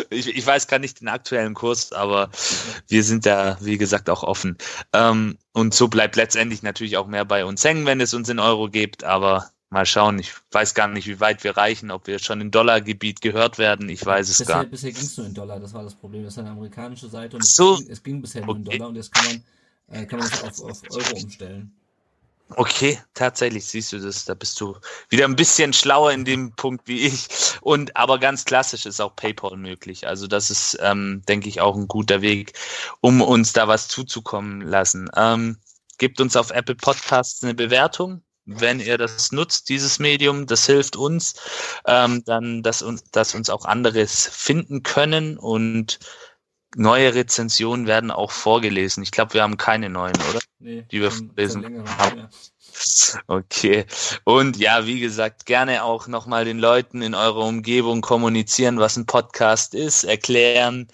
ich, 0.10 0.28
ich 0.28 0.46
weiß 0.46 0.68
gar 0.68 0.80
nicht 0.80 1.00
den 1.00 1.08
aktuellen 1.08 1.54
Kurs, 1.54 1.94
aber 1.94 2.30
wir 2.90 3.04
sind 3.04 3.26
da, 3.26 3.58
wie 3.62 3.78
gesagt, 3.78 4.10
auch 4.10 4.24
offen. 4.24 4.58
Ähm, 4.92 5.38
und 5.54 5.74
so 5.74 5.88
bleibt 5.88 6.18
letztendlich 6.18 6.64
natürlich 6.64 6.98
auch 6.98 7.08
mehr 7.08 7.24
bei 7.24 7.46
uns 7.46 7.64
hängen, 7.64 7.86
wenn 7.86 8.02
es 8.02 8.14
uns 8.14 8.28
in 8.28 8.40
Euro 8.40 8.70
gibt, 8.70 9.06
aber 9.06 9.52
mal 9.70 9.86
schauen. 9.86 10.20
Ich 10.20 10.34
weiß 10.52 10.74
gar 10.74 10.88
nicht, 10.88 11.08
wie 11.08 11.20
weit 11.20 11.44
wir 11.44 11.58
reichen, 11.58 11.92
ob 11.92 12.08
wir 12.08 12.20
schon 12.20 12.42
im 12.42 12.52
Dollargebiet 12.52 13.22
gehört 13.22 13.58
werden. 13.58 13.90
Ich 13.90 14.06
weiß 14.06 14.30
es 14.30 14.38
bisher, 14.38 14.56
gar 14.56 14.62
nicht. 14.62 14.72
Bisher 14.72 14.92
ging 14.92 15.04
es 15.04 15.18
nur 15.18 15.28
in 15.28 15.34
Dollar, 15.34 15.60
das 15.60 15.74
war 15.74 15.84
das 15.84 15.96
Problem. 15.96 16.24
Das 16.24 16.34
ist 16.34 16.40
eine 16.40 16.52
amerikanische 16.52 17.08
Seite 17.08 17.38
und 17.38 17.46
so. 17.46 17.74
es, 17.74 17.80
ging, 17.80 17.92
es 17.92 18.04
ging 18.04 18.22
bisher 18.22 18.46
nur 18.46 18.56
in 18.56 18.64
Dollar 18.64 18.88
und 18.90 18.96
jetzt 18.96 19.14
kann 19.14 19.26
man 19.26 19.44
äh, 19.88 20.06
kann 20.06 20.20
man 20.20 20.30
das 20.30 20.44
auf, 20.44 20.64
auf 20.64 20.82
Euro 20.90 21.18
umstellen. 21.22 21.72
Okay, 22.50 23.00
tatsächlich 23.16 23.66
siehst 23.66 23.92
du 23.92 24.00
das, 24.00 24.26
da 24.26 24.36
bist 24.36 24.62
du 24.62 24.78
wieder 25.10 25.26
ein 25.26 25.36
bisschen 25.36 25.74
schlauer 25.74 26.12
in 26.12 26.26
dem 26.26 26.52
Punkt 26.52 26.88
wie 26.88 27.08
ich. 27.08 27.28
Und 27.62 27.96
aber 27.98 28.20
ganz 28.20 28.46
klassisch 28.46 28.86
ist 28.86 29.02
auch 29.02 29.16
PayPal 29.16 29.58
möglich. 29.58 30.08
Also 30.08 30.28
das 30.28 30.52
ist, 30.52 30.78
ähm, 30.82 31.24
denke 31.28 31.50
ich, 31.50 31.62
auch 31.62 31.76
ein 31.76 31.88
guter 31.88 32.22
Weg, 32.22 32.54
um 33.02 33.22
uns 33.22 33.54
da 33.54 33.68
was 33.68 33.88
zuzukommen 33.88 34.62
lassen. 34.62 35.10
Ähm, 35.16 35.58
gebt 35.98 36.22
uns 36.22 36.36
auf 36.36 36.52
Apple 36.52 36.76
Podcasts 36.76 37.44
eine 37.44 37.56
Bewertung, 37.56 38.22
wenn 38.46 38.80
ihr 38.80 38.98
das 38.98 39.32
nutzt, 39.32 39.70
dieses 39.70 40.00
Medium. 40.00 40.46
Das 40.46 40.66
hilft 40.66 40.96
uns, 40.96 41.36
ähm, 41.88 42.24
dann, 42.26 42.64
dass 42.64 42.82
uns, 42.82 43.04
dass 43.12 43.36
uns 43.36 43.50
auch 43.50 43.66
anderes 43.66 44.28
finden 44.28 44.84
können 44.84 45.38
und 45.38 46.00
neue 46.76 47.14
Rezensionen 47.16 47.88
werden 47.88 48.12
auch 48.12 48.32
vorgelesen. 48.32 49.02
Ich 49.04 49.12
glaube, 49.12 49.34
wir 49.34 49.44
haben 49.44 49.58
keine 49.58 49.90
neuen, 49.90 50.16
oder? 50.30 50.40
Nee, 50.60 50.86
die 50.92 51.02
wir 51.02 51.12
vorlesen 51.12 51.84
haben. 51.98 52.30
Okay. 53.28 53.86
Und 54.26 54.58
ja, 54.58 54.86
wie 54.86 55.00
gesagt, 55.00 55.46
gerne 55.46 55.84
auch 55.84 56.08
nochmal 56.08 56.44
den 56.44 56.60
Leuten 56.60 57.02
in 57.02 57.16
eurer 57.16 57.46
Umgebung 57.46 58.02
kommunizieren, 58.02 58.80
was 58.80 58.98
ein 58.98 59.06
Podcast 59.06 59.74
ist, 59.74 60.04
erklären, 60.04 60.88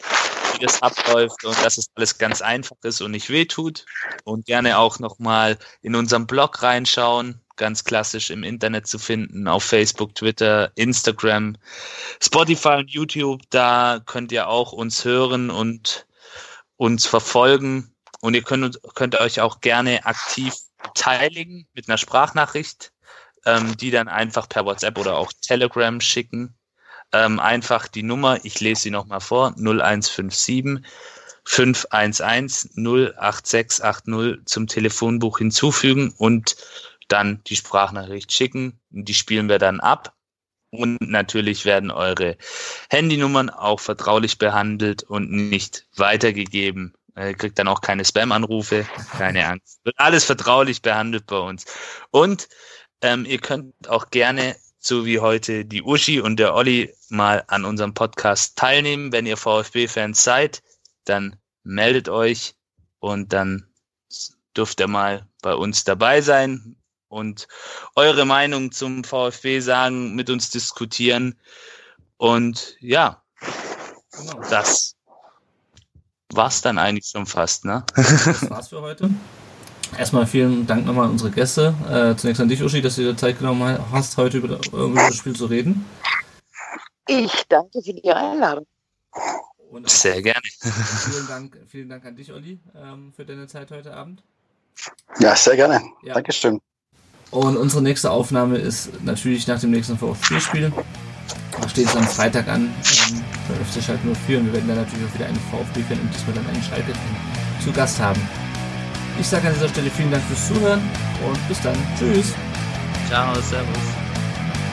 wie 0.62 0.66
das 0.66 0.82
abläuft 0.82 1.43
und 1.43 1.57
dass 1.64 1.78
es 1.78 1.88
alles 1.95 2.18
ganz 2.18 2.41
einfach 2.41 2.78
ist 2.84 3.01
und 3.01 3.12
nicht 3.12 3.30
wehtut. 3.30 3.86
Und 4.24 4.45
gerne 4.45 4.78
auch 4.78 4.99
nochmal 4.99 5.57
in 5.82 5.95
unserem 5.95 6.28
Blog 6.28 6.62
reinschauen, 6.62 7.41
ganz 7.55 7.84
klassisch 7.84 8.30
im 8.30 8.43
Internet 8.43 8.88
zu 8.88 8.99
finden, 8.99 9.47
auf 9.47 9.64
Facebook, 9.64 10.16
Twitter, 10.16 10.72
Instagram, 10.76 11.57
Spotify 12.22 12.76
und 12.78 12.91
YouTube. 12.91 13.41
Da 13.49 14.01
könnt 14.05 14.32
ihr 14.32 14.47
auch 14.47 14.72
uns 14.72 15.03
hören 15.05 15.49
und 15.49 16.05
uns 16.78 17.05
verfolgen. 17.05 17.93
Und 18.22 18.36
ihr 18.36 18.43
könnt, 18.43 18.80
könnt 18.93 19.20
euch 19.20 19.41
auch 19.41 19.62
gerne 19.62 20.05
aktiv 20.05 20.53
beteiligen 20.82 21.68
mit 21.74 21.89
einer 21.89 21.97
Sprachnachricht, 21.97 22.91
ähm, 23.45 23.76
die 23.78 23.91
dann 23.91 24.07
einfach 24.07 24.47
per 24.47 24.66
WhatsApp 24.66 24.97
oder 24.97 25.18
auch 25.18 25.32
Telegram 25.41 25.99
schicken. 25.99 26.55
Ähm, 27.14 27.39
einfach 27.39 27.88
die 27.88 28.03
Nummer, 28.03 28.43
ich 28.43 28.59
lese 28.59 28.84
sie 28.84 28.91
nochmal 28.91 29.22
vor, 29.22 29.53
0157 29.57 30.86
511 31.43 32.70
08680 32.76 34.45
zum 34.45 34.68
Telefonbuch 34.68 35.39
hinzufügen 35.39 36.14
und 36.18 36.55
dann 37.07 37.41
die 37.47 37.55
Sprachnachricht 37.55 38.32
schicken. 38.32 38.80
Die 38.89 39.14
spielen 39.14 39.49
wir 39.49 39.59
dann 39.59 39.80
ab. 39.80 40.16
Und 40.74 41.01
natürlich 41.01 41.66
werden 41.66 41.91
eure 41.91 42.38
Handynummern 42.89 43.49
auch 43.49 43.82
vertraulich 43.82 44.38
behandelt 44.38 45.03
und 45.03 45.30
nicht 45.30 45.86
weitergegeben. 45.97 46.93
Ihr 47.18 47.34
kriegt 47.34 47.59
dann 47.59 47.68
auch 47.68 47.82
keine 47.82 48.05
Spam-Anrufe, 48.05 48.88
keine 49.18 49.45
Angst. 49.47 49.82
Wird 49.84 49.99
alles 49.99 50.24
vertraulich 50.24 50.82
behandelt 50.82 51.26
bei 51.26 51.39
uns. 51.39 51.66
Und 52.12 52.47
ähm, 53.01 53.26
ihr 53.26 53.39
könnt 53.39 53.89
auch 53.89 54.12
gerne 54.12 54.55
so 54.82 55.06
wie 55.06 55.20
heute 55.20 55.64
die 55.64 55.84
Uschi 55.84 56.20
und 56.20 56.38
der 56.38 56.56
Olli 56.56 56.94
mal 57.10 57.44
an 57.48 57.66
unserem 57.66 57.94
Podcast 57.94 58.58
teilnehmen. 58.58 59.12
Wenn 59.12 59.28
ihr 59.28 59.38
VfB-Fans 59.38 60.24
seid, 60.24 60.64
dann 61.06 61.38
meldet 61.64 62.10
euch 62.10 62.56
und 63.00 63.32
dann 63.32 63.68
dürft 64.58 64.80
ihr 64.80 64.88
mal 64.88 65.28
bei 65.44 65.54
uns 65.54 65.84
dabei 65.84 66.22
sein 66.22 66.76
und 67.10 67.48
eure 67.96 68.26
Meinung 68.26 68.72
zum 68.72 69.04
VfB 69.04 69.60
sagen, 69.60 70.16
mit 70.16 70.32
uns 70.32 70.50
diskutieren. 70.50 71.40
Und 72.18 72.76
ja, 72.80 73.22
das 74.50 74.96
war's 76.34 76.62
dann 76.62 76.80
eigentlich 76.80 77.08
schon 77.08 77.28
fast, 77.28 77.66
ne? 77.66 77.86
das 77.96 78.50
war's 78.50 78.70
für 78.70 78.82
heute. 78.82 79.12
Erstmal 79.98 80.26
vielen 80.26 80.66
Dank 80.66 80.86
nochmal 80.86 81.06
an 81.06 81.12
unsere 81.12 81.32
Gäste. 81.32 81.74
Äh, 81.89 82.16
zunächst 82.16 82.42
an 82.42 82.48
dich, 82.48 82.64
Uschi, 82.64 82.82
dass 82.82 82.96
du 82.96 83.02
dir 83.02 83.18
Zeit 83.18 83.39
genommen 83.39 83.78
hast, 83.92 84.18
heute 84.18 84.38
über, 84.38 84.60
über 84.72 84.94
das 84.96 85.16
Spiel 85.16 85.36
zu 85.36 85.46
reden. 85.46 85.86
Ich 87.08 87.44
danke 87.50 87.82
für 87.84 87.94
die 87.94 88.12
Einladung. 88.12 88.66
Und 89.70 89.89
Sehr 89.89 90.22
gerne. 90.22 90.42
Vielen 90.44 91.28
Dank, 91.28 91.58
vielen 91.68 91.89
Dank 91.89 92.06
an 92.06 92.16
dich, 92.16 92.32
Olli, 92.32 92.60
ähm, 92.76 93.14
für 93.16 93.26
deine 93.26 93.48
Zeit 93.48 93.72
heute 93.72 93.94
Abend. 93.94 94.24
Ja, 95.20 95.36
sehr 95.36 95.56
gerne. 95.56 95.82
Ja. 96.04 96.14
Dankeschön. 96.14 96.60
Und 97.32 97.56
unsere 97.58 97.82
nächste 97.82 98.12
Aufnahme 98.12 98.58
ist 98.58 99.04
natürlich 99.04 99.48
nach 99.48 99.60
dem 99.60 99.72
nächsten 99.72 99.98
VfB-Spiel. 99.98 100.74
Da 101.60 101.70
steht 101.70 101.88
es 101.88 101.96
am 101.96 102.08
Freitag 102.08 102.48
an 102.48 102.64
ähm, 102.64 103.24
bei 103.48 103.56
FC 103.66 103.84
Schalke 103.84 104.08
04 104.26 104.39
und 104.39 104.46
wir 104.48 104.54
werden 104.54 104.68
dann 104.68 104.78
natürlich 104.78 105.08
auch 105.08 105.14
wieder 105.14 105.28
einen 105.28 105.39
VfB-Fan 105.52 106.00
und 106.00 106.14
diesmal 106.14 106.36
dann 106.36 106.48
einen 106.48 106.64
Schalke 106.64 106.94
zu 107.64 107.72
Gast 107.72 108.00
haben. 108.00 108.22
Ich 109.22 109.28
sage 109.28 109.49
an 109.49 109.53
dieser 109.53 109.69
Stelle 109.69 109.91
vielen 109.91 110.09
Dank 110.09 110.24
fürs 110.24 110.47
Zuhören 110.47 110.82
und 111.24 111.47
bis 111.47 111.61
dann. 111.61 111.76
Tschüss. 111.97 112.34
Ciao, 113.07 113.36
servus. 113.36 113.78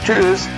Tschüss. 0.03 0.49